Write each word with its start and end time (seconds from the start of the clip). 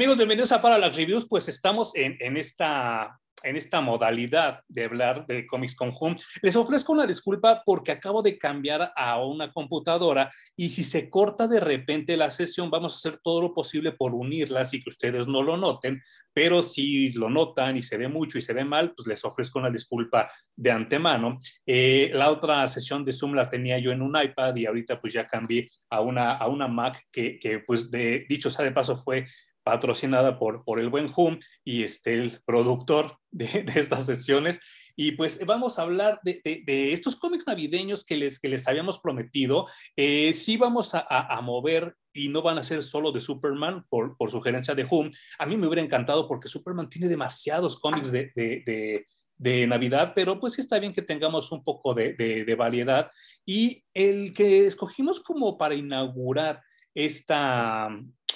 Amigos, 0.00 0.16
bienvenidos 0.16 0.50
a 0.52 0.62
Para 0.62 0.78
las 0.78 0.96
Reviews. 0.96 1.28
Pues 1.28 1.46
estamos 1.50 1.94
en, 1.94 2.16
en, 2.20 2.38
esta, 2.38 3.20
en 3.42 3.56
esta 3.56 3.82
modalidad 3.82 4.60
de 4.66 4.84
hablar 4.84 5.26
de 5.26 5.46
Comics 5.46 5.76
con 5.76 5.92
Home. 5.92 6.16
Les 6.40 6.56
ofrezco 6.56 6.94
una 6.94 7.06
disculpa 7.06 7.62
porque 7.66 7.92
acabo 7.92 8.22
de 8.22 8.38
cambiar 8.38 8.94
a 8.96 9.22
una 9.22 9.52
computadora 9.52 10.30
y 10.56 10.70
si 10.70 10.84
se 10.84 11.10
corta 11.10 11.46
de 11.46 11.60
repente 11.60 12.16
la 12.16 12.30
sesión, 12.30 12.70
vamos 12.70 12.94
a 12.94 12.96
hacer 12.96 13.20
todo 13.22 13.42
lo 13.42 13.52
posible 13.52 13.92
por 13.92 14.14
unirlas 14.14 14.72
y 14.72 14.82
que 14.82 14.88
ustedes 14.88 15.28
no 15.28 15.42
lo 15.42 15.58
noten, 15.58 16.00
pero 16.32 16.62
si 16.62 17.12
lo 17.12 17.28
notan 17.28 17.76
y 17.76 17.82
se 17.82 17.98
ve 17.98 18.08
mucho 18.08 18.38
y 18.38 18.42
se 18.42 18.54
ve 18.54 18.64
mal, 18.64 18.94
pues 18.96 19.06
les 19.06 19.22
ofrezco 19.26 19.58
una 19.58 19.68
disculpa 19.68 20.30
de 20.56 20.70
antemano. 20.70 21.40
Eh, 21.66 22.10
la 22.14 22.30
otra 22.30 22.66
sesión 22.68 23.04
de 23.04 23.12
Zoom 23.12 23.34
la 23.34 23.50
tenía 23.50 23.78
yo 23.78 23.90
en 23.90 24.00
un 24.00 24.16
iPad 24.18 24.56
y 24.56 24.64
ahorita 24.64 24.98
pues 24.98 25.12
ya 25.12 25.26
cambié 25.26 25.68
a 25.90 26.00
una, 26.00 26.36
a 26.38 26.48
una 26.48 26.68
Mac 26.68 27.06
que, 27.12 27.38
que 27.38 27.58
pues 27.58 27.90
de, 27.90 28.24
dicho 28.30 28.48
sea 28.48 28.64
de 28.64 28.72
paso 28.72 28.96
fue 28.96 29.26
patrocinada 29.70 30.36
por, 30.36 30.64
por 30.64 30.80
el 30.80 30.88
buen 30.88 31.08
Hum 31.14 31.38
y 31.64 31.84
este, 31.84 32.12
el 32.12 32.42
productor 32.44 33.18
de, 33.30 33.62
de 33.62 33.80
estas 33.80 34.04
sesiones. 34.06 34.60
Y 34.96 35.12
pues 35.12 35.44
vamos 35.46 35.78
a 35.78 35.82
hablar 35.82 36.18
de, 36.24 36.40
de, 36.44 36.62
de, 36.66 36.92
estos 36.92 37.14
cómics 37.14 37.46
navideños 37.46 38.04
que 38.04 38.16
les, 38.16 38.40
que 38.40 38.48
les 38.48 38.66
habíamos 38.66 38.98
prometido. 38.98 39.68
Eh, 39.96 40.34
sí 40.34 40.56
vamos 40.56 40.94
a, 40.94 41.06
a, 41.08 41.36
a, 41.36 41.40
mover 41.40 41.94
y 42.12 42.28
no 42.28 42.42
van 42.42 42.58
a 42.58 42.64
ser 42.64 42.82
solo 42.82 43.12
de 43.12 43.20
Superman 43.20 43.86
por, 43.88 44.16
por 44.16 44.30
sugerencia 44.32 44.74
de 44.74 44.86
Hum. 44.90 45.10
A 45.38 45.46
mí 45.46 45.56
me 45.56 45.68
hubiera 45.68 45.82
encantado 45.82 46.26
porque 46.26 46.48
Superman 46.48 46.90
tiene 46.90 47.08
demasiados 47.08 47.78
cómics 47.78 48.10
de, 48.10 48.32
de, 48.34 49.06
de 49.38 49.66
Navidad, 49.68 50.12
pero 50.16 50.40
pues 50.40 50.58
está 50.58 50.80
bien 50.80 50.92
que 50.92 51.02
tengamos 51.02 51.52
un 51.52 51.62
poco 51.62 51.94
de, 51.94 52.14
de, 52.14 52.54
variedad. 52.56 53.08
Y 53.46 53.84
el 53.94 54.34
que 54.34 54.66
escogimos 54.66 55.20
como 55.20 55.56
para 55.56 55.76
inaugurar 55.76 56.60
esta, 56.92 57.88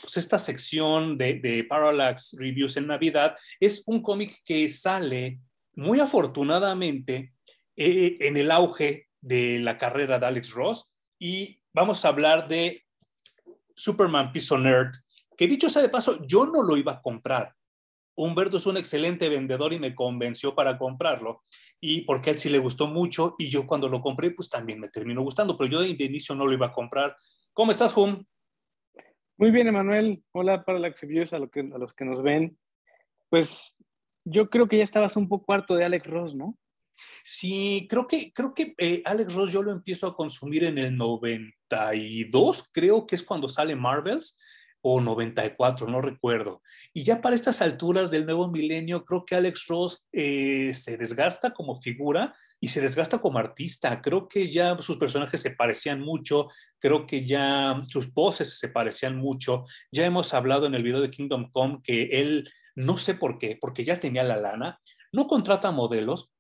pues 0.05 0.19
esta 0.19 0.39
sección 0.39 1.17
de, 1.17 1.67
Parallax 1.67 2.37
Reviews 2.39 2.77
en 2.77 2.89
Navidad 2.89 3.37
es 3.59 3.83
un 3.87 4.03
cómic 4.03 4.43
que 4.45 4.69
sale 4.69 5.41
muy 5.75 5.99
afortunadamente 5.99 7.33
eh, 7.75 8.19
en 8.21 8.37
el 8.37 8.51
auge 8.51 9.09
de 9.23 9.59
la 9.61 9.79
carrera 9.79 10.19
de 10.19 10.27
Alex 10.27 10.51
Ross 10.51 10.91
y 11.19 11.59
vamos 11.73 12.05
a 12.05 12.09
hablar 12.09 12.47
de 12.49 12.85
Superman 13.75 14.31
Piece 14.31 14.57
Nerd, 14.59 14.93
que 15.39 15.49
dicho 15.49 15.71
sea 15.71 15.81
de 15.81 15.89
paso, 15.89 16.25
yo 16.27 16.45
no 16.47 16.63
lo 16.63 16.77
iba 16.77 16.93
a 16.93 17.03
comprar. 17.03 17.55
Humberto 18.15 18.59
es 18.59 18.67
un 18.67 18.77
excelente 18.77 19.31
vendedor 19.31 19.73
y 19.73 19.79
me 19.79 19.95
convenció 19.95 20.55
para 20.55 20.77
comprarlo 20.77 21.43
y 21.81 22.03
porque 22.03 22.29
a 22.29 22.33
él 22.35 22.39
sí 22.39 22.51
le 22.51 22.59
gustó 22.59 22.89
mucho 22.89 23.35
y 23.39 23.49
yo 23.49 23.67
cuando 23.67 23.89
lo 23.89 24.03
compré 24.03 24.33
pues 24.33 24.51
también 24.51 24.79
me 24.79 24.91
terminó 24.91 25.23
gustando, 25.23 25.57
pero 25.57 25.71
yo 25.71 25.81
de 25.81 26.05
inicio 26.05 26.35
no 26.35 26.47
lo 26.47 26.53
iba 26.53 26.67
a 26.67 26.73
comprar. 26.73 27.17
¿Cómo 27.55 27.73
estás, 27.73 27.97
Hum? 27.97 28.23
Muy 29.37 29.51
bien, 29.51 29.67
Emanuel. 29.67 30.23
Hola 30.33 30.65
para 30.65 30.79
las 30.79 31.01
reviews, 31.01 31.33
a 31.33 31.39
los 31.39 31.51
que 31.51 32.05
nos 32.05 32.23
ven. 32.23 32.57
Pues 33.31 33.77
yo 34.25 34.49
creo 34.49 34.69
que 34.69 34.79
ya 34.79 34.85
estabas 34.85 35.17
un 35.17 35.29
poco 35.29 35.53
harto 35.53 35.75
de 35.75 35.85
Alex 35.85 36.07
Ross, 36.07 36.35
¿no? 36.35 36.57
Sí, 37.25 37.87
creo 37.91 38.07
que, 38.07 38.33
creo 38.33 38.55
que 38.55 38.75
eh, 38.79 39.03
Alex 39.05 39.35
Ross 39.35 39.53
yo 39.53 39.63
lo 39.63 39.73
empiezo 39.73 40.07
a 40.07 40.15
consumir 40.15 40.63
en 40.63 40.79
el 40.79 40.97
92, 40.97 42.71
creo 42.73 43.07
que 43.07 43.17
es 43.17 43.25
cuando 43.25 43.49
sale 43.49 43.75
Marvels, 43.75 44.39
o 44.87 45.01
94, 45.01 45.89
no 45.89 46.01
recuerdo. 46.01 46.63
Y 46.93 47.03
ya 47.03 47.21
para 47.21 47.35
estas 47.35 47.63
alturas 47.63 48.11
del 48.11 48.27
nuevo 48.27 48.49
milenio, 48.49 49.05
creo 49.05 49.25
que 49.25 49.35
Alex 49.35 49.67
Ross 49.67 50.07
eh, 50.13 50.75
se 50.75 50.97
desgasta 50.99 51.55
como 51.55 51.81
figura 51.81 52.35
y 52.65 52.69
se 52.69 52.81
desgasta 52.81 53.19
como 53.19 53.39
artista. 53.39 54.01
Creo 54.01 54.27
que 54.27 54.51
ya 54.51 54.75
sus 54.81 54.97
personajes 54.97 55.43
se 55.43 55.51
parecían 55.51 56.01
mucho, 56.01 56.49
creo 56.79 57.07
que 57.07 57.27
ya 57.27 57.83
sus 57.89 58.07
poses 58.07 58.59
se 58.59 58.71
parecían 58.71 59.19
mucho. 59.19 59.65
Ya 59.93 60.07
hemos 60.07 60.33
hablado 60.33 60.65
en 60.65 60.75
el 60.75 60.83
video 60.83 61.03
de 61.03 61.11
Kingdom 61.11 61.51
Come 61.51 61.81
que 61.85 62.05
él, 62.05 62.51
no 62.75 62.97
sé 62.97 63.13
por 63.13 63.37
qué, 63.37 63.59
porque 63.61 63.85
ya 63.85 64.01
tenía 64.01 64.25
la 64.25 64.39
lana, 64.39 64.81
no 65.13 65.27
contrata 65.27 65.73
modelos 65.73 66.33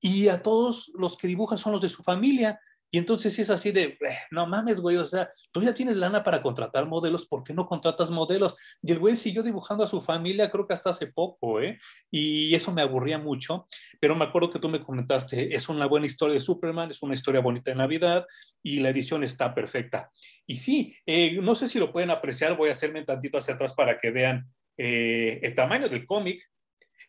y 0.00 0.28
a 0.28 0.44
todos 0.44 0.92
los 0.94 1.16
que 1.16 1.26
dibuja 1.26 1.56
son 1.56 1.72
los 1.72 1.82
de 1.82 1.88
su 1.88 2.04
familia. 2.04 2.60
Y 2.94 2.98
entonces 2.98 3.36
es 3.40 3.50
así 3.50 3.72
de, 3.72 3.82
eh, 3.82 3.98
no 4.30 4.46
mames, 4.46 4.80
güey, 4.80 4.96
o 4.98 5.04
sea, 5.04 5.28
tú 5.50 5.60
ya 5.60 5.74
tienes 5.74 5.96
lana 5.96 6.22
para 6.22 6.40
contratar 6.40 6.86
modelos, 6.86 7.26
¿por 7.26 7.42
qué 7.42 7.52
no 7.52 7.66
contratas 7.66 8.08
modelos? 8.08 8.54
Y 8.80 8.92
el 8.92 9.00
güey 9.00 9.16
siguió 9.16 9.42
dibujando 9.42 9.82
a 9.82 9.88
su 9.88 10.00
familia, 10.00 10.48
creo 10.48 10.64
que 10.64 10.74
hasta 10.74 10.90
hace 10.90 11.08
poco, 11.08 11.60
¿eh? 11.60 11.80
Y 12.08 12.54
eso 12.54 12.70
me 12.70 12.82
aburría 12.82 13.18
mucho, 13.18 13.66
pero 13.98 14.14
me 14.14 14.24
acuerdo 14.24 14.48
que 14.48 14.60
tú 14.60 14.68
me 14.68 14.80
comentaste, 14.80 15.56
es 15.56 15.68
una 15.68 15.86
buena 15.86 16.06
historia 16.06 16.34
de 16.34 16.40
Superman, 16.40 16.92
es 16.92 17.02
una 17.02 17.14
historia 17.14 17.40
bonita 17.40 17.72
de 17.72 17.78
Navidad 17.78 18.26
y 18.62 18.78
la 18.78 18.90
edición 18.90 19.24
está 19.24 19.56
perfecta. 19.56 20.12
Y 20.46 20.58
sí, 20.58 20.96
eh, 21.04 21.40
no 21.42 21.56
sé 21.56 21.66
si 21.66 21.80
lo 21.80 21.90
pueden 21.90 22.12
apreciar, 22.12 22.56
voy 22.56 22.68
a 22.68 22.72
hacerme 22.74 23.02
tantito 23.02 23.38
hacia 23.38 23.54
atrás 23.54 23.74
para 23.74 23.98
que 23.98 24.12
vean 24.12 24.46
eh, 24.76 25.40
el 25.42 25.52
tamaño 25.56 25.88
del 25.88 26.06
cómic, 26.06 26.48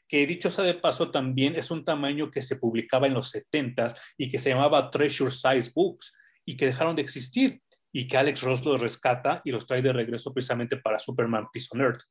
que 0.07 0.27
dicho 0.27 0.49
sea 0.49 0.65
de 0.65 0.75
paso 0.75 1.11
también 1.11 1.55
es 1.55 1.71
un 1.71 1.83
tamaño 1.83 2.29
que 2.29 2.41
se 2.41 2.57
publicaba 2.57 3.07
en 3.07 3.13
los 3.13 3.33
70s 3.33 3.95
y 4.17 4.29
que 4.29 4.39
se 4.39 4.49
llamaba 4.49 4.89
Treasure 4.89 5.31
Size 5.31 5.71
Books 5.75 6.13
y 6.45 6.55
que 6.57 6.67
dejaron 6.67 6.95
de 6.95 7.01
existir 7.01 7.61
y 7.91 8.07
que 8.07 8.17
Alex 8.17 8.43
Ross 8.43 8.65
los 8.65 8.81
rescata 8.81 9.41
y 9.45 9.51
los 9.51 9.65
trae 9.65 9.81
de 9.81 9.93
regreso 9.93 10.33
precisamente 10.33 10.77
para 10.77 10.99
Superman 10.99 11.47
Piece 11.51 11.69
on 11.71 11.81
Earth. 11.81 12.01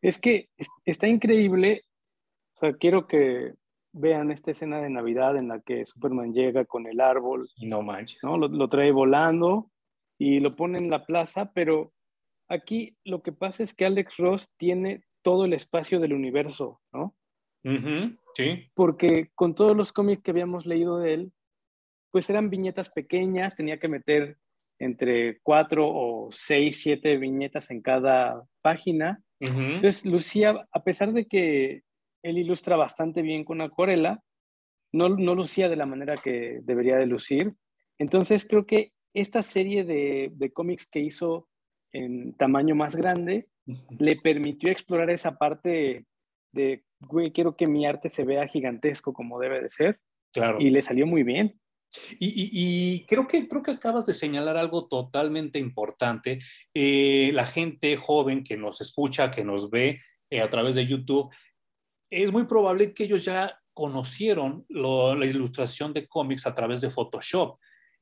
Es 0.00 0.18
que 0.18 0.50
está 0.84 1.08
increíble, 1.08 1.82
o 2.54 2.58
sea, 2.58 2.72
quiero 2.74 3.06
que 3.06 3.54
vean 3.92 4.30
esta 4.30 4.52
escena 4.52 4.80
de 4.80 4.90
Navidad 4.90 5.36
en 5.36 5.48
la 5.48 5.60
que 5.60 5.84
Superman 5.84 6.32
llega 6.32 6.64
con 6.64 6.86
el 6.86 7.00
árbol. 7.00 7.48
Y 7.56 7.66
no 7.66 7.82
manches. 7.82 8.22
¿no? 8.22 8.36
Lo, 8.36 8.46
lo 8.48 8.68
trae 8.68 8.92
volando 8.92 9.70
y 10.18 10.38
lo 10.40 10.50
pone 10.50 10.78
en 10.78 10.90
la 10.90 11.04
plaza, 11.04 11.50
pero 11.52 11.92
aquí 12.48 12.96
lo 13.04 13.22
que 13.22 13.32
pasa 13.32 13.62
es 13.62 13.74
que 13.74 13.86
Alex 13.86 14.16
Ross 14.18 14.48
tiene 14.56 15.02
todo 15.26 15.44
el 15.44 15.54
espacio 15.54 15.98
del 15.98 16.12
universo, 16.12 16.80
¿no? 16.92 17.16
Uh 17.64 17.70
-huh, 17.70 18.18
sí. 18.36 18.70
Porque 18.74 19.32
con 19.34 19.56
todos 19.56 19.76
los 19.76 19.92
cómics 19.92 20.22
que 20.22 20.30
habíamos 20.30 20.66
leído 20.66 21.00
de 21.00 21.14
él, 21.14 21.32
pues 22.12 22.30
eran 22.30 22.48
viñetas 22.48 22.90
pequeñas, 22.90 23.56
tenía 23.56 23.80
que 23.80 23.88
meter 23.88 24.36
entre 24.78 25.40
cuatro 25.42 25.88
o 25.88 26.30
seis, 26.30 26.80
siete 26.80 27.16
viñetas 27.16 27.72
en 27.72 27.82
cada 27.82 28.44
página. 28.62 29.20
Uh 29.40 29.46
-huh. 29.46 29.74
Entonces, 29.74 30.06
Lucía, 30.06 30.64
a 30.70 30.84
pesar 30.84 31.12
de 31.12 31.24
que 31.26 31.82
él 32.22 32.38
ilustra 32.38 32.76
bastante 32.76 33.20
bien 33.20 33.42
con 33.44 33.60
acuarela, 33.60 34.22
no, 34.92 35.08
no 35.08 35.34
lucía 35.34 35.68
de 35.68 35.76
la 35.76 35.86
manera 35.86 36.18
que 36.22 36.60
debería 36.62 36.98
de 36.98 37.06
lucir. 37.06 37.52
Entonces, 37.98 38.46
creo 38.48 38.64
que 38.64 38.92
esta 39.12 39.42
serie 39.42 39.82
de, 39.82 40.30
de 40.40 40.52
cómics 40.52 40.86
que 40.86 41.00
hizo 41.00 41.48
en 41.92 42.32
tamaño 42.34 42.76
más 42.76 42.94
grande, 42.94 43.48
le 43.98 44.16
permitió 44.16 44.70
explorar 44.70 45.10
esa 45.10 45.36
parte 45.36 46.06
de, 46.52 46.84
güey, 47.00 47.32
quiero 47.32 47.56
que 47.56 47.66
mi 47.66 47.86
arte 47.86 48.08
se 48.08 48.24
vea 48.24 48.48
gigantesco 48.48 49.12
como 49.12 49.38
debe 49.38 49.62
de 49.62 49.70
ser. 49.70 50.00
Claro. 50.32 50.60
Y 50.60 50.70
le 50.70 50.82
salió 50.82 51.06
muy 51.06 51.22
bien. 51.22 51.58
Y, 52.18 52.26
y, 52.26 52.50
y 52.52 53.06
creo, 53.06 53.26
que, 53.26 53.48
creo 53.48 53.62
que 53.62 53.70
acabas 53.72 54.06
de 54.06 54.14
señalar 54.14 54.56
algo 54.56 54.88
totalmente 54.88 55.58
importante. 55.58 56.40
Eh, 56.74 57.30
la 57.32 57.46
gente 57.46 57.96
joven 57.96 58.44
que 58.44 58.56
nos 58.56 58.80
escucha, 58.80 59.30
que 59.30 59.44
nos 59.44 59.70
ve 59.70 60.00
eh, 60.30 60.40
a 60.40 60.50
través 60.50 60.74
de 60.74 60.86
YouTube, 60.86 61.32
es 62.10 62.30
muy 62.32 62.44
probable 62.46 62.92
que 62.92 63.04
ellos 63.04 63.24
ya 63.24 63.58
conocieron 63.72 64.64
lo, 64.68 65.14
la 65.14 65.26
ilustración 65.26 65.92
de 65.92 66.06
cómics 66.06 66.46
a 66.46 66.54
través 66.54 66.80
de 66.80 66.90
Photoshop. 66.90 67.58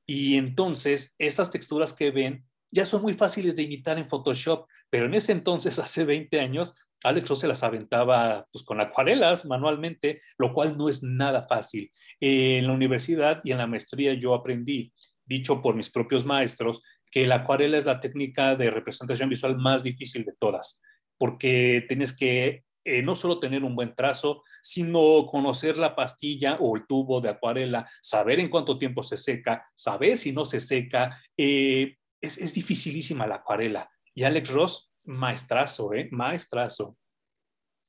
Y 0.07 0.37
entonces, 0.37 1.15
esas 1.19 1.51
texturas 1.51 1.95
que 1.95 2.11
ven 2.11 2.45
ya 2.75 2.85
son 2.85 3.03
muy 3.03 3.15
fáciles 3.15 3.55
de 3.55 3.63
imitar 3.63 3.99
en 3.99 4.07
Photoshop, 4.07 4.67
pero 4.91 5.07
en 5.07 5.15
ese 5.15 5.33
entonces, 5.33 5.79
hace 5.79 6.05
20 6.05 6.41
años, 6.41 6.75
Alex 7.05 7.39
se 7.39 7.47
las 7.47 7.63
aventaba 7.63 8.47
pues, 8.51 8.65
con 8.65 8.81
acuarelas 8.81 9.45
manualmente, 9.45 10.21
lo 10.39 10.53
cual 10.53 10.77
no 10.77 10.89
es 10.89 11.03
nada 11.03 11.43
fácil. 11.43 11.93
Eh, 12.21 12.59
en 12.59 12.67
la 12.67 12.73
universidad 12.73 13.41
y 13.45 13.53
en 13.53 13.59
la 13.59 13.67
maestría 13.67 14.15
yo 14.15 14.35
aprendí, 14.35 14.93
dicho 15.25 15.63
por 15.63 15.77
mis 15.77 15.91
propios 15.91 16.25
maestros, 16.25 16.83
que 17.11 17.27
la 17.27 17.37
acuarela 17.37 17.79
es 17.79 17.85
la 17.85 18.01
técnica 18.01 18.57
de 18.57 18.71
representación 18.71 19.29
visual 19.29 19.57
más 19.57 19.83
difícil 19.83 20.25
de 20.25 20.33
todas, 20.39 20.81
porque 21.17 21.85
tienes 21.87 22.17
que 22.17 22.65
eh, 22.85 23.03
no 23.03 23.15
solo 23.15 23.39
tener 23.39 23.63
un 23.63 23.77
buen 23.77 23.95
trazo, 23.95 24.43
sino 24.63 25.27
conocer 25.27 25.79
la 25.79 25.95
pastilla 25.95 26.57
o 26.61 26.77
el 26.77 26.87
tubo 26.87 27.21
de 27.21 27.31
acuarela, 27.31 27.89
saber 28.03 28.41
en 28.41 28.49
cuánto 28.49 28.79
tiempo 28.79 29.03
se 29.03 29.17
seca, 29.17 29.65
saber 29.75 30.17
si 30.17 30.33
no 30.33 30.45
se 30.45 30.61
seca, 30.61 31.19
eh, 31.37 31.97
es, 32.25 32.39
es 32.39 32.55
dificilísima 32.55 33.27
la 33.27 33.37
acuarela. 33.37 33.91
Y 34.15 34.25
Alex 34.25 34.51
Ross, 34.51 34.93
maestrazo, 35.05 35.93
¿eh? 35.95 36.09
Maestrazo. 36.11 36.97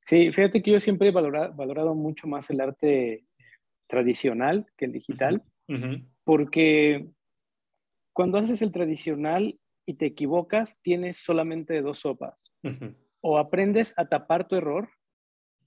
Sí, 0.06 0.32
fíjate 0.32 0.62
que 0.62 0.72
yo 0.72 0.80
siempre 0.80 1.10
he 1.10 1.12
valorado, 1.12 1.54
valorado 1.54 1.96
mucho 1.96 2.28
más 2.28 2.50
el 2.50 2.62
arte 2.62 3.26
tradicional 3.88 4.66
que 4.78 4.86
el 4.86 4.92
digital, 4.92 5.44
uh 5.68 5.74
-huh. 5.74 6.08
porque 6.24 7.08
cuando 8.14 8.38
haces 8.38 8.62
el 8.62 8.72
tradicional 8.72 9.60
y 9.86 9.96
te 9.96 10.06
equivocas, 10.06 10.80
tienes 10.82 11.18
solamente 11.18 11.82
dos 11.82 12.00
sopas. 12.00 12.52
Uh 12.64 12.70
-huh. 12.70 12.96
O 13.22 13.38
aprendes 13.38 13.94
a 13.98 14.08
tapar 14.08 14.48
tu 14.48 14.56
error 14.56 14.90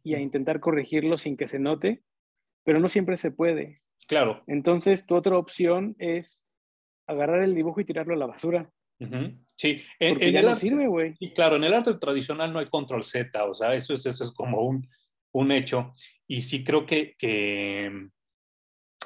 y 0.05 0.15
a 0.15 0.20
intentar 0.20 0.61
corregirlo 0.61 1.19
sin 1.19 1.37
que 1.37 1.49
se 1.49 1.59
note, 1.59 2.03
pero 2.65 2.81
no 2.81 2.88
siempre 2.88 3.17
se 3.17 3.31
puede. 3.31 3.82
Claro. 4.06 4.43
Entonces, 4.47 5.05
tu 5.05 5.15
otra 5.15 5.37
opción 5.37 5.94
es 5.99 6.43
agarrar 7.08 7.43
el 7.43 7.55
dibujo 7.55 7.81
y 7.81 7.84
tirarlo 7.84 8.14
a 8.14 8.19
la 8.19 8.26
basura. 8.26 8.70
Sí, 9.56 9.82
en, 9.99 10.22
el 10.22 10.44
no 10.44 10.55
sirve, 10.55 10.87
güey. 10.87 11.14
Y 11.19 11.31
claro, 11.31 11.56
en 11.56 11.64
el 11.64 11.75
arte 11.75 11.94
tradicional 11.94 12.52
no 12.52 12.58
hay 12.58 12.66
control 12.66 13.05
Z, 13.05 13.44
o 13.44 13.55
sea, 13.55 13.75
eso 13.75 13.94
es, 13.94 14.06
eso 14.06 14.25
es 14.25 14.32
como 14.32 14.62
un, 14.62 14.88
un 15.32 15.52
hecho. 15.52 15.94
Y 16.26 16.43
sí 16.43 16.64
creo 16.64 16.84
que, 16.84 17.14
que 17.19 17.90
mm, 17.90 18.10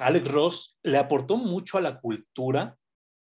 Alex 0.01 0.31
Ross 0.31 0.79
le 0.83 0.97
aportó 0.97 1.37
mucho 1.37 1.77
a 1.77 1.81
la 1.81 1.99
cultura, 1.99 2.77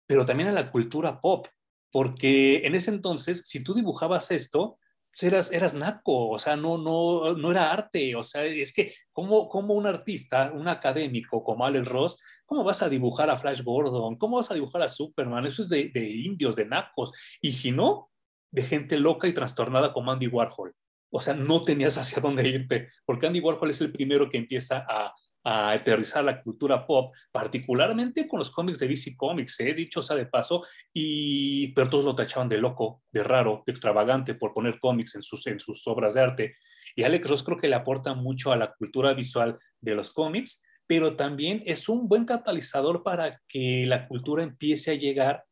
pero 0.06 0.26
también 0.26 0.48
a 0.48 0.52
la 0.52 0.70
cultura 0.70 1.20
pop, 1.20 1.46
porque 1.90 2.66
en 2.66 2.74
ese 2.74 2.90
entonces, 2.90 3.42
si 3.46 3.62
tú 3.62 3.74
dibujabas 3.74 4.30
esto, 4.30 4.78
eras, 5.22 5.52
eras 5.52 5.74
naco, 5.74 6.30
o 6.30 6.38
sea, 6.38 6.56
no, 6.56 6.78
no, 6.78 7.34
no 7.34 7.50
era 7.50 7.72
arte, 7.72 8.14
o 8.16 8.24
sea, 8.24 8.44
es 8.44 8.72
que 8.72 8.92
como 9.12 9.74
un 9.74 9.86
artista, 9.86 10.52
un 10.52 10.68
académico 10.68 11.42
como 11.42 11.64
Alex 11.64 11.88
Ross, 11.88 12.18
¿cómo 12.44 12.64
vas 12.64 12.82
a 12.82 12.88
dibujar 12.88 13.30
a 13.30 13.38
Flash 13.38 13.62
Gordon? 13.62 14.16
¿Cómo 14.16 14.36
vas 14.36 14.50
a 14.50 14.54
dibujar 14.54 14.82
a 14.82 14.88
Superman? 14.88 15.46
Eso 15.46 15.62
es 15.62 15.68
de, 15.68 15.90
de 15.92 16.10
indios, 16.10 16.56
de 16.56 16.66
nacos, 16.66 17.12
y 17.40 17.54
si 17.54 17.72
no, 17.72 18.10
de 18.50 18.62
gente 18.62 18.98
loca 18.98 19.28
y 19.28 19.32
trastornada 19.32 19.92
como 19.92 20.10
Andy 20.10 20.28
Warhol. 20.28 20.74
O 21.10 21.20
sea, 21.20 21.34
no 21.34 21.62
tenías 21.62 21.96
hacia 21.98 22.20
dónde 22.20 22.48
irte, 22.48 22.90
porque 23.04 23.26
Andy 23.26 23.40
Warhol 23.40 23.70
es 23.70 23.80
el 23.80 23.92
primero 23.92 24.28
que 24.28 24.38
empieza 24.38 24.84
a, 24.88 25.14
a 25.48 25.70
aterrizar 25.70 26.24
la 26.24 26.42
cultura 26.42 26.84
pop, 26.84 27.14
particularmente 27.30 28.26
con 28.26 28.40
los 28.40 28.50
cómics 28.50 28.80
de 28.80 28.88
DC 28.88 29.16
Comics, 29.16 29.60
¿eh? 29.60 29.74
dicho 29.74 30.02
sea 30.02 30.16
de 30.16 30.26
paso, 30.26 30.64
y, 30.92 31.68
pero 31.68 31.88
todos 31.88 32.04
lo 32.04 32.16
tachaban 32.16 32.48
de 32.48 32.58
loco, 32.58 33.04
de 33.12 33.22
raro, 33.22 33.62
de 33.64 33.70
extravagante 33.70 34.34
por 34.34 34.52
poner 34.52 34.80
cómics 34.80 35.14
en 35.14 35.22
sus, 35.22 35.46
en 35.46 35.60
sus 35.60 35.86
obras 35.86 36.14
de 36.14 36.20
arte. 36.20 36.56
Y 36.96 37.04
Alex 37.04 37.30
Ross 37.30 37.44
creo 37.44 37.58
que 37.58 37.68
le 37.68 37.76
aporta 37.76 38.12
mucho 38.14 38.50
a 38.50 38.56
la 38.56 38.74
cultura 38.74 39.14
visual 39.14 39.56
de 39.80 39.94
los 39.94 40.12
cómics, 40.12 40.64
pero 40.84 41.14
también 41.14 41.62
es 41.64 41.88
un 41.88 42.08
buen 42.08 42.24
catalizador 42.24 43.04
para 43.04 43.40
que 43.46 43.86
la 43.86 44.08
cultura 44.08 44.42
empiece 44.42 44.90
a 44.90 44.94
llegar 44.94 45.44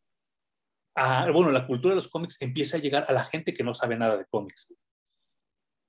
a, 0.97 1.31
bueno, 1.31 1.53
la 1.53 1.69
cultura 1.69 1.93
de 1.93 1.97
los 1.97 2.09
cómics 2.09 2.43
empiece 2.43 2.77
a 2.77 2.81
llegar 2.81 3.05
a 3.07 3.13
la 3.13 3.27
gente 3.27 3.55
que 3.55 3.63
no 3.63 3.75
sabe 3.75 3.97
nada 3.97 4.17
de 4.17 4.27
cómics. 4.27 4.75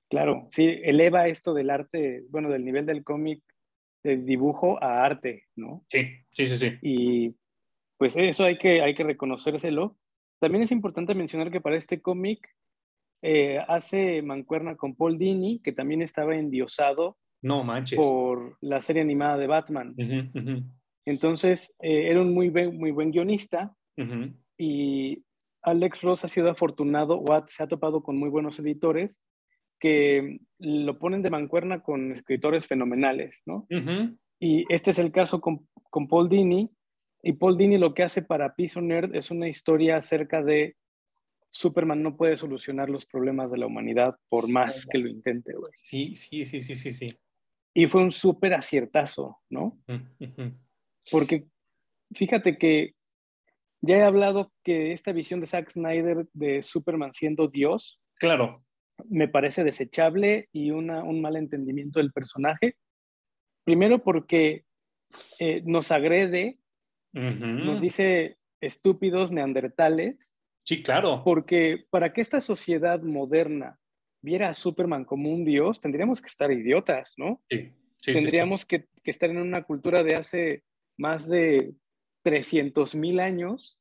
Claro, 0.08 0.46
sí, 0.52 0.78
eleva 0.84 1.26
esto 1.26 1.54
del 1.54 1.70
arte, 1.70 2.22
bueno, 2.28 2.48
del 2.50 2.64
nivel 2.64 2.86
del 2.86 3.02
cómic 3.02 3.42
de 4.02 4.16
dibujo 4.18 4.82
a 4.82 5.04
arte, 5.04 5.44
¿no? 5.56 5.84
Sí, 5.88 6.08
sí, 6.30 6.46
sí, 6.46 6.56
sí. 6.56 6.78
Y 6.82 7.36
pues 7.98 8.16
eso 8.16 8.44
hay 8.44 8.58
que, 8.58 8.82
hay 8.82 8.94
que 8.94 9.04
reconocérselo. 9.04 9.96
También 10.40 10.62
es 10.62 10.72
importante 10.72 11.14
mencionar 11.14 11.50
que 11.50 11.60
para 11.60 11.76
este 11.76 12.00
cómic 12.00 12.46
eh, 13.22 13.58
hace 13.68 14.22
mancuerna 14.22 14.76
con 14.76 14.94
Paul 14.94 15.18
Dini, 15.18 15.60
que 15.60 15.72
también 15.72 16.02
estaba 16.02 16.36
endiosado 16.36 17.16
no 17.42 17.64
manches. 17.64 17.98
por 17.98 18.56
la 18.60 18.80
serie 18.80 19.02
animada 19.02 19.38
de 19.38 19.46
Batman. 19.46 19.94
Entonces, 21.06 21.74
eh, 21.80 22.10
era 22.10 22.20
un 22.20 22.34
muy, 22.34 22.50
muy 22.50 22.90
buen 22.90 23.10
guionista 23.10 23.74
y 24.58 25.24
Alex 25.62 26.02
Ross 26.02 26.24
ha 26.24 26.28
sido 26.28 26.50
afortunado 26.50 27.18
o 27.18 27.44
se 27.46 27.62
ha 27.62 27.68
topado 27.68 28.02
con 28.02 28.18
muy 28.18 28.28
buenos 28.28 28.58
editores 28.58 29.22
que 29.78 30.40
lo 30.58 30.98
ponen 30.98 31.22
de 31.22 31.30
mancuerna 31.30 31.82
con 31.82 32.12
escritores 32.12 32.66
fenomenales, 32.66 33.42
¿no? 33.46 33.66
Y 34.38 34.64
este 34.72 34.90
es 34.90 34.98
el 34.98 35.12
caso 35.12 35.40
con, 35.40 35.66
con, 35.90 36.08
Paul 36.08 36.28
Dini. 36.28 36.70
Y 37.22 37.32
Paul 37.32 37.56
Dini 37.56 37.78
lo 37.78 37.94
que 37.94 38.02
hace 38.02 38.22
para 38.22 38.54
Piece 38.54 38.80
Nerd 38.80 39.14
es 39.14 39.30
una 39.30 39.48
historia 39.48 39.96
acerca 39.96 40.42
de 40.42 40.76
Superman 41.50 42.02
no 42.02 42.16
puede 42.16 42.36
solucionar 42.36 42.90
los 42.90 43.06
problemas 43.06 43.50
de 43.50 43.58
la 43.58 43.66
humanidad 43.66 44.16
por 44.28 44.48
más 44.48 44.86
que 44.86 44.98
lo 44.98 45.08
intente, 45.08 45.54
güey. 45.54 45.72
Sí, 45.84 46.14
sí, 46.14 46.44
sí, 46.44 46.60
sí, 46.60 46.76
sí, 46.76 46.90
sí. 46.90 47.18
Y 47.72 47.86
fue 47.86 48.02
un 48.02 48.12
súper 48.12 48.54
aciertazo, 48.54 49.38
¿no? 49.48 49.78
Porque 51.10 51.46
fíjate 52.12 52.58
que 52.58 52.94
ya 53.80 53.96
he 53.96 54.02
hablado 54.02 54.52
que 54.62 54.92
esta 54.92 55.12
visión 55.12 55.40
de 55.40 55.46
Zack 55.46 55.70
Snyder 55.70 56.26
de 56.32 56.62
Superman 56.62 57.14
siendo 57.14 57.48
Dios. 57.48 58.00
Claro 58.16 58.65
me 59.08 59.28
parece 59.28 59.64
desechable 59.64 60.48
y 60.52 60.70
una, 60.70 61.02
un 61.02 61.20
mal 61.20 61.36
entendimiento 61.36 62.00
del 62.00 62.12
personaje. 62.12 62.76
Primero 63.64 64.02
porque 64.02 64.64
eh, 65.38 65.62
nos 65.64 65.90
agrede, 65.90 66.58
nos 67.12 67.80
dice 67.80 68.36
estúpidos 68.60 69.32
neandertales. 69.32 70.32
Sí, 70.64 70.82
claro. 70.82 71.22
Porque 71.24 71.84
para 71.90 72.12
que 72.12 72.20
esta 72.20 72.40
sociedad 72.40 73.00
moderna 73.02 73.78
viera 74.22 74.50
a 74.50 74.54
Superman 74.54 75.04
como 75.04 75.30
un 75.30 75.44
dios, 75.44 75.80
tendríamos 75.80 76.20
que 76.20 76.28
estar 76.28 76.50
idiotas, 76.52 77.14
¿no? 77.16 77.42
Sí. 77.48 77.72
tendríamos 78.02 78.66
Que, 78.66 78.86
que, 79.02 79.10
estar 79.10 79.30
en 79.30 79.38
una 79.38 79.62
cultura 79.62 80.02
de 80.02 80.14
hace 80.14 80.62
más 80.98 81.28
de 81.28 81.74
300 82.24 82.94
mil 82.96 83.20
años, 83.20 83.78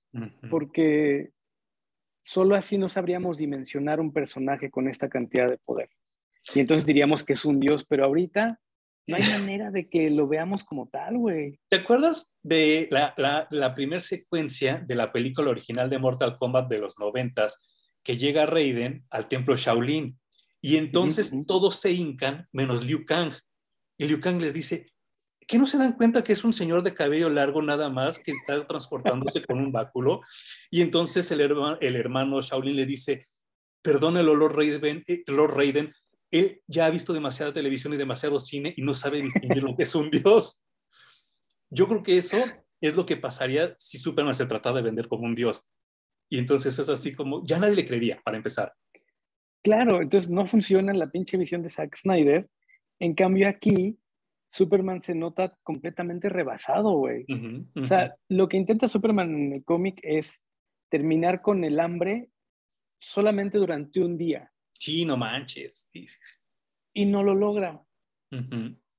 porque 0.49 1.31
Solo 2.27 2.55
así 2.55 2.79
no 2.79 2.89
sabríamos 2.89 3.37
dimensionar 3.37 3.99
un 3.99 4.11
personaje 4.11 4.71
con 4.71 4.87
esta 4.87 5.09
cantidad 5.09 5.47
de 5.47 5.59
poder. 5.59 5.91
Y 6.55 6.59
entonces 6.59 6.87
diríamos 6.87 7.23
que 7.23 7.33
es 7.33 7.45
un 7.45 7.59
dios, 7.59 7.85
pero 7.85 8.03
ahorita 8.03 8.59
no 9.05 9.15
hay 9.15 9.21
manera 9.29 9.69
de 9.69 9.87
que 9.87 10.09
lo 10.09 10.27
veamos 10.27 10.63
como 10.63 10.89
tal, 10.89 11.19
güey. 11.19 11.59
¿Te 11.69 11.77
acuerdas 11.77 12.33
de 12.41 12.87
la, 12.89 13.13
la, 13.51 13.73
primera 13.75 14.01
secuencia 14.01 14.83
de 14.87 14.95
la 14.95 15.11
película 15.11 15.51
original 15.51 15.87
de 15.87 15.99
Mortal 15.99 16.39
Kombat 16.39 16.67
de 16.67 16.79
los 16.79 16.97
noventas, 16.97 17.61
que 18.03 18.17
llega 18.17 18.47
Raiden 18.47 19.05
al 19.11 19.27
templo 19.27 19.55
Shaolin? 19.55 20.19
Y 20.61 20.77
entonces 20.77 21.31
todos 21.45 21.75
se 21.75 21.91
hincan, 21.91 22.47
menos 22.51 22.83
Liu 22.83 23.05
Kang. 23.05 23.33
Y 23.99 24.05
Liu 24.07 24.19
Kang 24.19 24.41
les 24.41 24.55
dice, 24.55 24.87
¿Qué 25.47 25.59
no 25.59 25.67
se 25.67 25.77
dan 25.77 25.93
cuenta 25.93 26.23
que 26.23 26.33
es 26.33 26.43
un 26.43 26.53
señor 26.53 26.81
de 26.81 26.93
cabello 26.93 27.29
largo 27.29 27.61
nada 27.61 27.89
más 27.89 28.17
que 28.17 28.31
está 28.31 28.65
transportándose 28.65 29.43
con 29.45 29.59
un 29.59 29.71
báculo? 29.71 30.21
Y 30.71 30.81
entonces 30.81 31.29
el, 31.31 31.41
hermano, 31.41 32.39
el 32.39 32.43
Shaolin 32.43 32.75
le 32.75 32.85
dice, 32.85 33.23
perdón 33.81 34.17
el 34.17 34.25
Lord 34.25 34.55
Raiden, 34.55 35.03
eh, 35.07 35.23
Lord 35.27 35.55
Raiden, 35.55 35.93
él 36.31 36.61
ya 36.67 36.87
ha 36.87 36.89
visto 36.89 37.13
demasiada 37.13 37.53
televisión 37.53 37.93
y 37.93 37.97
demasiado 37.97 38.39
cine 38.39 38.73
y 38.75 38.81
no 38.81 38.93
sabe 38.93 39.21
distinguir 39.21 39.61
lo 39.61 39.75
que 39.75 39.83
es 39.83 39.93
un 39.93 40.09
dios. 40.09 40.63
Yo 41.69 41.87
creo 41.87 42.01
que 42.01 42.17
eso 42.17 42.37
es 42.81 42.95
lo 42.95 43.05
que 43.05 43.17
pasaría 43.17 43.75
si 43.77 43.99
Superman 43.99 44.33
se 44.33 44.47
tratara 44.47 44.77
de 44.77 44.81
vender 44.81 45.07
como 45.07 45.25
un 45.25 45.35
dios. 45.35 45.61
Y 46.29 46.39
entonces 46.39 46.77
es 46.79 46.89
así 46.89 47.13
como, 47.13 47.45
ya 47.45 47.59
nadie 47.59 47.75
le 47.75 47.85
creería, 47.85 48.19
para 48.23 48.37
empezar. 48.37 48.73
Claro, 49.63 50.01
entonces 50.01 50.29
no 50.29 50.45
funciona 50.47 50.93
la 50.93 51.09
pinche 51.09 51.37
visión 51.37 51.61
de 51.61 51.69
Zack 51.69 51.95
Snyder. 51.95 52.49
En 52.99 53.13
cambio 53.13 53.47
aquí 53.47 53.99
Superman 54.55 55.01
se 55.01 55.13
nota 55.13 55.53
completamente 55.63 56.29
rebasado, 56.29 56.93
güey. 56.93 57.25
O 57.75 57.85
sea, 57.85 58.15
lo 58.29 58.47
que 58.47 58.55
intenta 58.55 58.87
Superman 58.87 59.35
en 59.35 59.51
el 59.51 59.65
cómic 59.65 59.99
es 60.01 60.41
terminar 60.89 61.41
con 61.41 61.65
el 61.65 61.77
hambre 61.77 62.29
solamente 62.97 63.57
durante 63.57 63.99
un 63.99 64.17
día. 64.17 64.53
Sí, 64.71 65.03
no 65.03 65.17
manches. 65.17 65.89
Y 66.93 67.05
no 67.05 67.21
lo 67.21 67.35
logra. 67.35 67.83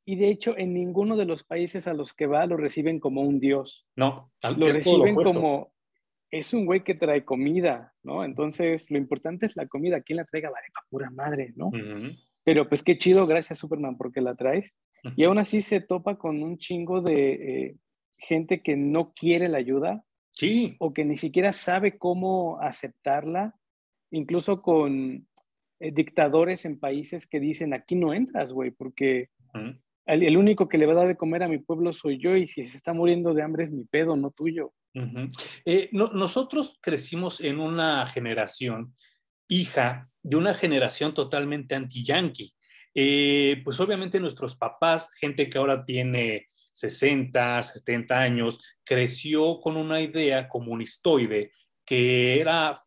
Y 0.04 0.16
de 0.16 0.28
hecho, 0.28 0.58
en 0.58 0.74
ninguno 0.74 1.16
de 1.16 1.24
los 1.24 1.42
países 1.42 1.86
a 1.86 1.94
los 1.94 2.12
que 2.12 2.26
va 2.26 2.44
lo 2.44 2.58
reciben 2.58 3.00
como 3.00 3.22
un 3.22 3.40
dios. 3.40 3.86
No, 3.96 4.30
lo 4.42 4.66
reciben 4.66 5.14
como 5.14 5.72
es 6.30 6.52
un 6.52 6.66
güey 6.66 6.84
que 6.84 6.94
trae 6.94 7.24
comida, 7.24 7.94
¿no? 8.02 8.24
Entonces, 8.24 8.90
lo 8.90 8.98
importante 8.98 9.46
es 9.46 9.56
la 9.56 9.66
comida. 9.66 10.02
¿Quién 10.02 10.18
la 10.18 10.26
traiga? 10.26 10.50
Vale, 10.50 10.66
para 10.74 10.86
pura 10.90 11.10
madre, 11.10 11.54
¿no? 11.56 11.70
Pero 12.44 12.68
pues 12.68 12.82
qué 12.82 12.98
chido, 12.98 13.26
gracias 13.26 13.58
Superman 13.58 13.96
porque 13.96 14.20
la 14.20 14.34
traes. 14.34 14.70
Y 15.14 15.24
aún 15.24 15.38
así 15.38 15.60
se 15.60 15.80
topa 15.80 16.16
con 16.16 16.42
un 16.42 16.58
chingo 16.58 17.00
de 17.00 17.32
eh, 17.32 17.76
gente 18.18 18.62
que 18.62 18.76
no 18.76 19.12
quiere 19.12 19.48
la 19.48 19.58
ayuda. 19.58 20.04
Sí. 20.32 20.76
O 20.78 20.92
que 20.92 21.04
ni 21.04 21.16
siquiera 21.16 21.52
sabe 21.52 21.98
cómo 21.98 22.58
aceptarla. 22.60 23.54
Incluso 24.10 24.62
con 24.62 25.26
eh, 25.78 25.90
dictadores 25.92 26.64
en 26.64 26.78
países 26.78 27.26
que 27.26 27.40
dicen, 27.40 27.74
aquí 27.74 27.94
no 27.94 28.14
entras, 28.14 28.52
güey, 28.52 28.70
porque 28.70 29.28
el, 30.06 30.36
único 30.36 30.68
que 30.68 30.78
le 30.78 30.86
va 30.86 30.92
a 30.92 30.96
dar 30.96 31.08
de 31.08 31.16
comer 31.16 31.42
a 31.42 31.48
mi 31.48 31.58
pueblo 31.58 31.92
soy 31.92 32.18
yo 32.18 32.36
y 32.36 32.48
si 32.48 32.64
se 32.64 32.76
está 32.76 32.92
muriendo 32.92 33.34
de 33.34 33.42
hambre 33.42 33.64
es 33.64 33.70
mi 33.70 33.84
pedo, 33.84 34.16
no 34.16 34.30
tuyo. 34.30 34.72
Eh, 35.66 35.90
nosotros 35.92 36.78
crecimos 36.80 37.40
en 37.42 37.60
una 37.60 38.06
generación 38.06 38.94
hija 39.48 40.08
de 40.22 40.36
una 40.36 40.54
generación 40.54 41.12
totalmente 41.12 41.74
anti-yankee. 41.74 42.52
Eh, 42.98 43.60
pues 43.62 43.78
obviamente 43.78 44.18
nuestros 44.18 44.56
papás, 44.56 45.14
gente 45.20 45.50
que 45.50 45.58
ahora 45.58 45.84
tiene 45.84 46.46
60, 46.72 47.62
70 47.62 48.18
años, 48.18 48.58
creció 48.84 49.60
con 49.60 49.76
una 49.76 50.00
idea 50.00 50.48
comunistoide 50.48 51.52
que 51.84 52.40
era 52.40 52.82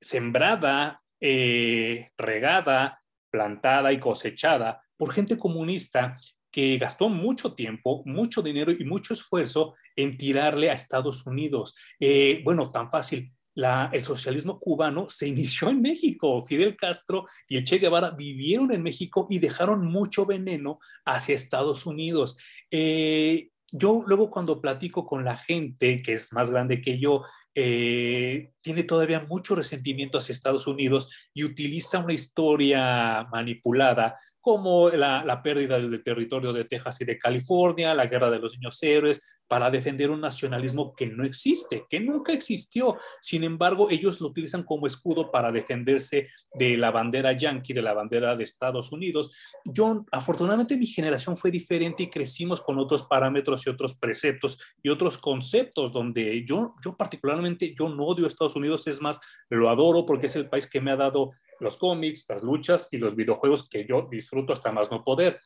sembrada, 0.00 1.02
eh, 1.20 2.08
regada, 2.16 3.02
plantada 3.30 3.92
y 3.92 4.00
cosechada 4.00 4.82
por 4.96 5.12
gente 5.12 5.38
comunista 5.38 6.16
que 6.50 6.78
gastó 6.78 7.10
mucho 7.10 7.54
tiempo, 7.54 8.02
mucho 8.06 8.40
dinero 8.40 8.72
y 8.72 8.84
mucho 8.84 9.12
esfuerzo 9.12 9.74
en 9.96 10.16
tirarle 10.16 10.70
a 10.70 10.74
Estados 10.74 11.26
Unidos. 11.26 11.74
Eh, 12.00 12.40
bueno, 12.42 12.70
tan 12.70 12.90
fácil 12.90 13.32
el 13.54 14.04
socialismo 14.04 14.58
cubano 14.58 15.08
se 15.10 15.28
inició 15.28 15.68
en 15.70 15.82
México. 15.82 16.44
Fidel 16.46 16.76
Castro 16.76 17.26
y 17.48 17.56
el 17.56 17.64
Che 17.64 17.78
Guevara 17.78 18.10
vivieron 18.10 18.72
en 18.72 18.82
México 18.82 19.26
y 19.28 19.38
dejaron 19.38 19.86
mucho 19.86 20.26
veneno 20.26 20.78
hacia 21.04 21.34
Estados 21.34 21.86
Unidos. 21.86 22.36
Eh, 22.70 23.50
yo 23.72 24.02
luego 24.06 24.30
cuando 24.30 24.60
platico 24.60 25.06
con 25.06 25.24
la 25.24 25.36
gente 25.36 26.02
que 26.02 26.14
es 26.14 26.32
más 26.32 26.50
grande 26.50 26.80
que 26.80 26.98
yo 26.98 27.22
eh, 27.54 28.52
tiene 28.60 28.84
todavía 28.84 29.20
mucho 29.20 29.54
resentimiento 29.54 30.18
hacia 30.18 30.32
Estados 30.32 30.66
Unidos 30.66 31.08
y 31.34 31.44
utiliza 31.44 31.98
una 31.98 32.12
historia 32.12 33.26
manipulada 33.32 34.16
como 34.40 34.88
la, 34.90 35.24
la, 35.24 35.42
pérdida 35.42 35.78
del 35.78 36.02
territorio 36.02 36.52
de 36.52 36.64
Texas 36.64 37.00
y 37.00 37.04
de 37.04 37.18
California, 37.18 37.94
la 37.94 38.06
guerra 38.06 38.30
de 38.30 38.38
los 38.38 38.54
niños 38.54 38.82
héroes, 38.82 39.22
para 39.50 39.68
defender 39.68 40.10
un 40.10 40.20
nacionalismo 40.20 40.94
que 40.94 41.08
no 41.08 41.24
existe, 41.24 41.84
que 41.90 41.98
nunca 41.98 42.32
existió. 42.32 42.96
Sin 43.20 43.42
embargo, 43.42 43.90
ellos 43.90 44.20
lo 44.20 44.28
utilizan 44.28 44.62
como 44.62 44.86
escudo 44.86 45.32
para 45.32 45.50
defenderse 45.50 46.28
de 46.54 46.76
la 46.76 46.92
bandera 46.92 47.32
yankee, 47.32 47.72
de 47.72 47.82
la 47.82 47.92
bandera 47.92 48.36
de 48.36 48.44
Estados 48.44 48.92
Unidos. 48.92 49.32
Yo, 49.64 50.06
afortunadamente, 50.12 50.76
mi 50.76 50.86
generación 50.86 51.36
fue 51.36 51.50
diferente 51.50 52.04
y 52.04 52.10
crecimos 52.10 52.62
con 52.62 52.78
otros 52.78 53.04
parámetros 53.06 53.66
y 53.66 53.70
otros 53.70 53.96
preceptos 53.96 54.56
y 54.84 54.88
otros 54.88 55.18
conceptos 55.18 55.92
donde 55.92 56.44
yo, 56.46 56.76
yo 56.82 56.96
particularmente, 56.96 57.39
yo 57.76 57.88
no 57.88 58.04
odio 58.04 58.24
a 58.24 58.28
Estados 58.28 58.56
Unidos, 58.56 58.86
es 58.86 59.00
más, 59.00 59.20
lo 59.48 59.68
adoro 59.68 60.06
porque 60.06 60.26
es 60.26 60.36
el 60.36 60.48
país 60.48 60.68
que 60.68 60.80
me 60.80 60.90
ha 60.90 60.96
dado 60.96 61.32
los 61.60 61.76
cómics, 61.76 62.26
las 62.28 62.42
luchas 62.42 62.88
y 62.90 62.98
los 62.98 63.14
videojuegos 63.14 63.68
que 63.68 63.86
yo 63.86 64.08
disfruto 64.10 64.52
hasta 64.52 64.72
más 64.72 64.90
no 64.90 65.04
poder. 65.04 65.40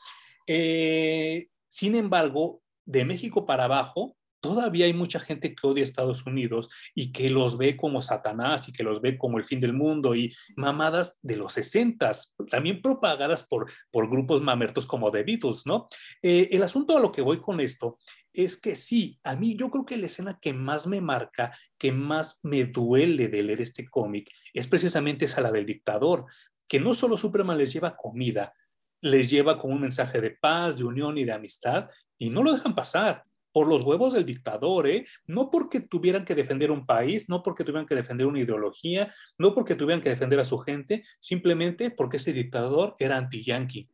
Eh, 0.46 1.48
sin 1.68 1.94
embargo, 1.96 2.62
de 2.84 3.04
México 3.04 3.46
para 3.46 3.64
abajo, 3.64 4.16
todavía 4.44 4.84
hay 4.84 4.92
mucha 4.92 5.18
gente 5.18 5.54
que 5.54 5.66
odia 5.66 5.82
a 5.82 5.84
Estados 5.84 6.26
Unidos 6.26 6.68
y 6.94 7.12
que 7.12 7.30
los 7.30 7.56
ve 7.56 7.78
como 7.78 8.02
Satanás 8.02 8.68
y 8.68 8.72
que 8.72 8.82
los 8.82 9.00
ve 9.00 9.16
como 9.16 9.38
el 9.38 9.44
fin 9.44 9.58
del 9.58 9.72
mundo 9.72 10.14
y 10.14 10.34
mamadas 10.54 11.18
de 11.22 11.36
los 11.36 11.54
60, 11.54 12.12
también 12.50 12.82
propagadas 12.82 13.46
por, 13.46 13.70
por 13.90 14.10
grupos 14.10 14.42
mamertos 14.42 14.86
como 14.86 15.10
The 15.10 15.22
Beatles, 15.22 15.62
¿no? 15.64 15.88
Eh, 16.20 16.48
el 16.52 16.62
asunto 16.62 16.94
a 16.94 17.00
lo 17.00 17.10
que 17.10 17.22
voy 17.22 17.40
con 17.40 17.58
esto 17.58 17.96
es 18.34 18.56
que 18.56 18.74
sí, 18.74 19.18
a 19.22 19.36
mí 19.36 19.56
yo 19.56 19.70
creo 19.70 19.86
que 19.86 19.96
la 19.96 20.06
escena 20.06 20.38
que 20.40 20.52
más 20.52 20.86
me 20.86 21.00
marca, 21.00 21.56
que 21.78 21.92
más 21.92 22.40
me 22.42 22.64
duele 22.64 23.28
de 23.28 23.42
leer 23.42 23.60
este 23.60 23.88
cómic, 23.88 24.28
es 24.52 24.66
precisamente 24.66 25.24
esa 25.26 25.40
la 25.40 25.52
del 25.52 25.64
dictador, 25.64 26.26
que 26.68 26.80
no 26.80 26.94
solo 26.94 27.16
Superman 27.16 27.56
les 27.56 27.72
lleva 27.72 27.96
comida, 27.96 28.52
les 29.00 29.30
lleva 29.30 29.58
con 29.58 29.70
un 29.70 29.80
mensaje 29.80 30.20
de 30.20 30.32
paz, 30.32 30.76
de 30.76 30.84
unión 30.84 31.16
y 31.16 31.24
de 31.24 31.32
amistad, 31.32 31.88
y 32.18 32.30
no 32.30 32.42
lo 32.42 32.52
dejan 32.52 32.74
pasar 32.74 33.24
por 33.52 33.68
los 33.68 33.82
huevos 33.82 34.12
del 34.12 34.26
dictador, 34.26 34.88
¿eh? 34.88 35.06
no 35.26 35.48
porque 35.48 35.78
tuvieran 35.80 36.24
que 36.24 36.34
defender 36.34 36.72
un 36.72 36.86
país, 36.86 37.28
no 37.28 37.40
porque 37.40 37.62
tuvieran 37.62 37.86
que 37.86 37.94
defender 37.94 38.26
una 38.26 38.40
ideología, 38.40 39.14
no 39.38 39.54
porque 39.54 39.76
tuvieran 39.76 40.02
que 40.02 40.08
defender 40.08 40.40
a 40.40 40.44
su 40.44 40.58
gente, 40.58 41.04
simplemente 41.20 41.92
porque 41.92 42.16
ese 42.16 42.32
dictador 42.32 42.96
era 42.98 43.16
anti-yanqui. 43.16 43.88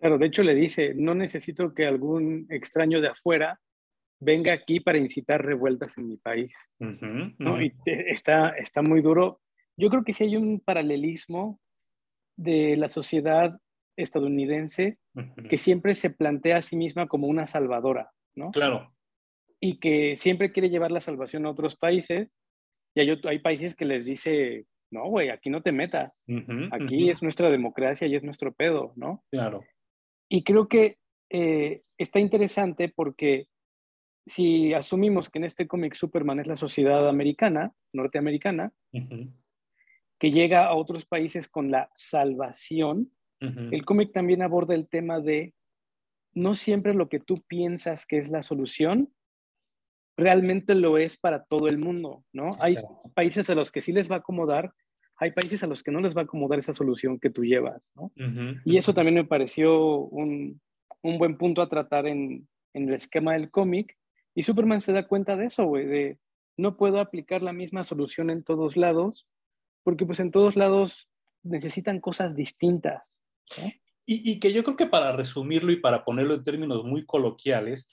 Claro, 0.00 0.18
de 0.18 0.26
hecho 0.26 0.42
le 0.42 0.54
dice, 0.54 0.94
no 0.94 1.14
necesito 1.14 1.74
que 1.74 1.86
algún 1.86 2.46
extraño 2.48 3.00
de 3.00 3.08
afuera 3.08 3.60
venga 4.20 4.52
aquí 4.52 4.80
para 4.80 4.98
incitar 4.98 5.44
revueltas 5.44 5.96
en 5.98 6.08
mi 6.08 6.16
país. 6.16 6.52
¿no? 6.78 7.60
Y 7.60 7.72
está, 7.86 8.50
está 8.50 8.82
muy 8.82 9.02
duro. 9.02 9.40
Yo 9.76 9.90
creo 9.90 10.04
que 10.04 10.12
sí 10.12 10.24
hay 10.24 10.36
un 10.36 10.60
paralelismo 10.60 11.60
de 12.36 12.76
la 12.76 12.88
sociedad 12.88 13.58
estadounidense 13.96 14.98
que 15.48 15.58
siempre 15.58 15.94
se 15.94 16.10
plantea 16.10 16.58
a 16.58 16.62
sí 16.62 16.76
misma 16.76 17.06
como 17.06 17.26
una 17.26 17.46
salvadora. 17.46 18.10
¿no? 18.34 18.50
Claro. 18.52 18.94
Y 19.60 19.78
que 19.78 20.16
siempre 20.16 20.52
quiere 20.52 20.70
llevar 20.70 20.90
la 20.90 21.00
salvación 21.00 21.44
a 21.44 21.50
otros 21.50 21.76
países. 21.76 22.30
Y 22.94 23.00
hay, 23.00 23.20
hay 23.24 23.38
países 23.38 23.74
que 23.74 23.84
les 23.84 24.06
dice, 24.06 24.64
no, 24.90 25.08
güey, 25.08 25.28
aquí 25.28 25.50
no 25.50 25.62
te 25.62 25.72
metas. 25.72 26.22
aquí 26.72 27.10
es 27.10 27.22
nuestra 27.22 27.50
democracia 27.50 28.06
y 28.06 28.16
es 28.16 28.22
nuestro 28.22 28.52
pedo, 28.52 28.92
¿no? 28.96 29.22
Claro. 29.30 29.62
Y 30.30 30.44
creo 30.44 30.68
que 30.68 30.96
eh, 31.28 31.82
está 31.98 32.20
interesante 32.20 32.88
porque 32.88 33.48
si 34.26 34.72
asumimos 34.72 35.28
que 35.28 35.38
en 35.38 35.44
este 35.44 35.66
cómic 35.66 35.94
Superman 35.94 36.40
es 36.40 36.46
la 36.46 36.56
sociedad 36.56 37.08
americana, 37.08 37.74
norteamericana, 37.92 38.72
que 40.18 40.30
llega 40.30 40.66
a 40.66 40.74
otros 40.74 41.04
países 41.04 41.48
con 41.48 41.70
la 41.70 41.90
salvación, 41.94 43.12
el 43.40 43.86
cómic 43.86 44.12
también 44.12 44.42
aborda 44.42 44.74
el 44.74 44.86
tema 44.86 45.18
de 45.18 45.54
no 46.34 46.52
siempre 46.52 46.92
lo 46.92 47.08
que 47.08 47.20
tú 47.20 47.42
piensas 47.48 48.04
que 48.04 48.18
es 48.18 48.28
la 48.28 48.42
solución 48.42 49.14
realmente 50.20 50.74
lo 50.74 50.98
es 50.98 51.16
para 51.16 51.44
todo 51.44 51.66
el 51.66 51.78
mundo, 51.78 52.24
¿no? 52.32 52.50
Hay 52.60 52.76
países 53.14 53.48
a 53.48 53.54
los 53.54 53.72
que 53.72 53.80
sí 53.80 53.92
les 53.92 54.10
va 54.10 54.16
a 54.16 54.18
acomodar, 54.18 54.74
hay 55.20 55.32
países 55.32 55.62
a 55.62 55.66
los 55.66 55.82
que 55.82 55.90
no 55.90 56.00
les 56.00 56.16
va 56.16 56.22
a 56.22 56.24
acomodar 56.24 56.58
esa 56.58 56.72
solución 56.72 57.20
que 57.20 57.28
tú 57.28 57.44
llevas, 57.44 57.82
¿no? 57.94 58.10
Y 58.64 58.78
eso 58.78 58.94
también 58.94 59.14
me 59.14 59.24
pareció 59.24 59.98
un, 59.98 60.60
buen 61.02 61.36
punto 61.36 61.60
a 61.60 61.68
tratar 61.68 62.06
en, 62.06 62.48
el 62.72 62.94
esquema 62.94 63.34
del 63.34 63.50
cómic. 63.50 63.98
Y 64.34 64.44
Superman 64.44 64.80
se 64.80 64.94
da 64.94 65.06
cuenta 65.06 65.36
de 65.36 65.46
eso, 65.46 65.66
güey, 65.66 65.86
de 65.86 66.18
no 66.56 66.78
puedo 66.78 67.00
aplicar 67.00 67.42
la 67.42 67.52
misma 67.52 67.84
solución 67.84 68.30
en 68.30 68.42
todos 68.42 68.78
lados, 68.78 69.26
porque 69.82 70.06
pues 70.06 70.20
en 70.20 70.30
todos 70.30 70.56
lados 70.56 71.10
necesitan 71.42 72.00
cosas 72.00 72.34
distintas. 72.34 73.20
Y, 74.06 74.40
que 74.40 74.54
yo 74.54 74.64
creo 74.64 74.76
que 74.76 74.86
para 74.86 75.12
resumirlo 75.12 75.70
y 75.70 75.76
para 75.76 76.02
ponerlo 76.04 76.34
en 76.34 76.42
términos 76.42 76.82
muy 76.84 77.04
coloquiales, 77.04 77.90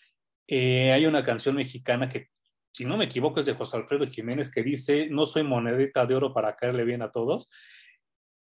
eh, 0.48 0.94
hay 0.94 1.06
una 1.06 1.26
canción 1.26 1.56
mexicana 1.56 2.08
que, 2.08 2.30
si 2.74 2.86
no 2.86 2.98
me 2.98 3.06
equivoco, 3.06 3.40
es 3.40 3.46
de 3.46 3.54
José 3.54 3.78
Alfredo 3.78 4.08
Jiménez 4.08 4.52
que 4.52 4.64
dice, 4.64 5.08
no 5.10 5.26
soy 5.26 5.44
monedita 5.44 6.06
de 6.06 6.16
oro 6.16 6.34
para 6.34 6.56
caerle 6.56 6.84
bien 6.84 7.02
a 7.02 7.12
todos. 7.12 7.50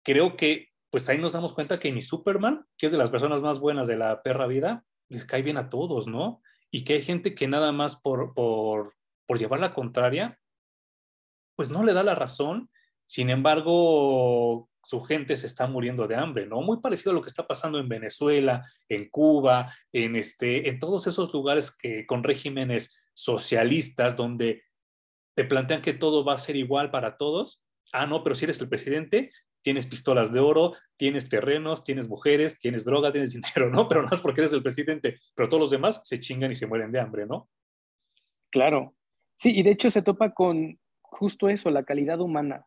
Creo 0.03 0.37
que 0.37 0.69
pues 0.91 1.09
ahí 1.09 1.19
nos 1.19 1.33
damos 1.33 1.55
cuenta 1.55 1.79
que 1.79 1.93
ni 1.93 2.03
Superman, 2.03 2.67
que 2.77 2.87
es 2.87 2.93
de 2.93 2.99
las 2.99 3.11
personas 3.11 3.43
más 3.43 3.61
buenas 3.61 3.87
de 3.87 3.97
la 3.97 4.23
perra 4.23 4.47
vida, 4.47 4.85
les 5.09 5.25
cae 5.25 5.43
bien 5.43 5.57
a 5.57 5.69
todos, 5.69 6.09
¿no? 6.09 6.43
Y 6.71 6.85
que 6.85 6.95
hay 6.95 7.03
gente 7.03 7.35
que 7.35 7.47
nada 7.49 7.73
más 7.73 7.97
por, 7.97 8.35
por, 8.35 8.95
por 9.27 9.39
llevar 9.39 9.61
la 9.61 9.73
contraria, 9.73 10.41
pues 11.55 11.71
no 11.71 11.85
le 11.85 11.93
da 11.93 12.03
la 12.03 12.15
razón. 12.15 12.71
Sin 13.07 13.31
embargo, 13.31 14.69
su 14.83 15.03
gente 15.03 15.37
se 15.37 15.47
está 15.47 15.67
muriendo 15.67 16.09
de 16.09 16.17
hambre, 16.17 16.47
¿no? 16.47 16.61
Muy 16.61 16.81
parecido 16.81 17.13
a 17.13 17.15
lo 17.15 17.23
que 17.23 17.29
está 17.29 17.47
pasando 17.47 17.79
en 17.79 17.89
Venezuela, 17.89 18.65
en 18.89 19.09
Cuba, 19.11 19.73
en, 19.93 20.17
este, 20.17 20.69
en 20.69 20.79
todos 20.79 21.07
esos 21.07 21.33
lugares 21.33 21.77
que, 21.77 22.07
con 22.07 22.23
regímenes 22.25 22.97
socialistas 23.15 24.17
donde 24.17 24.63
te 25.35 25.45
plantean 25.45 25.83
que 25.83 25.95
todo 25.95 26.25
va 26.25 26.35
a 26.35 26.39
ser 26.39 26.57
igual 26.57 26.91
para 26.91 27.17
todos. 27.17 27.63
Ah, 27.93 28.07
no, 28.07 28.23
pero 28.23 28.35
si 28.37 28.45
eres 28.45 28.61
el 28.61 28.69
presidente, 28.69 29.31
tienes 29.63 29.87
pistolas 29.87 30.33
de 30.33 30.41
oro, 30.41 30.75
tienes 30.97 31.29
terrenos, 31.29 31.85
tienes 31.85 32.09
mujeres, 32.09 32.61
tienes 32.61 32.85
droga, 32.85 33.13
tienes 33.13 33.33
dinero, 33.35 33.71
¿no? 33.71 33.89
Pero 33.89 34.03
no 34.03 34.09
es 34.13 34.21
porque 34.21 34.43
eres 34.43 34.53
el 34.53 34.63
presidente, 34.63 35.19
pero 35.35 35.49
todos 35.49 35.61
los 35.61 35.71
demás 35.71 36.03
se 36.05 36.21
chingan 36.21 36.53
y 36.53 36.55
se 36.55 36.67
mueren 36.67 36.93
de 36.93 37.01
hambre, 37.01 37.27
¿no? 37.27 37.49
Claro. 38.51 38.95
Sí, 39.39 39.53
y 39.57 39.63
de 39.63 39.71
hecho 39.71 39.91
se 39.91 40.03
topa 40.03 40.33
con 40.33 40.79
justo 41.03 41.49
eso, 41.49 41.71
la 41.71 41.85
calidad 41.85 42.21
humana. 42.21 42.67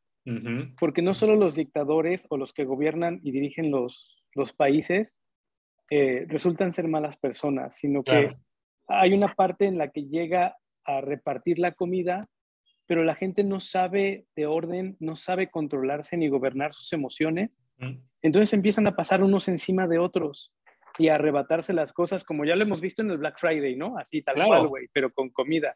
Porque 0.79 1.01
no 1.01 1.13
solo 1.13 1.35
los 1.35 1.55
dictadores 1.55 2.25
o 2.29 2.37
los 2.37 2.53
que 2.53 2.63
gobiernan 2.63 3.19
y 3.23 3.31
dirigen 3.31 3.71
los, 3.71 4.23
los 4.33 4.53
países 4.53 5.17
eh, 5.89 6.25
resultan 6.29 6.71
ser 6.71 6.87
malas 6.87 7.17
personas, 7.17 7.75
sino 7.75 8.03
que 8.03 8.31
hay 8.87 9.13
una 9.13 9.33
parte 9.33 9.65
en 9.65 9.77
la 9.77 9.89
que 9.89 10.05
llega 10.05 10.57
a 10.85 11.01
repartir 11.01 11.59
la 11.59 11.71
comida, 11.71 12.27
pero 12.85 13.03
la 13.03 13.15
gente 13.15 13.43
no 13.43 13.59
sabe 13.59 14.25
de 14.35 14.45
orden, 14.45 14.97
no 14.99 15.15
sabe 15.15 15.49
controlarse 15.49 16.17
ni 16.17 16.27
gobernar 16.27 16.73
sus 16.73 16.91
emociones. 16.93 17.51
Entonces 18.21 18.53
empiezan 18.53 18.87
a 18.87 18.95
pasar 18.95 19.23
unos 19.23 19.47
encima 19.47 19.87
de 19.87 19.99
otros 19.99 20.53
y 20.97 21.07
a 21.07 21.15
arrebatarse 21.15 21.73
las 21.73 21.91
cosas, 21.91 22.23
como 22.23 22.45
ya 22.45 22.55
lo 22.55 22.63
hemos 22.63 22.81
visto 22.81 23.01
en 23.01 23.11
el 23.11 23.17
Black 23.17 23.39
Friday, 23.39 23.75
¿no? 23.75 23.97
Así 23.97 24.21
tal 24.21 24.35
cual, 24.35 24.67
güey, 24.67 24.87
pero 24.93 25.11
con 25.11 25.29
comida. 25.29 25.75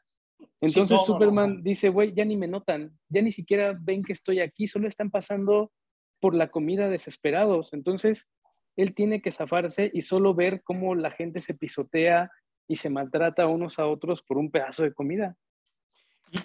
Entonces 0.62 1.02
Superman 1.02 1.64
dice, 1.64 1.90
güey, 1.90 2.14
ya 2.14 2.24
ni 2.24 2.38
me 2.38 2.48
notan, 2.48 2.98
ya 3.10 3.22
ni 3.22 3.32
siquiera 3.32 3.76
ven 3.80 4.04
que 4.04 4.14
estoy 4.14 4.40
aquí, 4.40 4.68
solo 4.68 4.88
están 4.88 5.10
pasando 5.10 5.72
por 6.20 6.36
la 6.36 6.50
comida 6.50 6.90
desesperados. 6.90 7.74
Entonces, 7.74 8.30
él 8.76 8.94
tiene 8.94 9.22
que 9.22 9.32
zafarse 9.32 9.90
y 9.94 10.02
solo 10.02 10.34
ver 10.34 10.62
cómo 10.64 10.96
la 10.96 11.12
gente 11.12 11.42
se 11.42 11.54
pisotea 11.54 12.32
y 12.68 12.76
se 12.76 12.90
maltrata 12.90 13.48
unos 13.48 13.80
a 13.80 13.88
otros 13.88 14.22
por 14.22 14.38
un 14.38 14.52
pedazo 14.52 14.84
de 14.84 14.94
comida. 14.94 15.36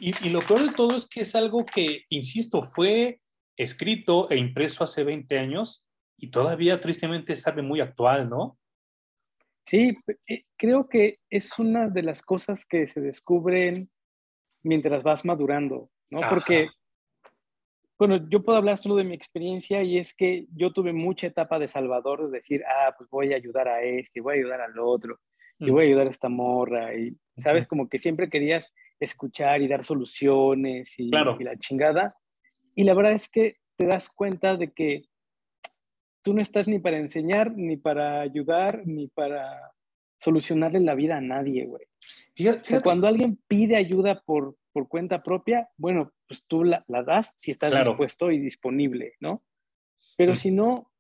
Y, 0.01 0.15
y, 0.27 0.31
lo 0.31 0.41
peor 0.41 0.63
de 0.63 0.73
todo 0.73 0.97
es 0.97 1.09
que 1.09 1.23
es 1.23 1.35
algo 1.35 1.67
que, 1.67 2.05
insisto, 2.09 2.63
fue 2.63 3.21
escrito 3.57 4.31
e 4.31 4.37
impreso 4.37 4.85
hace 4.85 5.03
20 5.03 5.39
años 5.39 5.85
y 6.17 6.31
todavía 6.31 6.81
tristemente 6.81 7.35
sabe 7.35 7.63
muy 7.63 7.81
actual, 7.81 8.29
¿no? 8.29 8.59
Sí, 9.65 9.97
eh, 10.29 10.45
creo 10.57 10.89
que 10.89 11.19
es 11.31 11.59
una 11.59 11.89
de 11.89 12.03
las 12.03 12.23
cosas 12.23 12.65
que 12.65 12.87
se 12.87 13.01
descubren 13.01 13.91
mientras 14.63 15.03
vas 15.03 15.25
madurando, 15.25 15.91
¿no? 16.11 16.21
Porque, 16.29 16.69
bueno, 17.99 18.29
yo 18.29 18.43
puedo 18.43 18.59
hablar 18.59 18.77
solo 18.77 18.97
de 18.97 19.05
mi 19.05 19.15
experiencia 19.15 19.83
y 19.83 19.99
es 19.99 20.15
que 20.15 20.47
yo 20.55 20.73
tuve 20.73 20.93
mucha 20.93 21.27
etapa 21.27 21.59
de 21.59 21.69
Salvador 21.69 22.31
de 22.31 22.39
decir, 22.39 22.63
ah, 22.65 22.95
pues 22.97 23.09
voy 23.11 23.33
a 23.33 23.37
ayudar 23.37 23.69
a 23.69 23.83
este, 23.83 24.21
voy 24.21 24.35
a 24.35 24.39
ayudar 24.39 24.61
al 24.61 24.79
otro, 24.79 25.19
y 25.67 25.71
voy 25.71 25.85
a 25.85 25.87
ayudar 25.89 26.07
a 26.07 26.11
esta 26.11 26.29
morra, 26.29 26.95
y, 26.95 27.17
¿sabes? 27.37 27.67
Como 27.67 27.89
que 27.89 27.99
siempre 27.99 28.29
querías 28.29 28.73
escuchar 29.01 29.63
y 29.63 29.69
dar 29.69 29.85
soluciones 29.85 30.99
y, 30.99 31.05
y 31.07 31.45
la 31.45 31.57
chingada. 31.59 32.17
Y 32.75 32.85
la 32.85 32.95
verdad 32.95 33.13
es 33.13 33.29
que 33.29 33.57
te 33.77 33.87
das 33.87 34.09
cuenta 34.09 34.57
de 34.57 34.73
que 34.73 35.05
tú 36.23 36.35
no 36.35 36.41
estás 36.41 36.69
ni 36.69 36.79
para 36.79 36.99
enseñar, 36.99 37.53
ni 37.57 37.77
para 37.77 38.21
ayudar, 38.21 38.83
ni 38.87 39.09
para 39.09 39.73
solucionarle 40.19 40.81
la 40.81 40.95
vida 40.95 41.17
a 41.17 41.21
nadie, 41.21 41.67
güey. 41.67 41.87
cuando 42.83 43.09
alguien 43.09 43.39
pide 43.49 43.77
ayuda 43.77 44.23
por 44.25 44.57
por 44.73 44.89
cuenta 44.89 45.23
propia, 45.23 45.69
bueno, 45.77 46.13
pues 46.27 46.45
tú 46.47 46.65
la, 46.65 46.85
das 46.89 47.35
si 47.37 47.51
estás 47.51 47.79
dispuesto 47.79 48.31
y 48.31 48.39
disponible, 48.39 49.15
¿no? 49.21 49.43
Pero 50.17 50.33
mm. 50.33 50.37
si 50.37 50.51
no, 50.51 50.91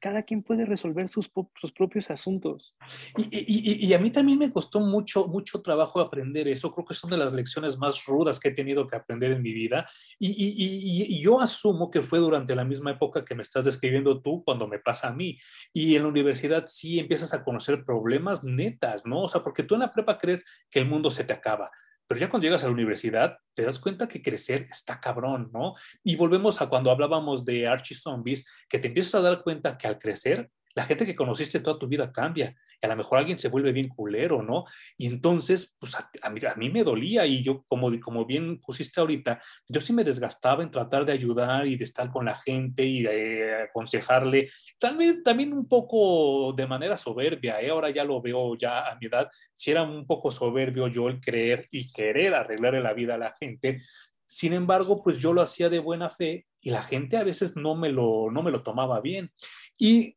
cada 0.00 0.22
quien 0.22 0.42
puede 0.42 0.64
resolver 0.64 1.08
sus, 1.08 1.30
sus 1.60 1.72
propios 1.72 2.10
asuntos. 2.10 2.74
Y, 3.16 3.86
y, 3.86 3.92
a 3.92 3.98
mí 3.98 4.10
también 4.10 4.38
me 4.38 4.50
costó 4.50 4.80
mucho, 4.80 5.28
mucho 5.28 5.60
trabajo 5.60 6.00
aprender 6.00 6.48
eso. 6.48 6.72
Creo 6.72 6.86
que 6.86 6.94
son 6.94 7.10
de 7.10 7.18
las 7.18 7.32
lecciones 7.32 7.78
más 7.78 8.06
rudas 8.06 8.40
que 8.40 8.48
he 8.48 8.52
tenido 8.52 8.88
que 8.88 8.96
aprender 8.96 9.30
en 9.32 9.42
mi 9.42 9.52
vida. 9.52 9.86
Y, 10.18 11.20
yo 11.20 11.40
asumo 11.40 11.90
que 11.90 12.02
fue 12.02 12.18
durante 12.18 12.54
la 12.54 12.64
misma 12.64 12.92
época 12.92 13.24
que 13.24 13.34
me 13.34 13.42
estás 13.42 13.66
describiendo 13.66 14.22
tú 14.22 14.42
cuando 14.42 14.66
me 14.66 14.78
pasa 14.78 15.08
a 15.08 15.12
mí. 15.12 15.38
Y 15.72 15.96
en 15.96 16.02
la 16.02 16.08
universidad 16.08 16.64
sí 16.66 16.98
empiezas 16.98 17.34
a 17.34 17.44
conocer 17.44 17.84
problemas 17.84 18.42
netas, 18.42 19.04
¿no? 19.06 19.22
O 19.22 19.28
sea, 19.28 19.42
porque 19.42 19.64
tú 19.64 19.74
en 19.74 19.80
la 19.80 19.92
prepa 19.92 20.18
crees 20.18 20.44
que 20.70 20.80
el 20.80 20.88
mundo 20.88 21.10
se 21.10 21.24
te 21.24 21.34
acaba 21.34 21.70
pero 22.10 22.22
ya 22.22 22.28
cuando 22.28 22.46
llegas 22.46 22.64
a 22.64 22.66
la 22.66 22.72
universidad, 22.72 23.38
te 23.54 23.62
das 23.62 23.78
cuenta 23.78 24.08
que 24.08 24.20
crecer 24.20 24.66
está 24.68 24.98
cabrón, 24.98 25.48
¿no? 25.52 25.74
Y 26.02 26.16
volvemos 26.16 26.60
a 26.60 26.68
cuando 26.68 26.90
hablábamos 26.90 27.44
de 27.44 27.68
Archie 27.68 27.96
Zombies, 27.96 28.48
que 28.68 28.80
te 28.80 28.88
empiezas 28.88 29.14
a 29.14 29.20
dar 29.20 29.44
cuenta 29.44 29.78
que 29.78 29.86
al 29.86 29.96
crecer, 29.96 30.50
la 30.74 30.86
gente 30.86 31.06
que 31.06 31.14
conociste 31.14 31.60
toda 31.60 31.78
tu 31.78 31.86
vida 31.86 32.10
cambia 32.10 32.56
a 32.82 32.88
lo 32.88 32.96
mejor 32.96 33.18
alguien 33.18 33.38
se 33.38 33.48
vuelve 33.48 33.72
bien 33.72 33.88
culero, 33.88 34.42
¿no? 34.42 34.64
Y 34.96 35.06
entonces, 35.06 35.76
pues 35.78 35.94
a, 35.94 36.30
mí, 36.30 36.40
a 36.46 36.54
mí, 36.54 36.70
me 36.70 36.84
dolía 36.84 37.26
y 37.26 37.42
yo, 37.42 37.64
como, 37.68 37.90
como 38.00 38.24
bien 38.24 38.58
pusiste 38.58 39.00
ahorita, 39.00 39.42
yo 39.68 39.80
sí 39.80 39.92
me 39.92 40.04
desgastaba 40.04 40.62
en 40.62 40.70
tratar 40.70 41.04
de 41.04 41.12
ayudar 41.12 41.66
y 41.66 41.76
de 41.76 41.84
estar 41.84 42.10
con 42.10 42.24
la 42.24 42.36
gente 42.36 42.84
y 42.84 43.02
de 43.02 43.62
aconsejarle, 43.64 44.50
tal 44.78 44.96
vez 44.96 45.22
también 45.22 45.52
un 45.52 45.68
poco 45.68 46.52
de 46.54 46.66
manera 46.66 46.96
soberbia, 46.96 47.60
¿eh? 47.60 47.70
ahora 47.70 47.90
ya 47.90 48.04
lo 48.04 48.20
veo 48.22 48.56
ya 48.56 48.90
a 48.90 48.96
mi 48.96 49.06
edad, 49.06 49.28
si 49.52 49.70
era 49.70 49.82
un 49.82 50.06
poco 50.06 50.30
soberbio 50.30 50.88
yo 50.88 51.08
el 51.08 51.20
creer 51.20 51.66
y 51.70 51.92
querer 51.92 52.34
arreglarle 52.34 52.80
la 52.80 52.94
vida 52.94 53.14
a 53.14 53.18
la 53.18 53.34
gente, 53.38 53.80
sin 54.26 54.52
embargo, 54.52 54.96
pues 54.96 55.18
yo 55.18 55.32
lo 55.32 55.42
hacía 55.42 55.68
de 55.68 55.80
buena 55.80 56.08
fe 56.08 56.46
y 56.60 56.70
la 56.70 56.82
gente 56.82 57.16
a 57.16 57.24
veces 57.24 57.56
no 57.56 57.74
me 57.74 57.90
lo, 57.90 58.30
no 58.30 58.44
me 58.44 58.52
lo 58.52 58.62
tomaba 58.62 59.00
bien. 59.00 59.32
Y 59.76 60.16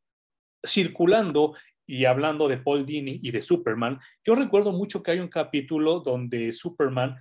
circulando 0.64 1.56
y 1.86 2.06
hablando 2.06 2.48
de 2.48 2.58
Paul 2.58 2.86
Dini 2.86 3.20
y 3.22 3.32
de 3.32 3.42
Superman, 3.42 4.00
yo 4.26 4.36
recuerdo 4.36 4.72
mucho 4.72 5.04
que 5.04 5.12
hay 5.12 5.20
un 5.20 5.28
capítulo 5.28 6.00
donde 6.00 6.54
Superman 6.54 7.18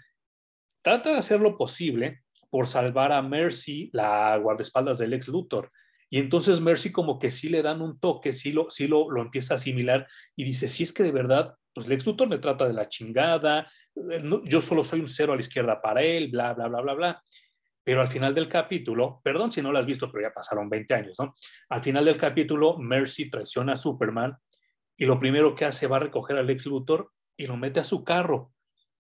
trata 0.83 1.11
de 1.11 1.19
hacer 1.19 1.41
lo 1.41 1.57
posible 1.57 2.23
por 2.51 2.67
salvar 2.67 3.13
a 3.13 3.23
Mercy, 3.23 3.91
la 3.93 4.37
guardaespaldas 4.37 4.99
del 4.99 5.15
ex 5.15 5.29
Luthor. 5.29 5.71
Y 6.11 6.19
entonces 6.19 6.61
Mercy 6.61 6.93
como 6.93 7.19
que 7.19 7.31
sí 7.31 7.49
le 7.49 7.63
dan 7.63 7.81
un 7.81 7.99
toque, 7.99 8.35
sí 8.35 8.53
lo, 8.53 8.71
sí 8.71 8.87
lo, 8.87 9.11
lo 9.11 9.23
empieza 9.23 9.55
a 9.55 9.57
asimilar 9.57 10.07
y 10.37 10.45
dice, 10.45 10.69
si 10.69 10.83
es 10.83 10.93
que 10.93 11.03
de 11.03 11.13
verdad, 11.13 11.55
pues 11.73 11.89
Lex 11.89 12.07
Luthor 12.07 12.29
me 12.29 12.39
trata 12.39 12.67
de 12.67 12.75
la 12.75 12.89
chingada, 12.89 13.67
eh, 13.97 14.23
yo 14.45 14.61
solo 14.61 14.85
soy 14.85 15.01
un 15.01 15.09
cero 15.09 15.33
a 15.33 15.37
la 15.37 15.41
izquierda 15.41 15.81
para 15.81 16.03
él, 16.03 16.29
bla, 16.29 16.53
bla, 16.53 16.69
bla, 16.69 16.83
bla, 16.83 16.95
bla. 16.95 17.23
Pero 17.85 18.01
al 18.01 18.09
final 18.09 18.35
del 18.35 18.49
capítulo, 18.49 19.21
perdón 19.25 19.51
si 19.51 19.63
no 19.63 19.73
lo 19.73 19.79
has 19.79 19.87
visto, 19.87 20.13
pero 20.13 20.29
ya 20.29 20.35
pasaron 20.35 20.69
20 20.69 20.95
años, 20.95 21.17
¿no? 21.19 21.35
Al 21.71 21.81
final 21.81 22.05
del 22.05 22.17
capítulo, 22.17 22.79
Mercy 22.79 23.31
traiciona 23.31 23.73
a 23.73 23.77
Superman 23.77 24.37
y 24.97 25.07
lo 25.07 25.19
primero 25.19 25.55
que 25.55 25.65
hace 25.65 25.87
va 25.87 25.97
a 25.97 26.01
recoger 26.01 26.37
al 26.37 26.51
ex 26.51 26.67
Luthor 26.67 27.13
y 27.37 27.47
lo 27.47 27.57
mete 27.57 27.81
a 27.81 27.85
su 27.85 28.05
carro. 28.05 28.53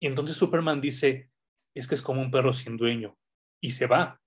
Y 0.01 0.07
entonces 0.07 0.37
Superman 0.37 0.81
dice, 0.81 1.31
es 1.75 1.87
que 1.87 1.95
es 1.95 2.03
como 2.03 2.21
un 2.21 2.31
perro 2.31 2.53
sin 2.53 2.77
dueño 2.77 3.17
y 3.61 3.73
se 3.73 3.87
va. 3.87 4.21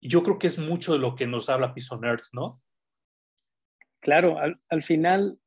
Yo 0.00 0.22
creo 0.22 0.38
que 0.38 0.46
es 0.46 0.58
mucho 0.58 0.92
de 0.92 0.98
lo 0.98 1.14
que 1.14 1.26
nos 1.26 1.48
habla 1.48 1.74
Pison 1.74 2.04
Earth, 2.04 2.26
¿no? 2.32 2.62
Claro, 4.00 4.38
al, 4.38 4.82
final 4.82 5.38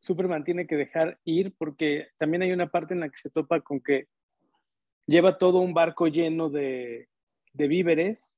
Superman 0.00 0.42
tiene 0.42 0.66
que 0.66 0.76
dejar 0.76 1.20
ir 1.24 1.54
porque 1.56 2.08
también 2.18 2.42
hay 2.42 2.50
una 2.50 2.68
parte 2.68 2.94
en 2.94 3.00
la 3.00 3.08
que 3.08 3.16
se 3.16 3.30
topa 3.30 3.60
con 3.60 3.80
que 3.80 4.08
lleva 5.06 5.38
todo 5.38 5.60
un 5.60 5.72
barco 5.72 6.08
lleno 6.08 6.50
de, 6.50 7.08
víveres 7.54 8.34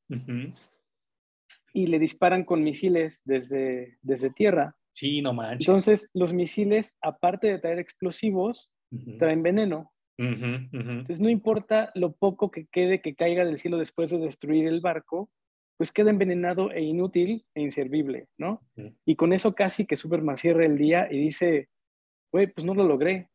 y 1.73 1.87
le 1.87 1.99
disparan 1.99 2.45
con 2.45 2.63
misiles 2.63 3.23
desde, 3.25 3.99
desde 4.03 4.29
tierra. 4.29 4.77
Sí, 4.95 5.21
no 5.21 5.33
manches. 5.33 5.69
Entonces, 5.69 6.09
los 6.15 6.33
misiles, 6.33 6.95
aparte 7.03 7.49
de 7.49 7.59
traer 7.59 7.79
explosivos, 7.79 8.71
traen 9.19 9.43
veneno. 9.43 9.93
Entonces, 10.17 11.21
no 11.21 11.29
importa 11.29 11.91
lo 11.95 12.13
poco 12.13 12.51
que 12.51 12.67
quede 12.67 13.03
que 13.03 13.17
caiga 13.17 13.45
del 13.45 13.59
cielo 13.59 13.77
después 13.77 14.11
de 14.11 14.19
destruir 14.19 14.69
el 14.69 14.81
barco, 14.81 15.31
pues 15.77 15.91
queda 15.91 16.11
envenenado 16.11 16.71
e 16.71 16.83
inútil 16.83 17.45
e 17.55 17.63
inservible, 17.63 18.29
¿no? 18.39 18.63
Y 19.05 19.17
con 19.17 19.33
eso 19.33 19.55
casi 19.55 19.85
que 19.85 19.97
Superman 19.97 20.37
cierra 20.37 20.65
el 20.65 20.79
día 20.79 21.09
y 21.11 21.19
dice, 21.19 21.69
güey, 22.33 22.47
pues 22.47 22.65
no 22.65 22.75
lo 22.75 22.85
logré. 22.85 23.29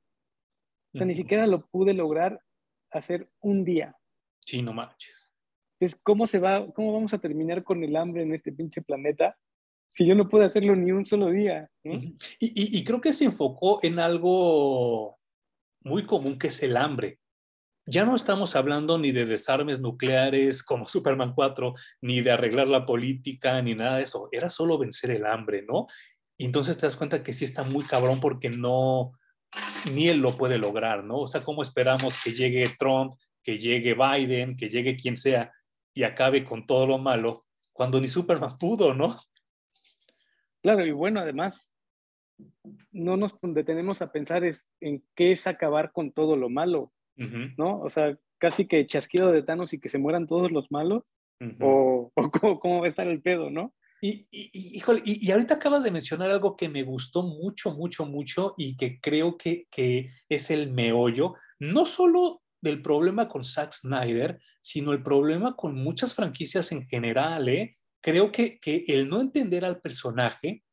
O 0.93 0.97
sea, 0.97 1.05
ni 1.05 1.13
siquiera 1.13 1.45
lo 1.45 1.67
pude 1.67 1.93
lograr 1.93 2.41
hacer 2.89 3.29
un 3.41 3.65
día. 3.65 3.95
Sí, 4.39 4.61
no 4.61 4.73
manches. 4.73 5.33
Entonces, 5.77 5.99
¿cómo 6.01 6.25
se 6.25 6.39
va, 6.39 6.71
cómo 6.73 6.93
vamos 6.93 7.13
a 7.13 7.19
terminar 7.19 7.63
con 7.63 7.83
el 7.83 7.95
hambre 7.97 8.23
en 8.23 8.33
este 8.33 8.53
pinche 8.53 8.81
planeta? 8.81 9.37
Si 9.91 10.05
yo 10.05 10.15
no 10.15 10.29
puedo 10.29 10.45
hacerlo 10.45 10.75
ni 10.75 10.91
un 10.91 11.05
solo 11.05 11.29
día. 11.29 11.69
Y, 12.39 12.83
creo 12.83 13.01
que 13.01 13.13
se 13.13 13.25
enfocó 13.25 13.79
en 13.83 13.99
algo 13.99 15.17
muy 15.81 16.05
común 16.05 16.37
que 16.37 16.47
es 16.47 16.63
el 16.63 16.77
hambre. 16.77 17.19
Ya 17.85 18.05
no 18.05 18.15
estamos 18.15 18.55
hablando 18.55 18.99
ni 18.99 19.11
de 19.11 19.25
desarmes 19.25 19.81
nucleares 19.81 20.63
como 20.63 20.85
Superman 20.85 21.33
4, 21.33 21.73
ni 22.01 22.21
de 22.21 22.31
arreglar 22.31 22.67
la 22.67 22.85
política, 22.85 23.61
ni 23.61 23.75
nada 23.75 23.97
de 23.97 24.03
eso. 24.03 24.29
Era 24.31 24.49
solo 24.49 24.77
vencer 24.77 25.11
el 25.11 25.25
hambre, 25.25 25.63
¿no? 25.67 25.87
Y 26.37 26.45
entonces 26.45 26.77
te 26.77 26.85
das 26.85 26.95
cuenta 26.95 27.23
que 27.23 27.33
sí 27.33 27.43
está 27.43 27.63
muy 27.63 27.83
cabrón 27.83 28.21
porque 28.21 28.49
no, 28.49 29.11
ni 29.93 30.07
él 30.07 30.19
lo 30.19 30.37
puede 30.37 30.57
lograr, 30.57 31.03
¿no? 31.03 31.17
O 31.17 31.27
sea, 31.27 31.43
¿cómo 31.43 31.61
esperamos 31.61 32.21
que 32.23 32.31
llegue 32.31 32.69
Trump, 32.77 33.13
que 33.43 33.57
llegue 33.57 33.95
Biden, 33.95 34.55
que 34.55 34.69
llegue 34.69 34.95
quien 34.95 35.17
sea 35.17 35.51
y 35.93 36.03
acabe 36.03 36.43
con 36.43 36.65
todo 36.65 36.85
lo 36.85 36.97
malo 36.97 37.45
cuando 37.73 37.99
ni 37.99 38.09
Superman 38.09 38.57
pudo, 38.57 38.93
¿no? 38.93 39.17
Claro, 40.61 40.85
y 40.85 40.91
bueno, 40.91 41.19
además, 41.21 41.71
no 42.91 43.17
nos 43.17 43.35
detenemos 43.41 44.01
a 44.01 44.11
pensar 44.11 44.43
en 44.81 45.03
qué 45.15 45.31
es 45.31 45.47
acabar 45.47 45.91
con 45.91 46.11
todo 46.11 46.35
lo 46.35 46.49
malo, 46.49 46.91
¿no? 47.57 47.81
O 47.81 47.89
sea, 47.89 48.17
casi 48.37 48.65
que 48.67 48.87
chasquido 48.87 49.31
de 49.31 49.43
Thanos 49.43 49.73
y 49.73 49.79
que 49.79 49.89
se 49.89 49.97
mueran 49.97 50.27
todos 50.27 50.51
los 50.51 50.71
malos, 50.71 51.03
o, 51.59 52.11
cómo, 52.61 52.81
va 52.81 52.85
a 52.85 52.89
estar 52.89 53.07
el 53.07 53.21
pedo, 53.21 53.49
¿no? 53.49 53.73
Y, 54.01 54.27
y, 54.31 54.77
híjole, 54.77 55.01
y, 55.03 55.29
ahorita 55.29 55.55
acabas 55.55 55.83
de 55.83 55.91
mencionar 55.91 56.29
algo 56.29 56.55
que 56.55 56.69
me 56.69 56.83
gustó 56.83 57.23
mucho, 57.23 57.73
mucho, 57.73 58.05
mucho 58.05 58.53
y 58.57 58.77
que 58.77 58.99
creo 59.01 59.37
que, 59.37 59.67
que 59.69 60.09
es 60.29 60.51
el 60.51 60.71
meollo, 60.71 61.35
no 61.59 61.85
solo 61.85 62.41
del 62.61 62.81
problema 62.81 63.27
con 63.27 63.43
Zack 63.43 63.73
Snyder, 63.73 64.39
sino 64.61 64.93
el 64.93 65.03
problema 65.03 65.55
con 65.55 65.75
muchas 65.75 66.13
franquicias 66.13 66.71
en 66.71 66.87
general, 66.87 67.49
¿eh? 67.49 67.77
Creo 68.01 68.31
que, 68.31 68.59
el 68.87 69.09
no 69.09 69.21
entender 69.21 69.65
al 69.65 69.81
personaje 69.81 70.63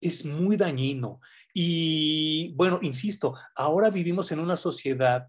es 0.00 0.24
muy 0.24 0.56
dañino. 0.56 1.20
Y 1.52 2.52
bueno, 2.54 2.78
insisto, 2.82 3.34
ahora 3.54 3.90
vivimos 3.90 4.32
en 4.32 4.40
una 4.40 4.56
sociedad 4.56 5.28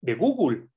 de 0.00 0.14
Google, 0.14 0.68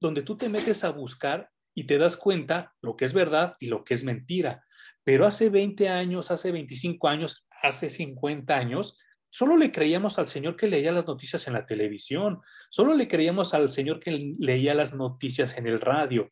donde 0.00 0.22
tú 0.22 0.36
te 0.36 0.48
metes 0.48 0.84
a 0.84 0.90
buscar 0.90 1.50
y 1.74 1.84
te 1.84 1.98
das 1.98 2.16
cuenta 2.16 2.74
lo 2.82 2.96
que 2.96 3.04
es 3.04 3.12
verdad 3.12 3.56
y 3.60 3.66
lo 3.66 3.84
que 3.84 3.94
es 3.94 4.04
mentira. 4.04 4.64
Pero 5.04 5.26
hace 5.26 5.48
20 5.48 5.88
años, 5.88 6.30
hace 6.30 6.52
25 6.52 7.08
años, 7.08 7.46
hace 7.62 7.88
50 7.88 8.56
años, 8.56 8.98
solo 9.30 9.56
le 9.56 9.72
creíamos 9.72 10.18
al 10.18 10.28
señor 10.28 10.56
que 10.56 10.66
leía 10.66 10.92
las 10.92 11.06
noticias 11.06 11.46
en 11.46 11.54
la 11.54 11.66
televisión, 11.66 12.40
solo 12.70 12.94
le 12.94 13.08
creíamos 13.08 13.54
al 13.54 13.70
señor 13.70 14.00
que 14.00 14.34
leía 14.38 14.74
las 14.74 14.94
noticias 14.94 15.56
en 15.56 15.66
el 15.68 15.80
radio. 15.80 16.30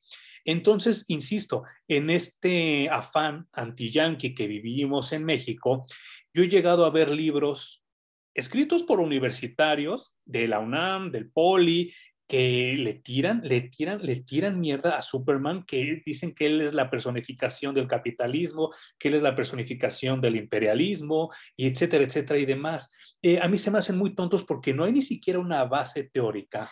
Entonces, 0.48 1.04
insisto, 1.08 1.64
en 1.88 2.08
este 2.08 2.88
afán 2.88 3.46
anti-yanqui 3.52 4.34
que 4.34 4.46
vivimos 4.46 5.12
en 5.12 5.26
México, 5.26 5.84
yo 6.32 6.42
he 6.42 6.48
llegado 6.48 6.86
a 6.86 6.90
ver 6.90 7.10
libros 7.10 7.84
escritos 8.32 8.82
por 8.82 9.00
universitarios 9.00 10.16
de 10.24 10.48
la 10.48 10.60
UNAM, 10.60 11.10
del 11.10 11.30
Poli, 11.30 11.92
que 12.26 12.76
le 12.78 12.94
tiran, 12.94 13.42
le 13.44 13.60
tiran, 13.60 14.00
le 14.02 14.16
tiran 14.22 14.58
mierda 14.58 14.96
a 14.96 15.02
Superman, 15.02 15.64
que 15.64 16.02
dicen 16.06 16.34
que 16.34 16.46
él 16.46 16.62
es 16.62 16.72
la 16.72 16.88
personificación 16.88 17.74
del 17.74 17.86
capitalismo, 17.86 18.72
que 18.98 19.08
él 19.08 19.16
es 19.16 19.22
la 19.22 19.36
personificación 19.36 20.22
del 20.22 20.36
imperialismo, 20.36 21.30
y 21.56 21.66
etcétera, 21.66 22.04
etcétera, 22.04 22.38
y 22.38 22.46
demás. 22.46 22.94
Eh, 23.20 23.38
a 23.38 23.48
mí 23.48 23.58
se 23.58 23.70
me 23.70 23.80
hacen 23.80 23.98
muy 23.98 24.14
tontos 24.14 24.44
porque 24.44 24.72
no 24.72 24.84
hay 24.84 24.92
ni 24.92 25.02
siquiera 25.02 25.40
una 25.40 25.64
base 25.64 26.04
teórica 26.04 26.70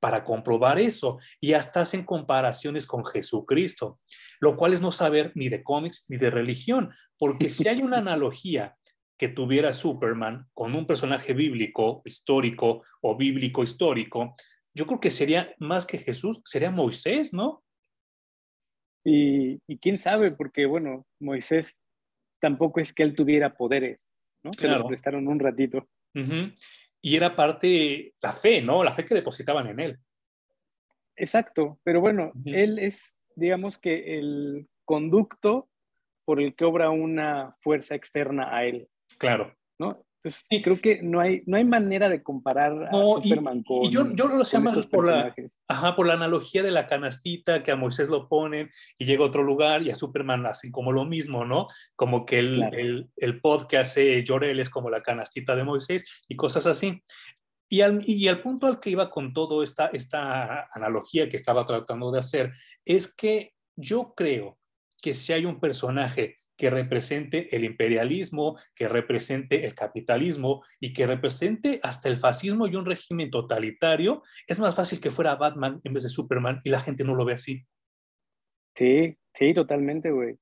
para 0.00 0.24
comprobar 0.24 0.78
eso 0.78 1.18
y 1.40 1.52
hasta 1.52 1.80
hacen 1.80 2.04
comparaciones 2.04 2.86
con 2.86 3.04
Jesucristo, 3.04 4.00
lo 4.40 4.56
cual 4.56 4.72
es 4.72 4.80
no 4.80 4.92
saber 4.92 5.32
ni 5.34 5.48
de 5.48 5.62
cómics 5.62 6.04
ni 6.08 6.16
de 6.16 6.30
religión, 6.30 6.92
porque 7.18 7.50
si 7.50 7.66
hay 7.68 7.82
una 7.82 7.98
analogía 7.98 8.76
que 9.18 9.28
tuviera 9.28 9.72
Superman 9.72 10.46
con 10.54 10.74
un 10.74 10.86
personaje 10.86 11.32
bíblico 11.32 12.02
histórico 12.04 12.84
o 13.00 13.16
bíblico 13.16 13.64
histórico, 13.64 14.36
yo 14.74 14.86
creo 14.86 15.00
que 15.00 15.10
sería 15.10 15.52
más 15.58 15.86
que 15.86 15.98
Jesús, 15.98 16.40
sería 16.44 16.70
Moisés, 16.70 17.34
¿no? 17.34 17.64
Y, 19.04 19.58
quién 19.78 19.98
sabe, 19.98 20.30
porque 20.30 20.66
bueno, 20.66 21.06
Moisés 21.18 21.80
tampoco 22.40 22.78
es 22.78 22.92
que 22.92 23.02
él 23.02 23.14
tuviera 23.14 23.56
poderes, 23.56 24.08
¿no? 24.44 24.52
Se 24.52 24.68
los 24.68 24.84
prestaron 24.84 25.26
un 25.26 25.40
ratito 25.40 25.88
y 27.00 27.16
era 27.16 27.36
parte 27.36 28.14
la 28.20 28.32
fe, 28.32 28.62
¿no? 28.62 28.82
La 28.84 28.94
fe 28.94 29.04
que 29.04 29.14
depositaban 29.14 29.66
en 29.68 29.80
él. 29.80 29.98
Exacto, 31.16 31.80
pero 31.82 32.00
bueno, 32.00 32.32
él 32.44 32.78
es, 32.78 33.18
digamos 33.34 33.76
que 33.76 34.18
el 34.18 34.68
conducto 34.84 35.68
por 36.24 36.40
el 36.40 36.54
que 36.54 36.64
obra 36.64 36.90
una 36.90 37.56
fuerza 37.60 37.94
externa 37.94 38.54
a 38.54 38.64
él. 38.64 38.88
Claro. 39.18 39.56
¿No? 39.78 40.04
Entonces, 40.18 40.44
sí. 40.50 40.62
creo 40.62 40.80
que 40.80 41.00
no 41.00 41.20
hay, 41.20 41.42
no 41.46 41.56
hay 41.56 41.64
manera 41.64 42.08
de 42.08 42.24
comparar 42.24 42.88
a 42.88 42.90
Superman 42.90 43.62
con. 43.62 43.84
Y 43.84 43.90
yo, 43.90 44.12
yo 44.14 44.26
lo 44.26 44.44
sé 44.44 44.58
más 44.58 44.84
por 44.86 45.06
la, 45.06 45.32
ajá, 45.68 45.94
por 45.94 46.08
la 46.08 46.14
analogía 46.14 46.64
de 46.64 46.72
la 46.72 46.88
canastita 46.88 47.62
que 47.62 47.70
a 47.70 47.76
Moisés 47.76 48.08
lo 48.08 48.28
ponen 48.28 48.68
y 48.98 49.04
llega 49.04 49.22
a 49.22 49.28
otro 49.28 49.44
lugar 49.44 49.82
y 49.82 49.90
a 49.90 49.94
Superman 49.94 50.44
hacen 50.46 50.72
como 50.72 50.90
lo 50.90 51.04
mismo, 51.04 51.44
¿no? 51.44 51.68
Como 51.94 52.26
que 52.26 52.40
el, 52.40 52.62
el, 52.72 53.10
el 53.16 53.40
pod 53.40 53.68
que 53.68 53.78
hace 53.78 54.24
Jorel 54.26 54.58
es 54.58 54.70
como 54.70 54.90
la 54.90 55.02
canastita 55.02 55.54
de 55.54 55.62
Moisés 55.62 56.24
y 56.26 56.34
cosas 56.34 56.66
así. 56.66 57.00
Y 57.68 57.82
al, 57.82 58.00
y 58.04 58.26
al 58.26 58.40
punto 58.40 58.66
al 58.66 58.80
que 58.80 58.90
iba 58.90 59.10
con 59.10 59.32
todo 59.32 59.62
esta, 59.62 59.86
esta 59.88 60.68
analogía 60.72 61.28
que 61.28 61.36
estaba 61.36 61.64
tratando 61.64 62.10
de 62.10 62.18
hacer 62.18 62.52
es 62.84 63.14
que 63.14 63.52
yo 63.76 64.14
creo 64.16 64.58
que 65.00 65.14
si 65.14 65.32
hay 65.32 65.44
un 65.44 65.60
personaje 65.60 66.38
que 66.58 66.70
represente 66.70 67.54
el 67.56 67.64
imperialismo, 67.64 68.58
que 68.74 68.88
represente 68.88 69.64
el 69.64 69.74
capitalismo 69.74 70.62
y 70.80 70.92
que 70.92 71.06
represente 71.06 71.78
hasta 71.82 72.08
el 72.08 72.18
fascismo 72.18 72.66
y 72.66 72.74
un 72.74 72.84
régimen 72.84 73.30
totalitario, 73.30 74.22
es 74.46 74.58
más 74.58 74.74
fácil 74.74 75.00
que 75.00 75.12
fuera 75.12 75.36
Batman 75.36 75.80
en 75.84 75.94
vez 75.94 76.02
de 76.02 76.08
Superman 76.10 76.60
y 76.64 76.70
la 76.70 76.80
gente 76.80 77.04
no 77.04 77.14
lo 77.14 77.24
ve 77.24 77.34
así. 77.34 77.64
Sí, 78.74 79.16
sí, 79.34 79.54
totalmente, 79.54 80.10
güey. 80.10 80.36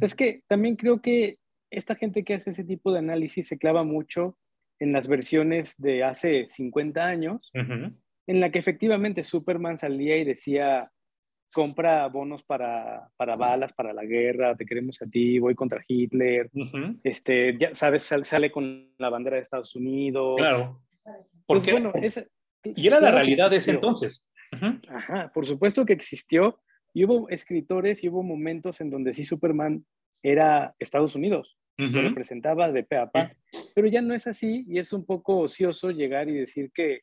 es 0.00 0.14
que 0.14 0.42
también 0.48 0.76
creo 0.76 1.00
que 1.00 1.38
esta 1.70 1.94
gente 1.94 2.24
que 2.24 2.34
hace 2.34 2.50
ese 2.50 2.64
tipo 2.64 2.92
de 2.92 2.98
análisis 2.98 3.46
se 3.46 3.58
clava 3.58 3.84
mucho 3.84 4.36
en 4.80 4.92
las 4.92 5.08
versiones 5.08 5.76
de 5.78 6.02
hace 6.02 6.46
50 6.50 7.04
años, 7.04 7.50
en 7.54 8.40
la 8.40 8.50
que 8.50 8.58
efectivamente 8.58 9.22
Superman 9.22 9.76
salía 9.76 10.16
y 10.16 10.24
decía, 10.24 10.90
compra 11.52 12.06
bonos 12.08 12.42
para, 12.42 13.08
para, 13.16 13.36
balas, 13.36 13.72
para 13.72 13.92
la 13.92 14.04
guerra, 14.04 14.56
te 14.56 14.64
queremos 14.64 15.00
a 15.02 15.06
ti, 15.06 15.38
voy 15.38 15.54
contra 15.54 15.84
Hitler, 15.86 16.50
este, 17.02 17.56
ya 17.58 17.74
sabes, 17.74 18.02
sale, 18.02 18.50
con 18.50 18.92
la 18.98 19.08
bandera 19.10 19.36
de 19.36 19.42
Estados 19.42 19.74
Unidos. 19.74 20.36
Claro. 20.38 20.82
Pues 21.02 21.64
Porque, 21.64 21.72
bueno, 21.72 21.92
y 22.64 22.86
era 22.86 23.00
la 23.00 23.10
realidad 23.10 23.50
de 23.50 23.56
ese 23.56 23.72
entonces. 23.72 24.24
Ajá, 24.88 25.30
por 25.32 25.46
supuesto 25.46 25.84
que 25.84 25.92
existió. 25.92 26.60
Y 26.92 27.04
hubo 27.04 27.28
escritores 27.28 28.02
y 28.02 28.08
hubo 28.08 28.24
momentos 28.24 28.80
en 28.80 28.90
donde 28.90 29.12
sí 29.12 29.24
Superman 29.24 29.84
era 30.22 30.74
Estados 30.78 31.14
Unidos, 31.14 31.56
lo 31.78 32.02
representaba 32.02 32.70
de 32.70 32.82
pe 32.82 32.96
a 32.96 33.10
pa, 33.10 33.32
pero 33.74 33.86
ya 33.86 34.02
no 34.02 34.12
es 34.12 34.26
así 34.26 34.64
y 34.68 34.78
es 34.78 34.92
un 34.92 35.06
poco 35.06 35.38
ocioso 35.38 35.92
llegar 35.92 36.28
y 36.28 36.34
decir 36.34 36.70
que 36.74 37.02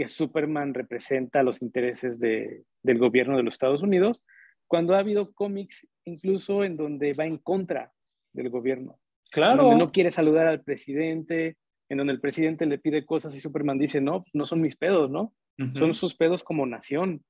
que 0.00 0.08
Superman 0.08 0.72
representa 0.72 1.42
los 1.42 1.60
intereses 1.60 2.20
de, 2.20 2.64
del 2.82 2.96
gobierno 2.96 3.36
de 3.36 3.42
los 3.42 3.52
Estados 3.52 3.82
Unidos, 3.82 4.22
cuando 4.66 4.94
ha 4.94 5.00
habido 5.00 5.34
cómics 5.34 5.86
incluso 6.06 6.64
en 6.64 6.78
donde 6.78 7.12
va 7.12 7.26
en 7.26 7.36
contra 7.36 7.92
del 8.32 8.48
gobierno. 8.48 8.98
Claro. 9.30 9.64
donde 9.64 9.76
no 9.76 9.92
quiere 9.92 10.10
saludar 10.10 10.46
al 10.46 10.62
presidente, 10.62 11.58
en 11.90 11.98
donde 11.98 12.14
el 12.14 12.20
presidente 12.20 12.64
le 12.64 12.78
pide 12.78 13.04
cosas 13.04 13.36
y 13.36 13.42
Superman 13.42 13.78
dice, 13.78 14.00
no, 14.00 14.24
no 14.32 14.46
son 14.46 14.62
mis 14.62 14.74
pedos, 14.74 15.10
¿no? 15.10 15.34
Son 15.74 15.94
sus 15.94 16.14
pedos 16.14 16.42
como 16.42 16.64
nación. 16.64 17.22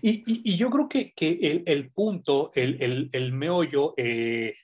Y, 0.00 0.22
y, 0.24 0.56
yo 0.56 0.70
creo 0.70 0.88
que, 0.88 1.12
que 1.12 1.32
el, 1.42 1.64
el, 1.66 1.90
punto, 1.90 2.50
el, 2.54 2.82
el, 2.82 3.10
el 3.12 3.32
meollo, 3.34 3.92
eh, 3.98 4.54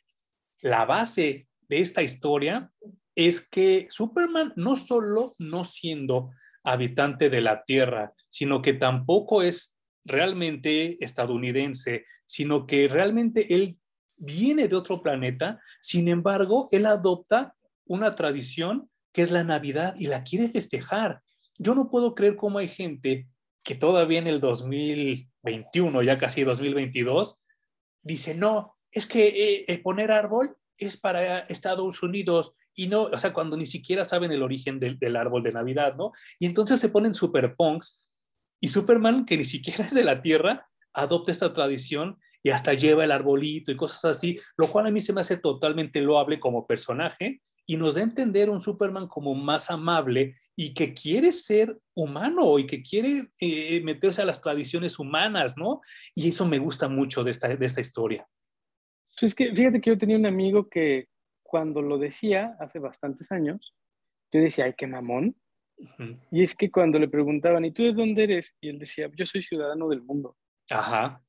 la 0.63 0.87
base 0.87 1.49
de 1.69 1.81
esta 1.81 2.03
historia 2.03 2.73
es 3.15 3.47
que 3.47 3.89
Superman 3.91 4.55
no 4.57 4.75
solo 4.75 5.33
no 5.39 5.65
siendo 5.65 6.31
habitante 6.65 7.31
de 7.31 7.41
la 7.41 7.65
Tierra, 7.65 8.13
sino 8.29 8.63
que 8.63 8.73
tampoco 8.73 9.43
es 9.43 9.77
realmente 10.05 11.03
estadounidense, 11.05 12.05
sino 12.25 12.67
que 12.67 12.89
realmente 12.89 13.55
él 13.55 13.79
viene 14.19 14.69
de 14.69 14.77
otro 14.77 15.03
planeta, 15.03 15.61
sin 15.81 16.09
embargo, 16.09 16.69
él 16.71 16.87
adopta 16.87 17.55
una 17.87 18.15
tradición 18.15 18.89
que 19.13 19.23
es 19.23 19.31
la 19.31 19.45
Navidad 19.45 19.95
y 19.99 20.07
la 20.07 20.23
quiere 20.23 20.49
festejar. 20.49 21.23
Yo 21.59 21.75
no 21.75 21.91
puedo 21.91 22.15
creer 22.15 22.37
cómo 22.37 22.59
hay 22.59 22.69
gente 22.69 23.29
que 23.65 23.75
todavía 23.75 24.19
en 24.19 24.27
el 24.27 24.41
2021, 24.41 26.03
ya 26.03 26.19
casi 26.19 26.45
2022, 26.45 27.41
dice, 28.03 28.35
no, 28.35 28.77
es 28.91 29.07
que 29.07 29.27
eh, 29.29 29.65
el 29.69 29.83
poner 29.83 30.11
árbol 30.11 30.57
es 30.77 30.97
para 30.97 31.41
Estados 31.41 32.03
Unidos 32.03 32.55
y 32.75 32.89
no, 32.89 33.03
o 33.03 33.19
sea, 33.19 33.33
cuando 33.33 33.57
ni 33.57 33.67
siquiera 33.67 34.05
saben 34.05 34.33
el 34.33 34.43
origen 34.43 34.81
del, 34.81 34.99
del 34.99 35.17
árbol 35.17 35.43
de 35.43 35.53
Navidad, 35.53 35.95
¿no? 35.97 36.13
Y 36.39 36.47
entonces 36.47 36.81
se 36.81 36.89
ponen 36.89 37.15
super 37.15 37.55
punks 37.57 38.03
y 38.61 38.69
Superman, 38.69 39.27
que 39.27 39.37
ni 39.37 39.45
siquiera 39.45 39.85
es 39.87 39.95
de 39.95 40.05
la 40.05 40.23
Tierra, 40.23 40.67
adopta 40.93 41.33
esta 41.33 41.53
tradición 41.53 42.19
y 42.43 42.51
hasta 42.51 42.75
lleva 42.75 43.05
el 43.05 43.13
arbolito 43.13 43.71
y 43.71 43.77
cosas 43.77 44.05
así, 44.05 44.39
lo 44.57 44.69
cual 44.69 44.87
a 44.87 44.91
mí 44.91 45.01
se 45.01 45.13
me 45.13 45.21
hace 45.21 45.37
totalmente 45.37 46.01
loable 46.01 46.41
como 46.41 46.67
personaje 46.67 47.41
y 47.67 47.77
nos 47.77 47.95
da 47.95 48.01
a 48.01 48.05
entender 48.05 48.51
un 48.51 48.61
Superman 48.61 49.07
como 49.07 49.35
más 49.35 49.71
amable 49.71 50.37
y 50.57 50.75
que 50.75 50.95
quiere 50.95 51.33
ser 51.33 51.79
humano 51.95 52.59
y 52.59 52.67
que 52.67 52.83
quiere 52.83 53.31
eh, 53.41 53.81
meterse 53.85 54.23
a 54.23 54.25
las 54.25 54.41
tradiciones 54.41 54.99
humanas, 54.99 55.57
¿no? 55.57 55.81
Y 56.15 56.29
eso 56.29 56.47
me 56.47 56.59
gusta 56.59 56.89
mucho 56.89 57.23
de 57.23 57.31
esta, 57.31 57.49
de 57.49 57.67
esta 57.67 57.81
historia. 57.81 58.27
Pues 59.23 59.31
es 59.31 59.35
que 59.37 59.55
fíjate 59.55 59.81
que 59.81 59.91
yo 59.91 59.97
tenía 59.97 60.17
un 60.17 60.27
amigo 60.27 60.69
que 60.69 61.07
cuando 61.45 61.81
lo 61.81 61.97
decía 61.97 62.57
hace 62.59 62.81
bastantes 62.81 63.31
años, 63.31 63.73
yo 64.33 64.41
decía, 64.41 64.65
ay, 64.65 64.75
qué 64.77 64.89
mamón. 64.89 65.37
Y 66.33 66.43
es 66.43 66.57
que 66.57 66.73
cuando 66.73 66.99
le 66.99 67.07
preguntaban, 67.07 67.65
¿y 67.65 67.71
tú 67.71 67.85
de 67.85 67.93
dónde 67.93 68.25
eres? 68.25 68.57
Y 68.61 68.71
él 68.71 68.81
decía, 68.81 69.09
yo 69.15 69.25
soy 69.25 69.43
ciudadano 69.43 69.89
del 69.89 70.03
mundo. 70.03 70.37
Ajá. 70.69 71.23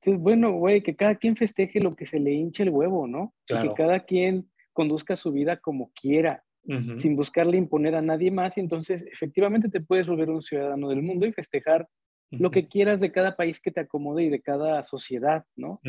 Entonces, 0.00 0.22
bueno, 0.22 0.52
güey, 0.52 0.82
que 0.82 0.96
cada 0.96 1.16
quien 1.16 1.36
festeje 1.36 1.80
lo 1.80 1.94
que 1.94 2.06
se 2.06 2.18
le 2.18 2.32
hinche 2.32 2.62
el 2.62 2.70
huevo, 2.70 3.06
¿no? 3.06 3.34
que 3.46 3.74
cada 3.76 4.00
quien 4.00 4.50
conduzca 4.72 5.14
su 5.14 5.32
vida 5.32 5.58
como 5.58 5.92
quiera, 5.92 6.42
sin 6.96 7.14
buscarle 7.14 7.58
imponer 7.58 7.94
a 7.94 8.00
nadie 8.00 8.30
más. 8.30 8.56
Y 8.56 8.60
entonces, 8.60 9.04
efectivamente, 9.12 9.68
te 9.68 9.82
puedes 9.82 10.06
volver 10.06 10.30
un 10.30 10.40
ciudadano 10.40 10.88
del 10.88 11.02
mundo 11.02 11.26
y 11.26 11.32
festejar 11.34 11.86
lo 12.32 12.50
que 12.50 12.66
quieras 12.66 13.00
de 13.00 13.12
cada 13.12 13.36
país 13.36 13.60
que 13.60 13.70
te 13.70 13.80
acomode 13.80 14.24
y 14.24 14.30
de 14.30 14.40
cada 14.40 14.82
sociedad, 14.84 15.44
¿no? 15.56 15.80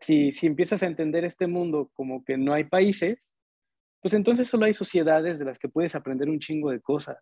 si, 0.00 0.32
si 0.32 0.46
empiezas 0.46 0.82
a 0.82 0.86
entender 0.86 1.24
este 1.24 1.46
mundo 1.46 1.90
como 1.94 2.24
que 2.24 2.36
no 2.36 2.52
hay 2.52 2.64
países, 2.64 3.34
pues 4.00 4.14
entonces 4.14 4.48
solo 4.48 4.66
hay 4.66 4.74
sociedades 4.74 5.38
de 5.38 5.44
las 5.44 5.58
que 5.58 5.68
puedes 5.68 5.94
aprender 5.94 6.28
un 6.28 6.40
chingo 6.40 6.70
de 6.70 6.80
cosas. 6.80 7.18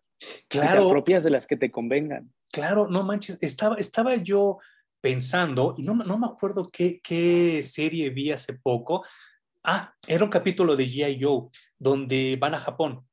Claro. 0.47 0.89
propias 0.89 1.23
de 1.23 1.29
las 1.29 1.45
que 1.45 1.57
te 1.57 1.69
convengan. 1.69 2.31
Claro, 2.51 2.87
no 2.87 3.03
manches, 3.03 3.41
estaba, 3.43 3.75
estaba 3.75 4.15
yo 4.15 4.57
pensando, 4.99 5.75
y 5.77 5.83
no, 5.83 5.95
no 5.95 6.17
me 6.17 6.27
acuerdo 6.27 6.67
qué, 6.71 6.99
qué 7.03 7.61
serie 7.63 8.09
vi 8.09 8.31
hace 8.31 8.53
poco. 8.53 9.03
Ah, 9.63 9.93
era 10.07 10.23
un 10.23 10.29
capítulo 10.29 10.75
de 10.75 10.85
G.I. 10.85 11.19
Joe, 11.21 11.49
donde 11.77 12.37
van 12.39 12.55
a 12.55 12.59
Japón. 12.59 13.05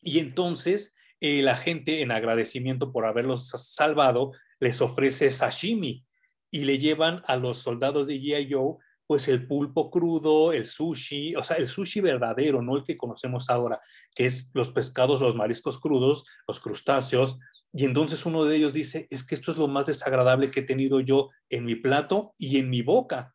Y 0.00 0.18
entonces 0.18 0.94
eh, 1.20 1.42
la 1.42 1.56
gente, 1.56 2.02
en 2.02 2.10
agradecimiento 2.10 2.92
por 2.92 3.06
haberlos 3.06 3.48
salvado, 3.48 4.32
les 4.64 4.80
ofrece 4.80 5.30
sashimi 5.30 6.04
y 6.50 6.64
le 6.64 6.78
llevan 6.78 7.22
a 7.26 7.36
los 7.36 7.58
soldados 7.58 8.06
de 8.06 8.18
G.I. 8.20 8.52
Joe 8.52 8.76
pues 9.06 9.28
el 9.28 9.46
pulpo 9.46 9.90
crudo, 9.90 10.52
el 10.52 10.64
sushi, 10.64 11.36
o 11.36 11.42
sea, 11.42 11.58
el 11.58 11.68
sushi 11.68 12.00
verdadero, 12.00 12.62
no 12.62 12.74
el 12.74 12.84
que 12.84 12.96
conocemos 12.96 13.50
ahora, 13.50 13.78
que 14.14 14.24
es 14.24 14.50
los 14.54 14.70
pescados, 14.70 15.20
los 15.20 15.36
mariscos 15.36 15.78
crudos, 15.78 16.24
los 16.48 16.58
crustáceos. 16.58 17.38
Y 17.74 17.84
entonces 17.84 18.24
uno 18.24 18.44
de 18.44 18.56
ellos 18.56 18.72
dice, 18.72 19.06
es 19.10 19.26
que 19.26 19.34
esto 19.34 19.52
es 19.52 19.58
lo 19.58 19.68
más 19.68 19.84
desagradable 19.84 20.50
que 20.50 20.60
he 20.60 20.62
tenido 20.64 21.00
yo 21.00 21.28
en 21.50 21.66
mi 21.66 21.74
plato 21.74 22.34
y 22.38 22.56
en 22.56 22.70
mi 22.70 22.80
boca. 22.80 23.34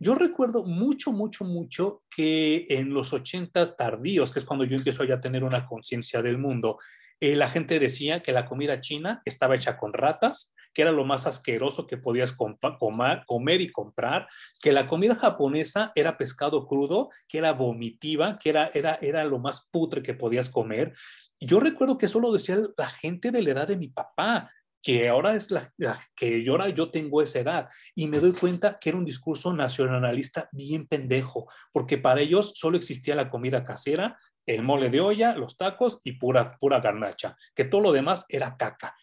Yo 0.00 0.16
recuerdo 0.16 0.64
mucho, 0.64 1.12
mucho, 1.12 1.44
mucho 1.44 2.02
que 2.10 2.66
en 2.68 2.92
los 2.92 3.12
ochentas 3.12 3.76
tardíos, 3.76 4.32
que 4.32 4.40
es 4.40 4.44
cuando 4.44 4.64
yo 4.64 4.76
empiezo 4.76 5.04
ya 5.04 5.14
a 5.14 5.20
tener 5.20 5.44
una 5.44 5.64
conciencia 5.64 6.22
del 6.22 6.38
mundo, 6.38 6.78
eh, 7.24 7.36
la 7.36 7.48
gente 7.48 7.78
decía 7.78 8.22
que 8.22 8.32
la 8.32 8.44
comida 8.44 8.80
china 8.80 9.22
estaba 9.24 9.54
hecha 9.54 9.76
con 9.76 9.92
ratas, 9.92 10.54
que 10.72 10.82
era 10.82 10.92
lo 10.92 11.04
más 11.04 11.26
asqueroso 11.26 11.86
que 11.86 11.96
podías 11.96 12.36
comer 12.36 13.60
y 13.60 13.70
comprar, 13.70 14.26
que 14.60 14.72
la 14.72 14.88
comida 14.88 15.14
japonesa 15.14 15.92
era 15.94 16.18
pescado 16.18 16.66
crudo, 16.66 17.10
que 17.28 17.38
era 17.38 17.52
vomitiva, 17.52 18.38
que 18.38 18.50
era, 18.50 18.70
era, 18.74 18.98
era 19.00 19.24
lo 19.24 19.38
más 19.38 19.68
putre 19.70 20.02
que 20.02 20.14
podías 20.14 20.50
comer. 20.50 20.92
yo 21.40 21.60
recuerdo 21.60 21.96
que 21.98 22.06
eso 22.06 22.20
lo 22.20 22.32
decía 22.32 22.58
la 22.76 22.88
gente 22.88 23.30
de 23.30 23.42
la 23.42 23.50
edad 23.50 23.68
de 23.68 23.76
mi 23.76 23.88
papá, 23.88 24.50
que 24.84 25.08
ahora 25.08 25.34
es 25.34 25.50
la, 25.50 25.72
que 26.14 26.44
yo 26.44 26.52
ahora 26.52 26.68
yo 26.68 26.90
tengo 26.90 27.22
esa 27.22 27.40
edad 27.40 27.68
y 27.94 28.06
me 28.06 28.18
doy 28.18 28.32
cuenta 28.32 28.78
que 28.78 28.90
era 28.90 28.98
un 28.98 29.06
discurso 29.06 29.54
nacionalista 29.54 30.50
bien 30.52 30.86
pendejo, 30.86 31.48
porque 31.72 31.96
para 31.96 32.20
ellos 32.20 32.52
solo 32.54 32.76
existía 32.76 33.14
la 33.14 33.30
comida 33.30 33.64
casera, 33.64 34.18
el 34.46 34.62
mole 34.62 34.90
de 34.90 35.00
olla, 35.00 35.34
los 35.34 35.56
tacos 35.56 36.00
y 36.04 36.12
pura 36.12 36.52
pura 36.60 36.80
garnacha, 36.80 37.36
que 37.54 37.64
todo 37.64 37.80
lo 37.80 37.92
demás 37.92 38.26
era 38.28 38.56
caca. 38.56 38.96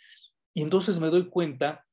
Y 0.53 0.61
entonces 0.61 0.99
me 0.99 1.09
doy 1.09 1.29
cuenta 1.29 1.85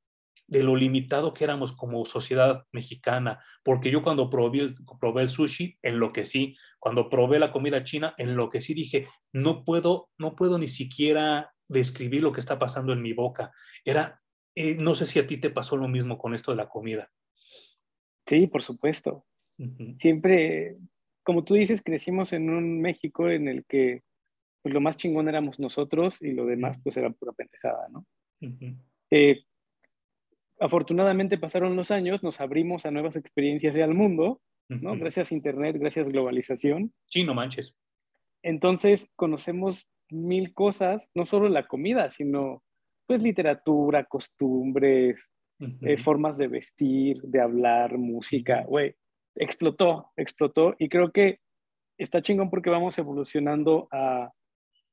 de 0.47 0.63
lo 0.63 0.77
limitado 0.77 1.35
que 1.35 1.45
éramos 1.45 1.73
como 1.73 2.05
sociedad 2.05 2.65
mexicana, 2.73 3.39
porque 3.63 3.91
yo 3.91 4.03
cuando 4.03 4.31
probé 4.31 4.61
el, 4.61 4.75
probé 5.01 5.23
el 5.23 5.29
sushi, 5.29 5.79
enloquecí, 5.83 6.57
cuando 6.79 7.09
probé 7.09 7.39
la 7.39 7.53
comida 7.53 7.85
china, 7.85 8.15
enloquecí, 8.17 8.75
dije, 8.75 9.07
no 9.33 9.65
puedo, 9.65 10.09
no 10.19 10.35
puedo 10.35 10.59
ni 10.59 10.69
siquiera 10.69 11.53
describir 11.69 12.23
lo 12.23 12.33
que 12.33 12.41
está 12.41 12.59
pasando 12.59 12.93
en 12.93 13.03
mi 13.03 13.13
boca. 13.13 13.53
Era 13.85 14.21
Eh, 14.61 14.77
no 14.81 14.95
sé 14.95 15.07
si 15.07 15.21
a 15.21 15.27
ti 15.27 15.37
te 15.39 15.51
pasó 15.51 15.77
lo 15.77 15.87
mismo 15.87 16.17
con 16.17 16.35
esto 16.35 16.51
de 16.51 16.57
la 16.57 16.67
comida. 16.67 17.09
Sí, 18.27 18.49
por 18.49 18.61
supuesto. 18.61 19.25
Siempre, 19.99 20.79
como 21.29 21.45
tú 21.45 21.53
dices, 21.53 21.83
crecimos 21.83 22.33
en 22.33 22.49
un 22.49 22.81
México 22.81 23.29
en 23.29 23.49
el 23.49 23.67
que 23.67 24.01
pues, 24.63 24.73
lo 24.73 24.81
más 24.81 24.97
chingón 24.97 25.29
éramos 25.29 25.61
nosotros 25.61 26.23
y 26.23 26.33
lo 26.33 26.47
demás 26.47 26.81
pues 26.83 26.97
era 26.97 27.11
pura 27.11 27.33
pendejada, 27.33 27.87
¿no? 27.91 28.07
Eh, 29.11 29.43
afortunadamente 30.59 31.37
pasaron 31.37 31.77
los 31.77 31.91
años, 31.91 32.23
nos 32.23 32.41
abrimos 32.41 32.87
a 32.87 32.91
nuevas 32.91 33.15
experiencias 33.15 33.77
y 33.77 33.83
al 33.83 33.93
mundo, 33.93 34.41
¿no? 34.71 34.97
Gracias 34.97 35.31
a 35.31 35.35
Internet, 35.35 35.77
gracias 35.79 36.07
a 36.07 36.11
globalización. 36.11 36.95
Sí, 37.05 37.25
no 37.25 37.35
manches. 37.35 37.77
Entonces 38.43 39.11
conocemos 39.15 39.87
mil 40.09 40.55
cosas, 40.55 41.11
no 41.15 41.27
solo 41.27 41.51
la 41.51 41.67
comida, 41.69 42.09
sino 42.09 42.63
pues 43.07 43.23
literatura, 43.23 44.05
costumbres, 44.05 45.35
eh, 45.83 45.99
formas 45.99 46.39
de 46.39 46.49
vestir, 46.49 47.21
de 47.21 47.43
hablar, 47.43 47.99
música, 47.99 48.65
güey, 48.65 48.95
explotó, 49.39 50.13
explotó 50.17 50.75
y 50.79 50.89
creo 50.89 51.11
que 51.13 51.41
está 51.97 52.23
chingón 52.23 52.51
porque 52.51 52.71
vamos 52.71 52.99
evolucionando 52.99 53.89
a, 53.91 54.33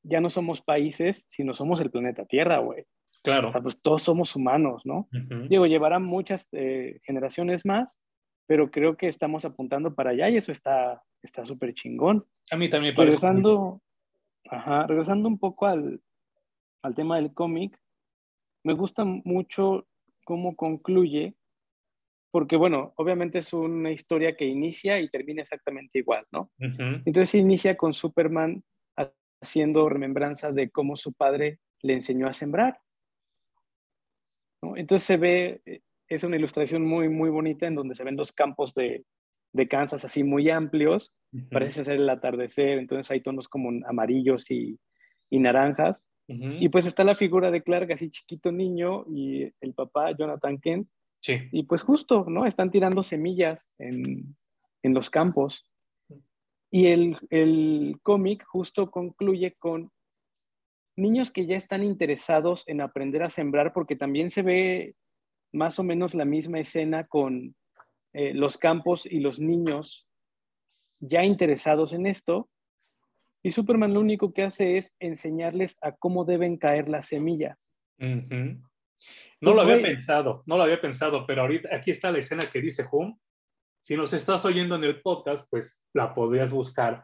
ya 0.04 0.22
no 0.22 0.30
somos 0.30 0.62
países, 0.62 1.26
sino 1.28 1.54
somos 1.54 1.82
el 1.82 1.92
planeta 1.92 2.26
Tierra, 2.26 2.60
güey. 2.60 2.86
Claro. 3.24 3.50
O 3.50 3.52
sea, 3.52 3.62
pues 3.62 3.82
todos 3.82 4.04
somos 4.04 4.36
humanos, 4.36 4.84
¿no? 4.86 5.08
Digo, 5.50 5.66
llevará 5.66 5.98
muchas 5.98 6.48
eh, 6.52 7.00
generaciones 7.04 7.66
más, 7.66 8.00
pero 8.46 8.70
creo 8.70 8.98
que 8.98 9.08
estamos 9.08 9.46
apuntando 9.46 9.96
para 9.96 10.12
allá 10.12 10.30
y 10.30 10.38
eso 10.38 10.52
está 10.52 11.02
súper 11.44 11.74
chingón. 11.74 12.26
A 12.52 12.56
mí 12.56 12.70
también 12.70 12.94
parece. 12.94 13.18
Regresando, 13.18 13.82
ajá, 14.48 14.86
regresando 14.86 15.28
un 15.28 15.40
poco 15.40 15.66
al, 15.66 16.02
al 16.84 16.94
tema 16.94 17.16
del 17.16 17.34
cómic, 17.34 17.80
me 18.64 18.74
gusta 18.74 19.04
mucho 19.06 19.88
cómo 20.24 20.56
concluye, 20.56 21.36
porque 22.36 22.58
bueno, 22.58 22.92
obviamente 22.98 23.38
es 23.38 23.54
una 23.54 23.92
historia 23.92 24.36
que 24.36 24.44
inicia 24.44 25.00
y 25.00 25.08
termina 25.08 25.42
exactamente 25.42 26.00
igual, 26.00 26.26
¿no? 26.34 26.52
Entonces 26.60 27.36
inicia 27.36 27.78
con 27.78 27.94
Superman 27.94 28.62
haciendo 29.42 29.88
remembranza 29.88 30.52
de 30.52 30.70
cómo 30.70 30.98
su 30.98 31.14
padre 31.14 31.60
le 31.82 31.94
enseñó 31.94 32.28
a 32.28 32.34
sembrar. 32.34 32.82
Entonces 34.76 35.08
se 35.08 35.16
ve, 35.16 35.62
es 36.10 36.26
una 36.26 36.36
ilustración 36.36 36.86
muy, 36.86 37.08
muy 37.08 37.30
bonita 37.30 37.68
en 37.68 37.76
donde 37.76 37.96
se 37.96 38.04
ven 38.04 38.18
los 38.18 38.34
campos 38.34 38.74
de, 38.74 39.06
de 39.54 39.68
Kansas 39.70 40.04
así 40.04 40.26
muy 40.26 40.50
amplios, 40.50 41.14
parece 41.50 41.86
ser 41.86 42.02
el 42.02 42.10
atardecer, 42.10 42.80
entonces 42.80 43.10
hay 43.12 43.22
tonos 43.22 43.48
como 43.48 43.70
amarillos 43.88 44.52
y, 44.52 44.78
y 45.30 45.40
naranjas, 45.40 46.06
y 46.28 46.68
pues 46.68 46.86
está 46.86 47.06
la 47.06 47.16
figura 47.16 47.50
de 47.50 47.64
Clark, 47.64 47.94
así 47.94 48.10
chiquito 48.10 48.52
niño, 48.52 49.06
y 49.08 49.44
el 49.62 49.74
papá, 49.74 50.12
Jonathan 50.12 50.60
Kent. 50.60 50.90
Sí. 51.26 51.50
Y 51.52 51.64
pues 51.64 51.82
justo, 51.82 52.26
¿no? 52.28 52.46
Están 52.46 52.70
tirando 52.70 53.02
semillas 53.02 53.74
en, 53.80 54.36
en 54.84 54.94
los 54.94 55.10
campos. 55.10 55.68
Y 56.70 56.88
el, 56.88 57.18
el 57.32 57.98
cómic 58.04 58.46
justo 58.46 58.92
concluye 58.92 59.56
con 59.58 59.92
niños 60.96 61.32
que 61.32 61.48
ya 61.48 61.58
están 61.58 61.84
interesados 61.84 62.64
en 62.68 62.80
aprender 62.80 63.24
a 63.24 63.30
sembrar, 63.30 63.74
porque 63.74 63.96
también 63.96 64.30
se 64.30 64.44
ve 64.44 64.96
más 65.52 65.80
o 65.80 65.84
menos 65.84 66.14
la 66.14 66.26
misma 66.26 66.60
escena 66.60 67.08
con 67.08 67.56
eh, 68.14 68.36
los 68.36 68.60
campos 68.60 69.08
y 69.08 69.20
los 69.20 69.40
niños 69.40 70.08
ya 71.00 71.24
interesados 71.24 71.92
en 71.94 72.06
esto, 72.06 72.50
y 73.44 73.52
Superman 73.52 73.94
lo 73.94 74.00
único 74.00 74.32
que 74.32 74.44
hace 74.44 74.78
es 74.78 74.94
enseñarles 75.00 75.78
a 75.82 75.92
cómo 75.92 76.24
deben 76.24 76.58
caer 76.58 76.88
las 76.88 77.08
semillas. 77.08 77.58
No 79.46 79.54
lo 79.54 79.62
había 79.62 79.82
pensado, 79.82 80.44
no 80.46 80.58
lo 80.58 80.64
había 80.64 80.82
pensado, 80.82 81.26
pero 81.26 81.42
ahorita 81.44 81.70
aquí 81.74 81.92
está 81.92 82.12
la 82.12 82.20
escena 82.20 82.44
que 82.52 82.62
dice 82.62 82.86
Hum. 82.92 83.18
Si 83.82 83.96
nos 83.96 84.14
estás 84.14 84.44
oyendo 84.46 84.76
en 84.76 84.84
el 84.84 85.02
podcast, 85.02 85.48
pues 85.50 85.86
la 85.94 86.14
podrías 86.16 86.52
buscar, 86.52 87.04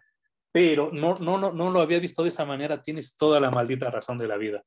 pero 0.51 0.89
no, 0.91 1.15
no, 1.19 1.37
no, 1.37 1.51
no 1.51 1.69
lo 1.69 1.79
había 1.79 1.99
visto 1.99 2.23
de 2.23 2.29
esa 2.29 2.43
manera. 2.43 2.81
Tienes 2.81 3.15
toda 3.15 3.39
la 3.39 3.51
maldita 3.51 3.91
razón 3.91 4.17
de 4.17 4.27
la 4.27 4.37
vida. 4.37 4.63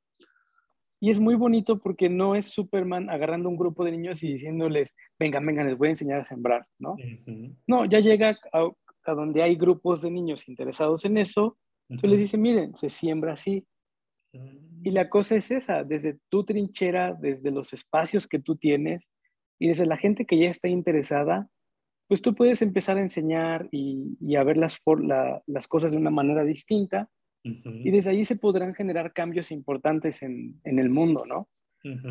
Y 1.00 1.10
es 1.10 1.18
muy 1.18 1.34
bonito 1.34 1.80
porque 1.80 2.08
no 2.08 2.36
es 2.36 2.46
Superman 2.46 3.10
agarrando 3.10 3.48
un 3.48 3.56
grupo 3.56 3.84
de 3.84 3.90
niños 3.90 4.22
y 4.22 4.32
diciéndoles, 4.34 4.94
vengan, 5.18 5.44
vengan, 5.44 5.66
les 5.66 5.76
voy 5.76 5.88
a 5.88 5.90
enseñar 5.90 6.20
a 6.20 6.24
sembrar, 6.24 6.66
¿no? 6.78 6.94
No, 7.66 7.84
ya 7.84 7.98
llega 7.98 8.38
a, 8.52 8.70
a, 9.04 9.12
donde 9.12 9.42
hay 9.42 9.56
grupos 9.56 10.02
de 10.02 10.10
niños 10.12 10.48
interesados 10.48 11.04
en 11.04 11.18
eso 11.18 11.58
les 11.88 12.18
dice, 12.18 12.38
miren, 12.38 12.74
se 12.76 12.90
siembra 12.90 13.34
así. 13.34 13.66
Y 14.82 14.90
la 14.90 15.08
cosa 15.08 15.36
es 15.36 15.50
esa, 15.50 15.84
desde 15.84 16.18
tu 16.28 16.44
trinchera, 16.44 17.14
desde 17.14 17.50
los 17.50 17.72
espacios 17.72 18.26
que 18.26 18.38
tú 18.38 18.56
tienes 18.56 19.08
y 19.58 19.68
desde 19.68 19.86
la 19.86 19.96
gente 19.96 20.26
que 20.26 20.38
ya 20.38 20.50
está 20.50 20.68
interesada, 20.68 21.48
pues 22.08 22.20
tú 22.20 22.34
puedes 22.34 22.60
empezar 22.60 22.98
a 22.98 23.00
enseñar 23.00 23.68
y, 23.70 24.36
a 24.36 24.44
ver 24.44 24.56
las, 24.56 24.80
las 25.46 25.68
cosas 25.68 25.92
de 25.92 25.98
una 25.98 26.10
manera 26.10 26.44
distinta 26.44 27.08
y 27.42 27.90
desde 27.90 28.10
ahí 28.10 28.24
se 28.24 28.36
podrán 28.36 28.74
generar 28.74 29.12
cambios 29.12 29.50
importantes 29.50 30.22
en, 30.22 30.60
en 30.64 30.78
el 30.78 30.88
mundo, 30.88 31.24
¿no? 31.26 31.48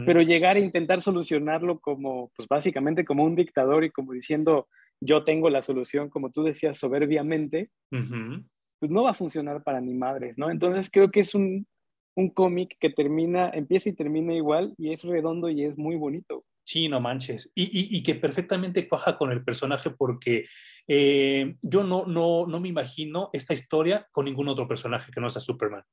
Pero 0.05 0.21
llegar 0.21 0.55
a 0.55 0.59
intentar 0.59 1.01
solucionarlo 1.01 1.79
como, 1.79 2.31
pues 2.35 2.47
básicamente 2.47 3.03
como 3.03 3.23
un 3.23 3.35
dictador 3.35 3.83
y 3.83 3.89
como 3.89 4.13
diciendo, 4.13 4.67
yo 5.01 5.23
tengo 5.23 5.49
la 5.49 5.63
solución, 5.63 6.11
como 6.11 6.29
tú 6.29 6.43
decías 6.43 6.77
soberbiamente, 6.77 7.71
pues 7.89 8.91
no 8.91 9.01
va 9.01 9.11
a 9.11 9.15
funcionar 9.15 9.63
para 9.63 9.81
ni 9.81 9.95
madres, 9.95 10.37
¿no? 10.37 10.51
Entonces 10.51 10.91
creo 10.91 11.09
que 11.09 11.21
es 11.21 11.33
un, 11.33 11.65
un 12.15 12.29
cómic 12.29 12.77
que 12.79 12.89
termina, 12.89 13.49
empieza 13.49 13.89
y 13.89 13.93
termina 13.93 14.33
igual 14.33 14.73
y 14.77 14.93
es 14.93 15.03
redondo 15.03 15.49
y 15.49 15.63
es 15.63 15.77
muy 15.77 15.95
bonito. 15.95 16.45
Sí, 16.65 16.87
no 16.87 17.01
manches. 17.01 17.51
Y, 17.55 17.63
y, 17.63 17.97
y 17.97 18.03
que 18.03 18.15
perfectamente 18.15 18.87
cuaja 18.87 19.17
con 19.17 19.31
el 19.31 19.43
personaje 19.43 19.89
porque 19.89 20.45
eh, 20.87 21.55
yo 21.61 21.83
no, 21.83 22.05
no, 22.05 22.47
no 22.47 22.59
me 22.59 22.69
imagino 22.69 23.29
esta 23.33 23.53
historia 23.53 24.07
con 24.11 24.25
ningún 24.25 24.47
otro 24.47 24.67
personaje 24.67 25.11
que 25.11 25.19
no 25.19 25.29
sea 25.29 25.41
Superman. 25.41 25.83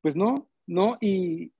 Pues 0.00 0.16
no, 0.16 0.50
no, 0.66 0.98
y 1.00 1.52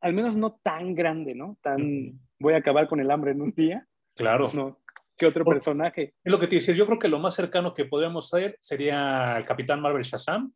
al 0.00 0.14
menos 0.14 0.36
no 0.36 0.60
tan 0.62 0.94
grande, 0.94 1.34
¿no? 1.34 1.58
Tan, 1.62 2.20
voy 2.38 2.54
a 2.54 2.58
acabar 2.58 2.88
con 2.88 3.00
el 3.00 3.10
hambre 3.10 3.32
en 3.32 3.42
un 3.42 3.52
día. 3.52 3.88
Claro. 4.14 4.44
Pues 4.44 4.54
no, 4.54 4.78
¿Qué 5.18 5.26
otro 5.26 5.44
personaje? 5.44 6.14
Es 6.22 6.32
lo 6.32 6.38
que 6.38 6.46
te 6.46 6.56
decía, 6.56 6.74
yo 6.74 6.86
creo 6.86 6.98
que 6.98 7.08
lo 7.08 7.18
más 7.18 7.34
cercano 7.34 7.74
que 7.74 7.84
podríamos 7.84 8.32
hacer 8.32 8.56
sería 8.60 9.36
el 9.36 9.44
Capitán 9.44 9.80
Marvel 9.80 10.04
Shazam, 10.04 10.52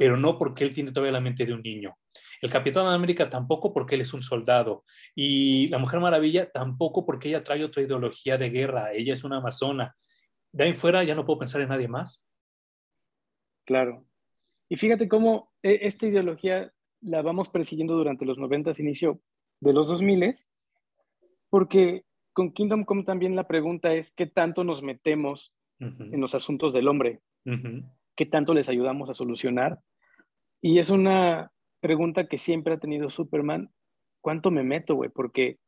pero 0.00 0.16
no 0.16 0.38
porque 0.38 0.64
él 0.64 0.72
tiene 0.72 0.92
todavía 0.92 1.12
la 1.12 1.20
mente 1.20 1.44
de 1.44 1.52
un 1.52 1.60
niño. 1.60 1.94
El 2.40 2.48
Capitán 2.48 2.86
América 2.86 3.28
tampoco 3.28 3.74
porque 3.74 3.96
él 3.96 4.00
es 4.00 4.14
un 4.14 4.22
soldado. 4.22 4.82
Y 5.14 5.68
la 5.68 5.76
Mujer 5.76 6.00
Maravilla 6.00 6.50
tampoco 6.50 7.04
porque 7.04 7.28
ella 7.28 7.44
trae 7.44 7.62
otra 7.62 7.82
ideología 7.82 8.38
de 8.38 8.48
guerra. 8.48 8.94
Ella 8.94 9.12
es 9.12 9.24
una 9.24 9.36
amazona. 9.36 9.94
De 10.52 10.64
ahí 10.64 10.72
fuera 10.72 11.04
ya 11.04 11.14
no 11.14 11.26
puedo 11.26 11.40
pensar 11.40 11.60
en 11.60 11.68
nadie 11.68 11.86
más. 11.86 12.24
Claro. 13.66 14.06
Y 14.70 14.78
fíjate 14.78 15.06
cómo 15.06 15.52
eh, 15.62 15.80
esta 15.82 16.06
ideología 16.06 16.72
la 17.02 17.20
vamos 17.20 17.50
persiguiendo 17.50 17.94
durante 17.94 18.24
los 18.24 18.38
90, 18.38 18.72
inicio 18.78 19.20
de 19.60 19.74
los 19.74 19.88
2000, 19.88 20.34
porque 21.50 22.06
con 22.32 22.52
Kingdom 22.52 22.84
Come 22.84 23.04
también 23.04 23.36
la 23.36 23.46
pregunta 23.46 23.92
es 23.92 24.12
qué 24.12 24.24
tanto 24.24 24.64
nos 24.64 24.82
metemos 24.82 25.52
en 25.78 26.20
los 26.22 26.34
asuntos 26.34 26.72
del 26.72 26.88
hombre, 26.88 27.20
qué 28.14 28.26
tanto 28.26 28.54
les 28.54 28.70
ayudamos 28.70 29.10
a 29.10 29.14
solucionar. 29.14 29.80
Y 30.62 30.78
es 30.78 30.90
una 30.90 31.50
pregunta 31.80 32.26
que 32.26 32.38
siempre 32.38 32.74
ha 32.74 32.78
tenido 32.78 33.10
Superman, 33.10 33.70
¿cuánto 34.20 34.50
me 34.50 34.62
meto, 34.62 34.94
güey? 34.94 35.10
Porque 35.10 35.58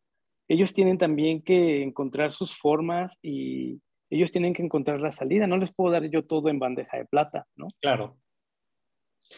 ellos 0.48 0.74
tienen 0.74 0.98
también 0.98 1.42
que 1.42 1.83
encontrar 1.83 2.33
sus 2.33 2.57
formas 2.57 3.18
y 3.22 3.81
ellos 4.11 4.31
tienen 4.31 4.52
que 4.52 4.62
encontrar 4.62 5.00
la 5.00 5.11
salida. 5.11 5.46
No 5.46 5.57
les 5.57 5.72
puedo 5.72 5.92
dar 5.92 6.05
yo 6.11 6.26
todo 6.26 6.48
en 6.48 6.59
bandeja 6.59 6.98
de 6.98 7.07
plata, 7.07 7.46
¿no? 7.57 7.68
Claro. 7.81 8.18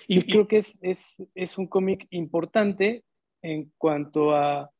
Y, 0.08 0.22
creo 0.22 0.48
que 0.48 0.56
es, 0.56 0.78
es, 0.82 1.22
es 1.34 1.58
un 1.58 1.68
cómic 1.68 2.06
importante 2.10 3.04
en 3.42 3.70
cuanto 3.78 4.34
a 4.34 4.70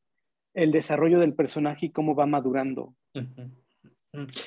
el 0.53 0.71
desarrollo 0.71 1.19
del 1.19 1.35
personaje 1.35 1.85
y 1.85 1.91
cómo 1.91 2.15
va 2.15 2.25
madurando. 2.25 2.95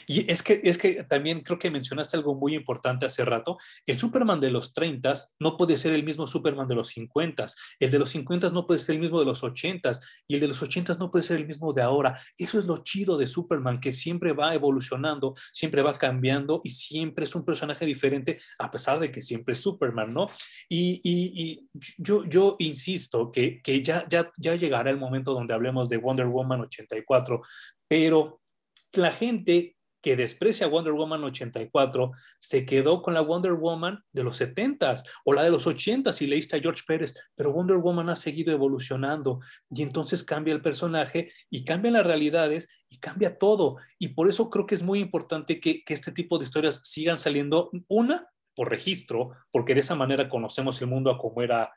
Y 0.07 0.31
es 0.31 0.43
que, 0.43 0.61
es 0.65 0.79
que 0.79 1.05
también 1.05 1.43
creo 1.43 1.59
que 1.59 1.71
mencionaste 1.71 2.17
algo 2.17 2.35
muy 2.35 2.55
importante 2.55 3.07
hace 3.07 3.25
rato. 3.25 3.59
El 3.87 3.99
Superman 3.99 4.41
de 4.41 4.51
los 4.51 4.73
30 4.73 5.15
no 5.41 5.57
puede 5.57 5.77
ser 5.77 5.93
el 5.93 6.05
mismo 6.05 6.27
Superman 6.27 6.69
de 6.69 6.75
los 6.75 6.89
50. 6.89 7.47
El 7.79 7.91
de 7.91 7.99
los 7.99 8.11
50 8.11 8.51
no 8.51 8.67
puede 8.67 8.81
ser 8.81 8.95
el 8.95 9.01
mismo 9.01 9.19
de 9.19 9.27
los 9.27 9.43
80 9.43 9.93
y 10.27 10.35
el 10.35 10.41
de 10.41 10.49
los 10.49 10.63
80 10.63 10.95
no 10.99 11.11
puede 11.11 11.25
ser 11.25 11.39
el 11.39 11.47
mismo 11.47 11.73
de 11.73 11.83
ahora. 11.83 12.21
Eso 12.37 12.59
es 12.59 12.65
lo 12.65 12.79
chido 12.79 13.17
de 13.17 13.27
Superman, 13.27 13.81
que 13.81 13.93
siempre 13.93 14.33
va 14.33 14.55
evolucionando, 14.55 15.35
siempre 15.53 15.83
va 15.83 15.95
cambiando 15.95 16.61
y 16.65 16.71
siempre 16.71 17.25
es 17.25 17.35
un 17.35 17.45
personaje 17.45 17.87
diferente 17.87 18.39
a 18.59 18.71
pesar 18.71 18.99
de 18.99 19.11
que 19.11 19.23
siempre 19.23 19.55
es 19.55 19.61
Superman, 19.61 20.13
¿no? 20.13 20.29
Y, 20.69 21.01
y, 21.03 21.69
yo, 21.97 22.25
yo 22.25 22.57
insisto 22.59 23.31
que, 23.31 23.61
que 23.63 23.83
ya, 23.83 24.07
ya, 24.09 24.31
ya 24.37 24.55
llegará 24.57 24.91
el 24.91 24.99
momento 24.99 25.33
donde 25.33 25.55
hablemos 25.55 25.89
de 25.89 25.97
Wonder 25.97 26.27
Woman 26.27 26.61
84, 26.63 27.43
pero 27.87 28.41
la 28.93 29.13
gente 29.13 29.77
que 30.01 30.17
desprecia 30.17 30.67
a 30.67 30.71
Wonder 30.71 30.93
Woman 30.93 31.25
84 31.25 32.13
se 32.39 32.65
quedó 32.65 33.03
con 33.03 33.15
la 33.15 33.21
Wonder 33.21 33.55
Woman 33.55 34.03
de 34.13 34.23
los 34.23 34.41
70s 34.41 35.03
o 35.25 35.33
la 35.33 35.43
de 35.43 35.51
los 35.51 35.67
80s 35.67 36.23
y 36.23 36.27
leíste 36.27 36.57
a 36.57 36.61
George 36.61 36.83
Pérez, 36.87 37.15
pero 37.35 37.53
Wonder 37.53 37.79
Woman 37.79 38.09
ha 38.09 38.17
seguido 38.17 38.53
evolucionando 38.53 39.41
y 39.71 39.83
entonces 39.83 40.25
cambia 40.25 40.55
el 40.55 40.63
personaje 40.63 41.33
y 41.51 41.65
cambia 41.65 41.91
las 41.91 42.07
realidades 42.07 42.69
y 42.89 42.99
cambia 42.99 43.39
todo. 43.39 43.77
Y 43.99 44.09
por 44.09 44.29
eso 44.29 44.51
creo 44.51 44.67
que 44.67 44.77
es 44.77 44.83
muy 44.83 45.01
importante 45.01 45.61
que, 45.61 45.83
que 45.85 45.95
este 45.95 46.13
tipo 46.13 46.39
de 46.39 46.45
historias 46.45 46.81
sigan 46.85 47.19
saliendo, 47.19 47.71
una, 47.89 48.29
por 48.55 48.71
registro, 48.71 49.33
porque 49.53 49.75
de 49.75 49.81
esa 49.81 49.95
manera 49.95 50.29
conocemos 50.29 50.81
el 50.81 50.89
mundo 50.89 51.11
a 51.11 51.19
como 51.19 51.43
era, 51.43 51.73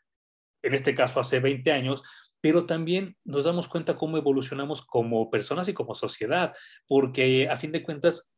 en 0.63 0.74
este 0.74 0.93
caso, 0.93 1.19
hace 1.19 1.39
20 1.39 1.71
años, 1.71 2.04
pero 2.41 2.65
también 2.65 3.15
nos 3.23 3.43
damos 3.43 3.67
cuenta 3.67 3.97
cómo 3.97 4.17
evolucionamos 4.17 4.86
como 4.86 5.30
personas 5.30 5.67
y 5.69 5.73
como 5.73 5.95
sociedad, 5.95 6.54
porque 6.88 7.47
a 7.49 7.58
fin 7.58 7.71
de 7.71 7.84
cuentas, 7.84 8.34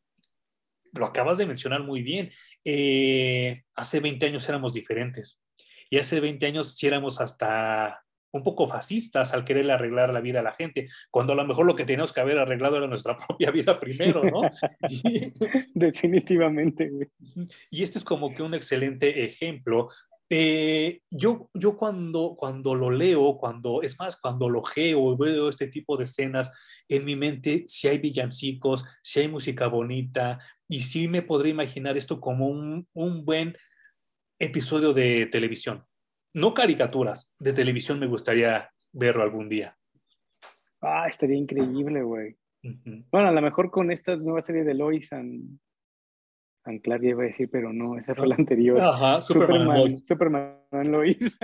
lo 0.92 1.06
acabas 1.06 1.40
de 1.40 1.48
mencionar 1.48 1.84
muy 1.84 2.04
bien, 2.04 2.30
eh, 2.64 3.64
hace 3.76 4.00
20 4.00 4.26
años 4.28 4.48
éramos 4.48 4.74
diferentes 4.74 5.42
y 5.90 5.98
hace 5.98 6.20
20 6.20 6.46
años 6.46 6.76
sí 6.76 6.86
éramos 6.86 7.20
hasta 7.20 8.04
un 8.34 8.44
poco 8.44 8.68
fascistas 8.68 9.34
al 9.34 9.46
querer 9.46 9.70
arreglar 9.70 10.12
la 10.12 10.20
vida 10.20 10.40
a 10.40 10.44
la 10.44 10.54
gente, 10.54 10.88
cuando 11.12 11.34
a 11.34 11.36
lo 11.36 11.46
mejor 11.46 11.68
lo 11.68 11.76
que 11.76 11.86
teníamos 11.86 12.12
que 12.12 12.20
haber 12.20 12.40
arreglado 12.40 12.78
era 12.78 12.88
nuestra 12.88 13.16
propia 13.28 13.52
vida 13.52 13.80
primero, 13.80 14.24
¿no? 14.24 14.42
Definitivamente. 15.74 16.92
Y 17.70 17.84
este 17.84 18.00
es 18.00 18.04
como 18.04 18.34
que 18.34 18.42
un 18.42 18.56
excelente 18.56 19.24
ejemplo 19.24 19.90
eh, 20.36 21.02
yo, 21.12 21.52
yo 21.54 21.78
cuando, 21.78 22.34
cuando 22.36 22.74
lo 22.74 22.90
leo, 22.90 23.38
cuando, 23.38 23.84
es 23.84 24.00
más, 24.00 24.20
cuando 24.20 24.50
lo 24.50 24.64
geo 24.64 25.14
y 25.14 25.16
veo 25.16 25.48
este 25.48 25.68
tipo 25.68 25.96
de 25.96 26.06
escenas, 26.06 26.52
en 26.90 27.06
mi 27.06 27.16
mente 27.16 27.66
si 27.68 27.88
hay 27.88 28.00
villancicos, 28.00 28.84
si 29.04 29.20
hay 29.20 29.28
música 29.28 29.68
bonita, 29.68 30.40
y 30.68 30.82
sí 30.82 31.08
me 31.08 31.22
podría 31.22 31.54
imaginar 31.54 31.98
esto 31.98 32.20
como 32.20 32.48
un, 32.48 32.88
un 32.94 33.24
buen 33.24 33.56
episodio 34.40 34.92
de 34.92 35.28
televisión. 35.28 35.86
No 36.34 36.56
caricaturas, 36.56 37.36
de 37.38 37.54
televisión 37.54 38.00
me 38.00 38.08
gustaría 38.08 38.72
verlo 38.92 39.22
algún 39.22 39.50
día. 39.50 39.78
Ah, 40.82 41.06
estaría 41.08 41.38
increíble, 41.38 42.02
güey. 42.02 42.36
Bueno, 43.12 43.28
a 43.28 43.32
lo 43.32 43.42
mejor 43.44 43.70
con 43.70 43.92
esta 43.92 44.16
nueva 44.16 44.42
serie 44.42 44.64
de 44.64 44.74
Lois 44.74 45.14
and 45.14 45.60
Anclar 46.66 47.04
iba 47.04 47.24
a 47.24 47.26
decir, 47.26 47.50
pero 47.52 47.74
no, 47.74 47.98
esa 47.98 48.16
fue 48.16 48.28
la 48.28 48.36
anterior. 48.36 48.80
Ajá, 48.80 49.22
Superman. 49.22 49.98
Superman, 50.06 50.92
lo 50.92 51.06
hizo. 51.06 51.36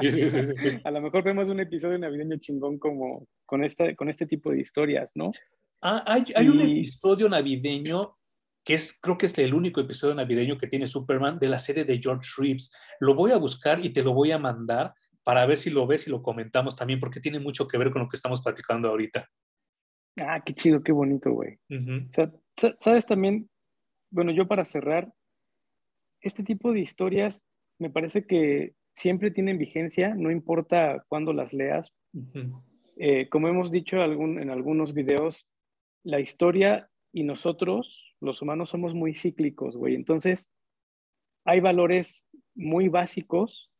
sí, 0.00 0.12
sí, 0.12 0.30
sí, 0.30 0.52
a 0.84 0.90
lo 0.90 1.00
mejor 1.00 1.22
vemos 1.22 1.48
un 1.48 1.60
episodio 1.60 1.98
navideño 1.98 2.36
chingón 2.38 2.78
como 2.78 3.28
con, 3.44 3.62
esta, 3.62 3.94
con 3.94 4.08
este 4.08 4.26
tipo 4.26 4.50
de 4.50 4.60
historias, 4.60 5.12
¿no? 5.14 5.30
Ah, 5.82 6.02
hay, 6.06 6.24
hay 6.34 6.48
un 6.48 6.60
episodio 6.60 7.28
navideño 7.28 8.16
que 8.64 8.74
es, 8.74 8.98
creo 9.00 9.16
que 9.16 9.26
es 9.26 9.38
el 9.38 9.54
único 9.54 9.80
episodio 9.80 10.16
navideño 10.16 10.58
que 10.58 10.66
tiene 10.66 10.88
Superman 10.88 11.38
de 11.38 11.48
la 11.48 11.60
serie 11.60 11.84
de 11.84 12.00
George 12.02 12.28
Reeves. 12.36 12.72
Lo 12.98 13.14
voy 13.14 13.30
a 13.30 13.36
buscar 13.36 13.84
y 13.84 13.90
te 13.90 14.02
lo 14.02 14.12
voy 14.12 14.32
a 14.32 14.38
mandar 14.38 14.92
para 15.22 15.46
ver 15.46 15.58
si 15.58 15.70
lo 15.70 15.86
ves 15.86 16.08
y 16.08 16.10
lo 16.10 16.22
comentamos 16.22 16.74
también, 16.74 16.98
porque 16.98 17.20
tiene 17.20 17.38
mucho 17.38 17.68
que 17.68 17.78
ver 17.78 17.92
con 17.92 18.02
lo 18.02 18.08
que 18.08 18.16
estamos 18.16 18.42
platicando 18.42 18.88
ahorita. 18.88 19.28
Ah, 20.20 20.42
qué 20.44 20.52
chido, 20.54 20.82
qué 20.82 20.90
bonito, 20.90 21.30
güey. 21.30 21.58
¿Sabes 22.80 23.06
también 23.06 23.48
bueno, 24.16 24.32
yo 24.32 24.48
para 24.48 24.64
cerrar, 24.64 25.12
este 26.22 26.42
tipo 26.42 26.72
de 26.72 26.80
historias 26.80 27.44
me 27.78 27.90
parece 27.90 28.26
que 28.26 28.72
siempre 28.94 29.30
tienen 29.30 29.58
vigencia, 29.58 30.14
no 30.14 30.30
importa 30.30 31.04
cuándo 31.08 31.34
las 31.34 31.52
leas. 31.52 31.92
Eh, 32.96 33.28
como 33.28 33.48
hemos 33.48 33.70
dicho 33.70 34.02
en 34.02 34.48
algunos 34.48 34.94
videos, 34.94 35.46
la 36.02 36.18
historia 36.18 36.88
y 37.12 37.24
nosotros, 37.24 38.16
los 38.22 38.40
humanos, 38.40 38.70
somos 38.70 38.94
muy 38.94 39.14
cíclicos, 39.14 39.76
güey. 39.76 39.94
Entonces, 39.94 40.48
hay 41.44 41.60
valores 41.60 42.26
muy 42.54 42.88
básicos 42.88 43.70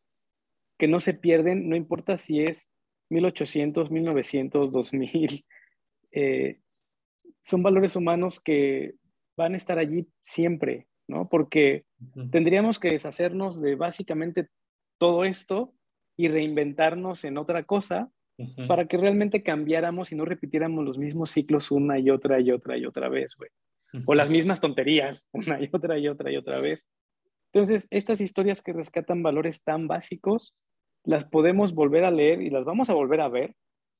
que 0.76 0.86
no 0.86 1.00
se 1.00 1.14
pierden, 1.14 1.66
no 1.70 1.76
importa 1.76 2.18
si 2.18 2.42
es 2.42 2.70
1800, 3.08 3.90
1900, 3.90 4.70
2000. 4.70 5.46
son 7.40 7.62
valores 7.62 7.96
humanos 7.96 8.38
que 8.38 8.96
van 9.36 9.54
a 9.54 9.56
estar 9.56 9.78
allí 9.78 10.08
siempre, 10.24 10.86
¿no? 11.08 11.28
Porque 11.28 11.84
tendríamos 12.30 12.78
que 12.78 12.90
deshacernos 12.90 13.60
de 13.60 13.74
básicamente 13.74 14.48
todo 14.98 15.24
esto 15.24 15.72
y 16.16 16.28
reinventarnos 16.28 17.24
en 17.24 17.38
otra 17.38 17.64
cosa 17.64 18.10
para 18.68 18.86
que 18.86 18.98
realmente 18.98 19.42
cambiáramos 19.42 20.12
y 20.12 20.14
no 20.14 20.24
repitiéramos 20.24 20.84
los 20.84 20.98
mismos 20.98 21.30
ciclos 21.30 21.70
una 21.70 21.98
y 21.98 22.10
otra 22.10 22.40
y 22.40 22.50
otra 22.50 22.76
y 22.76 22.84
otra 22.84 23.08
vez, 23.08 23.34
güey. 23.36 23.50
O 24.04 24.14
las 24.14 24.30
mismas 24.30 24.60
tonterías 24.60 25.28
una 25.32 25.60
y 25.62 25.68
otra 25.72 25.98
y 25.98 26.08
otra 26.08 26.30
y 26.30 26.36
otra 26.36 26.60
vez. 26.60 26.86
Entonces, 27.52 27.86
estas 27.90 28.20
historias 28.20 28.60
que 28.60 28.72
rescatan 28.72 29.22
valores 29.22 29.62
tan 29.62 29.86
básicos, 29.86 30.54
las 31.04 31.24
podemos 31.24 31.72
volver 31.72 32.04
a 32.04 32.10
leer 32.10 32.42
y 32.42 32.50
las 32.50 32.64
vamos 32.64 32.90
a 32.90 32.94
volver 32.94 33.20
a 33.20 33.28
ver 33.28 33.54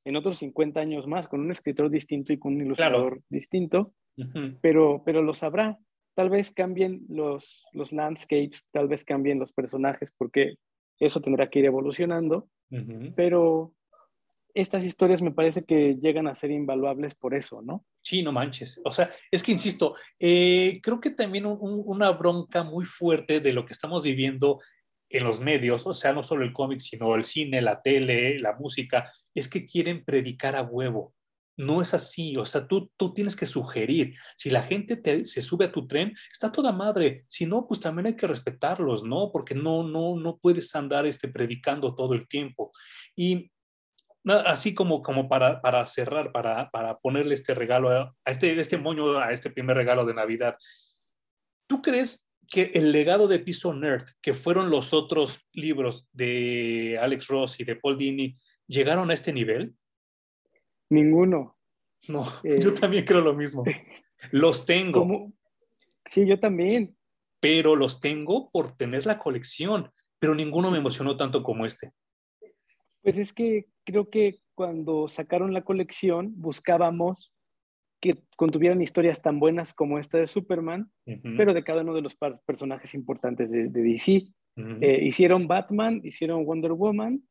en 0.05 0.17
otros 0.17 0.39
50 0.39 0.79
años 0.81 1.07
más, 1.07 1.29
con 1.29 1.41
un 1.41 1.51
escritor 1.51 1.91
distinto 1.91 2.33
y 2.33 2.39
con 2.39 2.55
un 2.55 2.61
ilustrador 2.61 3.23
distinto, 3.29 3.93
pero, 4.61 5.03
pero 5.05 5.23
lo 5.23 5.35
sabrá. 5.35 5.79
Tal 6.15 6.31
vez 6.31 6.51
cambien 6.51 7.05
los, 7.09 7.67
los 7.73 7.93
landscapes, 7.93 8.67
tal 8.73 8.89
vez 8.89 9.05
cambien 9.05 9.39
los 9.39 9.53
personajes, 9.53 10.13
porque 10.17 10.57
eso 10.99 11.21
tendrá 11.21 11.51
que 11.51 11.59
ir 11.59 11.67
evolucionando, 11.67 12.49
pero 13.15 13.73
estas 14.55 14.87
historias 14.87 15.21
me 15.21 15.33
parece 15.33 15.65
que 15.65 15.97
llegan 16.01 16.27
a 16.27 16.35
ser 16.35 16.51
invaluables 16.51 17.15
por 17.15 17.35
eso, 17.35 17.61
¿no? 17.61 17.85
Sí, 18.03 18.23
no 18.23 18.33
manches. 18.33 18.81
O 18.85 18.91
sea, 18.91 19.11
es 19.31 19.43
que 19.43 19.53
insisto, 19.53 19.95
eh, 20.19 20.81
creo 20.83 20.99
que 20.99 21.11
también 21.11 21.45
una 21.47 22.11
bronca 22.13 22.63
muy 22.63 22.87
fuerte 22.87 23.41
de 23.41 23.53
lo 23.53 23.67
que 23.67 23.75
estamos 23.75 24.03
viviendo 24.03 24.61
en 25.11 25.25
los 25.25 25.41
medios, 25.41 25.87
o 25.87 25.93
sea, 25.93 26.15
no 26.15 26.23
solo 26.23 26.43
el 26.43 26.55
cómic, 26.55 26.81
sino 26.81 27.15
el 27.15 27.25
cine, 27.25 27.61
la 27.61 27.83
tele, 27.83 28.41
la 28.41 28.55
música, 28.55 29.13
es 29.35 29.49
que 29.49 29.67
quieren 29.67 30.05
predicar 30.05 30.57
a 30.57 30.63
huevo. 30.63 31.13
No 31.57 31.81
es 31.81 31.95
así, 31.95 32.37
o 32.37 32.45
sea, 32.45 32.67
tú, 32.67 32.91
tú 32.97 33.15
tienes 33.15 33.35
que 33.35 33.47
sugerir. 33.47 34.15
Si 34.37 34.51
la 34.51 34.63
gente 34.63 34.97
te, 34.97 35.25
se 35.25 35.41
sube 35.41 35.65
a 35.65 35.73
tu 35.73 35.87
tren, 35.87 36.15
está 36.31 36.53
toda 36.53 36.71
madre. 36.71 37.25
Si 37.29 37.47
no, 37.47 37.67
pues 37.67 37.81
también 37.81 38.07
hay 38.07 38.17
que 38.17 38.27
respetarlos, 38.27 39.05
¿no? 39.05 39.31
Porque 39.33 39.55
no, 39.55 39.83
no, 39.83 40.17
no 40.17 40.37
puedes 40.37 40.75
andar 40.75 41.07
este, 41.07 41.29
predicando 41.29 41.95
todo 41.95 42.15
el 42.15 42.29
tiempo. 42.29 42.73
Y 43.15 43.51
así 44.27 44.75
como, 44.75 45.03
como 45.03 45.29
para, 45.29 45.61
para 45.61 45.87
cerrar, 45.87 46.33
para, 46.33 46.71
para 46.71 46.99
ponerle 46.99 47.35
este 47.35 47.55
regalo, 47.55 47.91
a, 47.91 48.15
este, 48.25 48.59
este 48.59 48.79
moño, 48.79 49.19
a 49.19 49.31
este 49.31 49.51
primer 49.51 49.77
regalo 49.77 50.05
de 50.05 50.15
Navidad, 50.15 50.57
¿tú 51.67 51.81
crees 51.81 52.29
que 52.49 52.73
el 52.75 52.93
legado 52.93 53.29
de 53.29 53.39
Piso 53.39 53.73
Nerd, 53.75 54.05
que 54.21 54.35
fueron 54.35 54.71
los 54.71 54.93
otros 54.93 55.41
libros 55.53 56.09
de 56.13 56.99
Alex 57.01 57.29
Ross 57.29 57.61
y 57.61 57.65
de 57.65 57.77
Paul 57.77 57.99
Dini, 57.99 58.37
llegaron 58.67 59.11
a 59.11 59.15
este 59.15 59.33
nivel? 59.33 59.75
Ninguno. 60.91 61.57
No, 62.09 62.25
eh, 62.45 62.59
yo 62.61 62.75
también 62.75 63.05
creo 63.05 63.21
lo 63.21 63.35
mismo. 63.35 63.65
Los 64.31 64.67
tengo. 64.67 65.33
Sí, 66.07 66.27
yo 66.27 66.39
también. 66.39 66.97
Pero 67.41 67.77
los 67.77 68.01
tengo 68.01 68.51
por 68.51 68.77
tener 68.77 69.07
la 69.07 69.19
colección, 69.19 69.91
pero 70.19 70.35
ninguno 70.35 70.71
me 70.71 70.79
emocionó 70.79 71.17
tanto 71.17 71.43
como 71.43 71.67
este. 71.67 71.93
Pues 73.03 73.19
es 73.19 73.33
que 73.33 73.67
creo 73.85 74.11
que 74.11 74.41
cuando 74.55 75.09
sacaron 75.09 75.53
la 75.53 75.63
colección 75.63 76.33
buscábamos 76.37 77.33
que 78.01 78.15
contuvieran 78.37 78.83
historias 78.83 79.23
tan 79.23 79.39
buenas 79.39 79.75
como 79.75 79.99
esta 79.99 80.19
de 80.19 80.27
Superman, 80.27 80.91
pero 81.37 81.55
de 81.55 81.65
cada 81.65 81.83
uno 81.83 81.95
de 81.95 82.03
los 82.03 82.17
personajes 82.47 82.95
importantes 82.95 83.51
de, 83.51 83.69
DC. 83.69 84.29
Eh, 84.81 85.01
hicieron 85.03 85.47
Batman, 85.47 86.01
hicieron 86.05 86.45
Wonder 86.45 86.73
Woman 86.73 87.23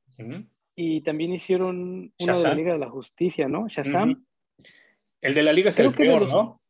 y 0.76 1.02
también 1.02 1.34
hicieron 1.34 2.14
uno 2.20 2.38
de 2.38 2.44
la 2.44 2.54
Liga 2.54 2.74
de 2.74 2.80
la 2.80 2.90
Justicia, 2.90 3.48
¿no? 3.48 3.68
Shazam. 3.68 4.26
El 5.22 5.34
de 5.34 5.44
la 5.44 5.54
Liga 5.54 5.70
es 5.70 5.80
el 5.80 5.94
peor, 5.94 6.30
¿no? 6.30 6.62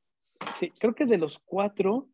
Sí, 0.56 0.72
creo 0.80 0.93
que 0.93 1.06
de 1.06 1.18
los 1.18 1.39
cuatro, 1.39 2.10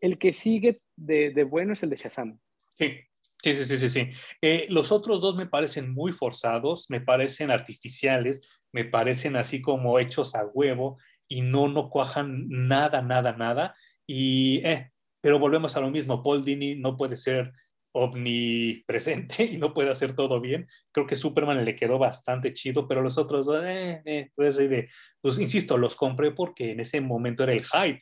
el 0.00 0.18
que 0.18 0.32
sigue 0.32 0.78
de, 0.96 1.30
de 1.30 1.44
bueno 1.44 1.72
es 1.72 1.82
el 1.82 1.90
de 1.90 1.96
Shazam. 1.96 2.38
Sí, 2.78 3.00
Sí, 3.42 3.54
sí, 3.64 3.76
sí, 3.76 3.90
sí. 3.90 4.08
Eh, 4.40 4.66
los 4.70 4.92
otros 4.92 5.20
dos 5.20 5.34
me 5.34 5.46
parecen 5.46 5.92
muy 5.92 6.12
forzados, 6.12 6.88
me 6.88 7.00
parecen 7.00 7.50
artificiales, 7.50 8.40
me 8.70 8.84
parecen 8.84 9.34
así 9.34 9.60
como 9.60 9.98
hechos 9.98 10.36
a 10.36 10.46
huevo 10.46 10.98
y 11.26 11.40
no, 11.40 11.66
no 11.66 11.90
cuajan 11.90 12.46
nada, 12.48 13.02
nada, 13.02 13.32
nada. 13.32 13.74
Y, 14.06 14.64
eh, 14.64 14.92
pero 15.20 15.40
volvemos 15.40 15.76
a 15.76 15.80
lo 15.80 15.90
mismo, 15.90 16.22
Paul 16.22 16.44
Dini 16.44 16.76
no 16.76 16.96
puede 16.96 17.16
ser 17.16 17.52
omnipresente 17.92 19.44
y 19.52 19.58
no 19.58 19.72
puede 19.72 19.90
hacer 19.90 20.14
todo 20.14 20.40
bien. 20.40 20.66
Creo 20.92 21.06
que 21.06 21.16
Superman 21.16 21.64
le 21.64 21.76
quedó 21.76 21.98
bastante 21.98 22.54
chido, 22.54 22.88
pero 22.88 23.02
los 23.02 23.18
otros 23.18 23.48
eh, 23.64 24.02
eh, 24.04 24.30
pues, 24.34 24.56
de, 24.56 24.88
pues 25.20 25.38
insisto, 25.38 25.78
los 25.78 25.96
compré 25.96 26.32
porque 26.32 26.72
en 26.72 26.80
ese 26.80 27.00
momento 27.00 27.42
era 27.44 27.52
el 27.52 27.64
hype 27.64 28.00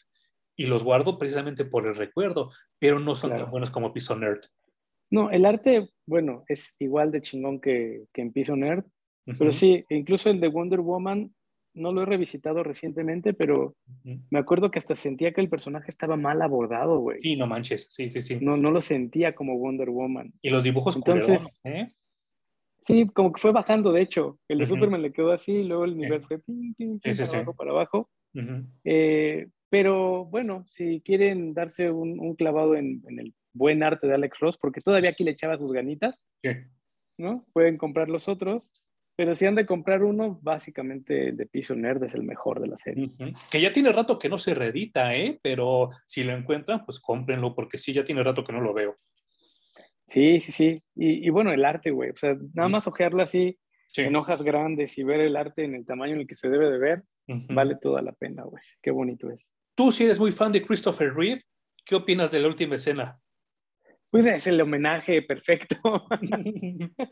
y 0.56 0.66
los 0.66 0.84
guardo 0.84 1.18
precisamente 1.18 1.64
por 1.64 1.86
el 1.86 1.96
recuerdo, 1.96 2.50
pero 2.78 2.98
no 2.98 3.16
son 3.16 3.30
tan 3.36 3.50
buenos 3.50 3.70
como 3.70 3.92
Piso 3.92 4.16
Nerd. 4.16 4.40
No, 5.10 5.30
el 5.30 5.44
arte, 5.44 5.88
bueno, 6.06 6.44
es 6.48 6.76
igual 6.78 7.10
de 7.10 7.22
chingón 7.22 7.60
que, 7.60 8.04
que 8.12 8.22
en 8.22 8.32
Piso 8.32 8.54
Nerd, 8.54 8.84
pero 9.38 9.52
sí, 9.52 9.84
incluso 9.88 10.28
el 10.28 10.40
de 10.40 10.48
Wonder 10.48 10.80
Woman 10.80 11.32
no 11.74 11.92
lo 11.92 12.02
he 12.02 12.06
revisitado 12.06 12.62
recientemente, 12.62 13.32
pero 13.32 13.76
me 14.04 14.38
acuerdo 14.38 14.70
que 14.70 14.78
hasta 14.78 14.94
sentía 14.94 15.32
que 15.32 15.40
el 15.40 15.48
personaje 15.48 15.86
estaba 15.88 16.16
mal 16.16 16.42
abordado, 16.42 16.98
güey. 16.98 17.20
Sí, 17.22 17.36
no 17.36 17.46
manches, 17.46 17.86
sí, 17.90 18.10
sí, 18.10 18.22
sí. 18.22 18.38
No, 18.40 18.56
no 18.56 18.70
lo 18.70 18.80
sentía 18.80 19.34
como 19.34 19.58
Wonder 19.58 19.90
Woman. 19.90 20.32
Y 20.42 20.50
los 20.50 20.64
dibujos 20.64 20.96
Entonces, 20.96 21.58
¿eh? 21.64 21.88
Sí, 22.82 23.06
como 23.14 23.32
que 23.32 23.40
fue 23.40 23.52
bajando, 23.52 23.92
de 23.92 24.02
hecho. 24.02 24.38
El 24.48 24.58
de 24.58 24.66
Superman 24.66 25.02
le 25.02 25.12
quedó 25.12 25.32
así, 25.32 25.62
luego 25.62 25.84
el 25.84 25.96
nivel 25.96 26.22
fue 26.22 26.38
ping, 26.38 26.74
ping, 26.74 26.98
ping, 26.98 27.16
para 27.16 27.28
abajo, 27.28 27.54
para 27.54 27.70
abajo. 27.70 28.10
Eh, 28.84 29.48
pero 29.68 30.24
bueno, 30.24 30.64
si 30.66 31.00
quieren 31.00 31.54
darse 31.54 31.90
un, 31.90 32.34
clavado 32.34 32.74
en, 32.74 33.02
el 33.06 33.34
buen 33.52 33.82
arte 33.82 34.06
de 34.06 34.14
Alex 34.14 34.38
Ross, 34.40 34.58
porque 34.58 34.80
todavía 34.80 35.10
aquí 35.10 35.24
le 35.24 35.32
echaba 35.32 35.58
sus 35.58 35.72
ganitas, 35.72 36.26
¿no? 37.18 37.44
Pueden 37.52 37.76
comprar 37.76 38.08
los 38.08 38.28
otros. 38.28 38.70
Pero 39.20 39.34
si 39.34 39.44
han 39.44 39.54
de 39.54 39.66
comprar 39.66 40.02
uno, 40.02 40.38
básicamente 40.40 41.32
de 41.32 41.44
piso 41.44 41.74
nerd 41.74 42.02
es 42.04 42.14
el 42.14 42.22
mejor 42.22 42.58
de 42.58 42.68
la 42.68 42.78
serie. 42.78 43.10
Que 43.50 43.60
ya 43.60 43.70
tiene 43.70 43.92
rato 43.92 44.18
que 44.18 44.30
no 44.30 44.38
se 44.38 44.54
reedita, 44.54 45.14
¿eh? 45.14 45.38
Pero 45.42 45.90
si 46.06 46.24
lo 46.24 46.32
encuentran, 46.32 46.86
pues 46.86 46.98
cómprenlo, 47.00 47.54
porque 47.54 47.76
sí, 47.76 47.92
ya 47.92 48.02
tiene 48.02 48.24
rato 48.24 48.42
que 48.42 48.54
no 48.54 48.62
lo 48.62 48.72
veo. 48.72 48.96
Sí, 50.06 50.40
sí, 50.40 50.52
sí. 50.52 50.82
Y, 50.96 51.28
bueno, 51.28 51.52
el 51.52 51.66
arte, 51.66 51.90
güey. 51.90 52.08
O 52.08 52.16
sea, 52.16 52.34
nada 52.54 52.70
más 52.70 52.86
ojearlo 52.86 53.22
así 53.22 53.58
en 53.94 54.16
hojas 54.16 54.42
grandes 54.42 54.96
y 54.96 55.02
ver 55.02 55.20
el 55.20 55.36
arte 55.36 55.64
en 55.64 55.74
el 55.74 55.84
tamaño 55.84 56.14
en 56.14 56.20
el 56.20 56.26
que 56.26 56.34
se 56.34 56.48
debe 56.48 56.70
de 56.70 56.78
ver, 56.78 57.02
vale 57.26 57.76
toda 57.76 58.00
la 58.00 58.12
pena, 58.12 58.44
güey. 58.44 58.62
Qué 58.80 58.90
bonito 58.90 59.30
es. 59.30 59.46
Tú, 59.74 59.92
si 59.92 60.04
eres 60.04 60.18
muy 60.18 60.32
fan 60.32 60.50
de 60.50 60.64
Christopher 60.64 61.12
Reeve, 61.12 61.42
¿qué 61.84 61.94
opinas 61.94 62.30
de 62.30 62.40
la 62.40 62.48
última 62.48 62.76
escena? 62.76 63.20
Pues 64.10 64.26
es 64.26 64.46
el 64.48 64.60
homenaje 64.60 65.22
perfecto. 65.22 65.76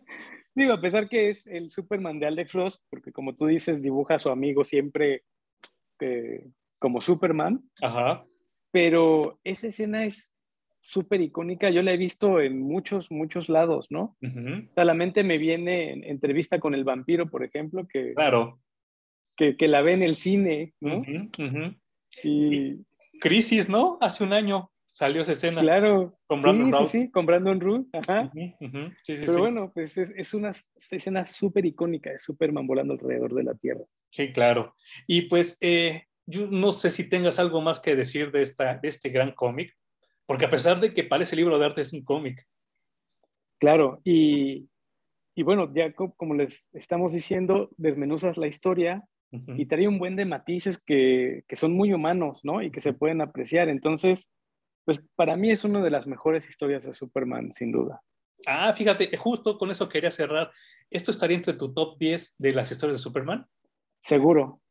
Digo, 0.54 0.72
a 0.72 0.80
pesar 0.80 1.08
que 1.08 1.30
es 1.30 1.46
el 1.46 1.70
Superman 1.70 2.18
de 2.18 2.26
Alex 2.26 2.52
Ross, 2.52 2.82
porque 2.90 3.12
como 3.12 3.34
tú 3.34 3.46
dices, 3.46 3.80
dibuja 3.80 4.16
a 4.16 4.18
su 4.18 4.30
amigo 4.30 4.64
siempre 4.64 5.22
eh, 6.00 6.44
como 6.78 7.00
Superman. 7.00 7.62
Ajá. 7.80 8.24
Pero 8.72 9.38
esa 9.44 9.68
escena 9.68 10.04
es 10.04 10.34
súper 10.80 11.20
icónica. 11.20 11.70
Yo 11.70 11.82
la 11.82 11.92
he 11.92 11.96
visto 11.96 12.40
en 12.40 12.60
muchos, 12.60 13.10
muchos 13.10 13.48
lados, 13.48 13.88
¿no? 13.90 14.16
Uh 14.22 14.68
la 14.74 14.94
mente 14.94 15.22
me 15.22 15.38
viene 15.38 15.92
en 15.92 16.04
entrevista 16.04 16.58
con 16.58 16.74
el 16.74 16.82
vampiro, 16.82 17.28
por 17.28 17.44
ejemplo, 17.44 17.86
que, 17.86 18.14
claro. 18.14 18.58
que, 19.36 19.56
que 19.56 19.68
la 19.68 19.82
ve 19.82 19.92
en 19.92 20.02
el 20.02 20.14
cine, 20.14 20.72
¿no? 20.80 21.02
y... 22.22 22.84
Crisis, 23.20 23.68
¿no? 23.68 23.98
Hace 24.00 24.24
un 24.24 24.32
año 24.32 24.70
salió 24.98 25.22
esa 25.22 25.32
escena. 25.32 25.60
Claro. 25.60 26.18
Con 26.26 26.42
Brandon 26.42 26.84
sí, 26.84 26.90
sí, 26.90 26.98
sí, 27.04 27.10
con 27.12 27.24
Brandon 27.24 27.60
Root. 27.60 27.86
Ajá. 27.94 28.32
Pero 29.06 29.38
bueno, 29.38 29.70
pues 29.72 29.96
es, 29.96 30.34
una 30.34 30.50
escena 30.50 31.24
súper 31.24 31.64
icónica 31.66 32.10
de 32.10 32.18
Superman 32.18 32.66
volando 32.66 32.94
alrededor 32.94 33.32
de 33.32 33.44
la 33.44 33.54
Tierra. 33.54 33.84
Sí, 34.10 34.32
claro. 34.32 34.74
Y 35.06 35.22
pues 35.22 35.56
eh, 35.60 36.06
yo 36.26 36.48
no 36.48 36.72
sé 36.72 36.90
si 36.90 37.08
tengas 37.08 37.38
algo 37.38 37.60
más 37.60 37.78
que 37.78 37.94
decir 37.94 38.32
de, 38.32 38.42
esta, 38.42 38.76
de 38.76 38.88
este 38.88 39.10
gran 39.10 39.30
cómic, 39.30 39.72
porque 40.26 40.46
a 40.46 40.50
pesar 40.50 40.80
de 40.80 40.92
que 40.92 41.04
parece 41.04 41.36
libro 41.36 41.60
de 41.60 41.66
arte, 41.66 41.82
es 41.82 41.92
un 41.92 42.02
cómic. 42.02 42.44
Claro, 43.60 44.00
y, 44.02 44.68
y 45.36 45.42
bueno, 45.44 45.72
ya 45.72 45.92
como 45.92 46.34
les 46.34 46.66
estamos 46.72 47.12
diciendo, 47.12 47.70
desmenuzas 47.76 48.36
la 48.36 48.48
historia 48.48 49.04
y 49.30 49.66
trae 49.66 49.86
un 49.86 49.98
buen 49.98 50.16
de 50.16 50.24
matices 50.24 50.78
que, 50.78 51.44
que 51.46 51.54
son 51.54 51.72
muy 51.72 51.92
humanos, 51.92 52.40
¿no? 52.42 52.62
Y 52.62 52.70
que 52.70 52.80
se 52.80 52.94
pueden 52.94 53.20
apreciar. 53.20 53.68
Entonces, 53.68 54.32
pues 54.88 55.04
para 55.16 55.36
mí 55.36 55.50
es 55.50 55.64
una 55.64 55.82
de 55.82 55.90
las 55.90 56.06
mejores 56.06 56.48
historias 56.48 56.82
de 56.82 56.94
Superman, 56.94 57.52
sin 57.52 57.70
duda. 57.70 58.00
Ah, 58.46 58.72
fíjate, 58.72 59.14
justo 59.18 59.58
con 59.58 59.70
eso 59.70 59.86
quería 59.86 60.10
cerrar. 60.10 60.50
¿Esto 60.88 61.10
estaría 61.10 61.36
entre 61.36 61.52
tu 61.52 61.74
top 61.74 61.98
10 61.98 62.36
de 62.38 62.54
las 62.54 62.72
historias 62.72 62.96
de 62.96 63.02
Superman? 63.02 63.46
Seguro, 64.00 64.62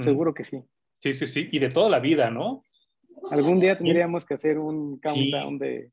seguro 0.00 0.34
que 0.34 0.44
sí. 0.44 0.62
Sí, 1.00 1.14
sí, 1.14 1.26
sí, 1.26 1.48
y 1.50 1.60
de 1.60 1.70
toda 1.70 1.88
la 1.88 1.98
vida, 1.98 2.30
¿no? 2.30 2.62
Algún 3.30 3.58
día 3.58 3.78
tendríamos 3.78 4.26
que 4.26 4.34
hacer 4.34 4.58
un 4.58 4.98
countdown 4.98 5.58
de 5.58 5.90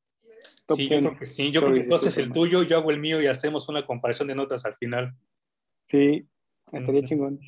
top 0.66 0.76
sí, 0.76 0.90
10. 0.90 0.92
Yo 0.92 1.08
creo 1.08 1.20
que 1.20 1.28
sí, 1.28 1.52
yo 1.52 1.62
creo 1.62 1.86
que 1.86 1.94
haces 1.94 2.18
el 2.18 2.34
tuyo, 2.34 2.64
yo 2.64 2.76
hago 2.76 2.92
el 2.92 3.00
mío 3.00 3.22
y 3.22 3.28
hacemos 3.28 3.70
una 3.70 3.86
comparación 3.86 4.28
de 4.28 4.36
notas 4.36 4.66
al 4.66 4.76
final. 4.76 5.16
Sí, 5.88 6.28
estaría 6.74 7.06
chingón. 7.06 7.40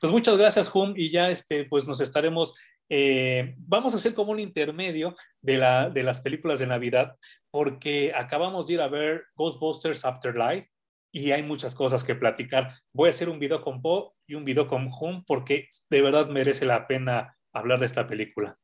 Pues 0.00 0.10
muchas 0.10 0.38
gracias, 0.38 0.74
Hum, 0.74 0.94
y 0.96 1.10
ya 1.10 1.28
este, 1.28 1.66
pues 1.66 1.86
nos 1.86 2.00
estaremos 2.00 2.54
eh, 2.88 3.54
vamos 3.58 3.94
a 3.94 3.96
hacer 3.96 4.14
como 4.14 4.32
un 4.32 4.40
intermedio 4.40 5.14
de, 5.40 5.58
la, 5.58 5.90
de 5.90 6.02
las 6.02 6.20
películas 6.20 6.58
de 6.58 6.66
Navidad, 6.66 7.16
porque 7.50 8.12
acabamos 8.14 8.66
de 8.66 8.74
ir 8.74 8.80
a 8.80 8.88
ver 8.88 9.24
Ghostbusters 9.36 10.04
Afterlife 10.04 10.70
y 11.12 11.30
hay 11.30 11.42
muchas 11.42 11.74
cosas 11.74 12.02
que 12.02 12.16
platicar. 12.16 12.72
Voy 12.92 13.06
a 13.06 13.10
hacer 13.10 13.28
un 13.28 13.38
video 13.38 13.62
con 13.62 13.80
Bo 13.80 14.16
y 14.26 14.34
un 14.34 14.44
video 14.44 14.66
con 14.66 14.88
Hum, 14.88 15.24
porque 15.24 15.68
de 15.88 16.02
verdad 16.02 16.28
merece 16.28 16.66
la 16.66 16.86
pena 16.86 17.36
hablar 17.52 17.78
de 17.78 17.86
esta 17.86 18.06
película. 18.06 18.58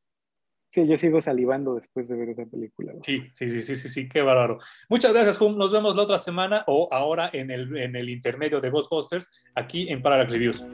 Sí, 0.73 0.87
yo 0.87 0.97
sigo 0.97 1.21
salivando 1.21 1.75
después 1.75 2.07
de 2.07 2.15
ver 2.15 2.29
esa 2.29 2.45
película. 2.45 2.93
Sí, 3.03 3.23
sí, 3.33 3.51
sí, 3.51 3.61
sí, 3.61 3.75
sí, 3.75 3.89
sí, 3.89 4.07
qué 4.07 4.21
bárbaro. 4.21 4.59
Muchas 4.89 5.13
gracias, 5.13 5.39
Hum. 5.41 5.57
Nos 5.57 5.71
vemos 5.71 5.95
la 5.95 6.03
otra 6.03 6.19
semana 6.19 6.63
o 6.67 6.89
ahora 6.91 7.29
en 7.33 7.51
el, 7.51 7.75
en 7.77 7.95
el 7.95 8.09
intermedio 8.09 8.61
de 8.61 8.69
Ghostbusters 8.69 9.29
aquí 9.55 9.89
en 9.89 10.01
Parallax 10.01 10.31
Reviews. 10.31 10.65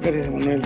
Gracias, 0.00 0.30
Manuel. 0.30 0.62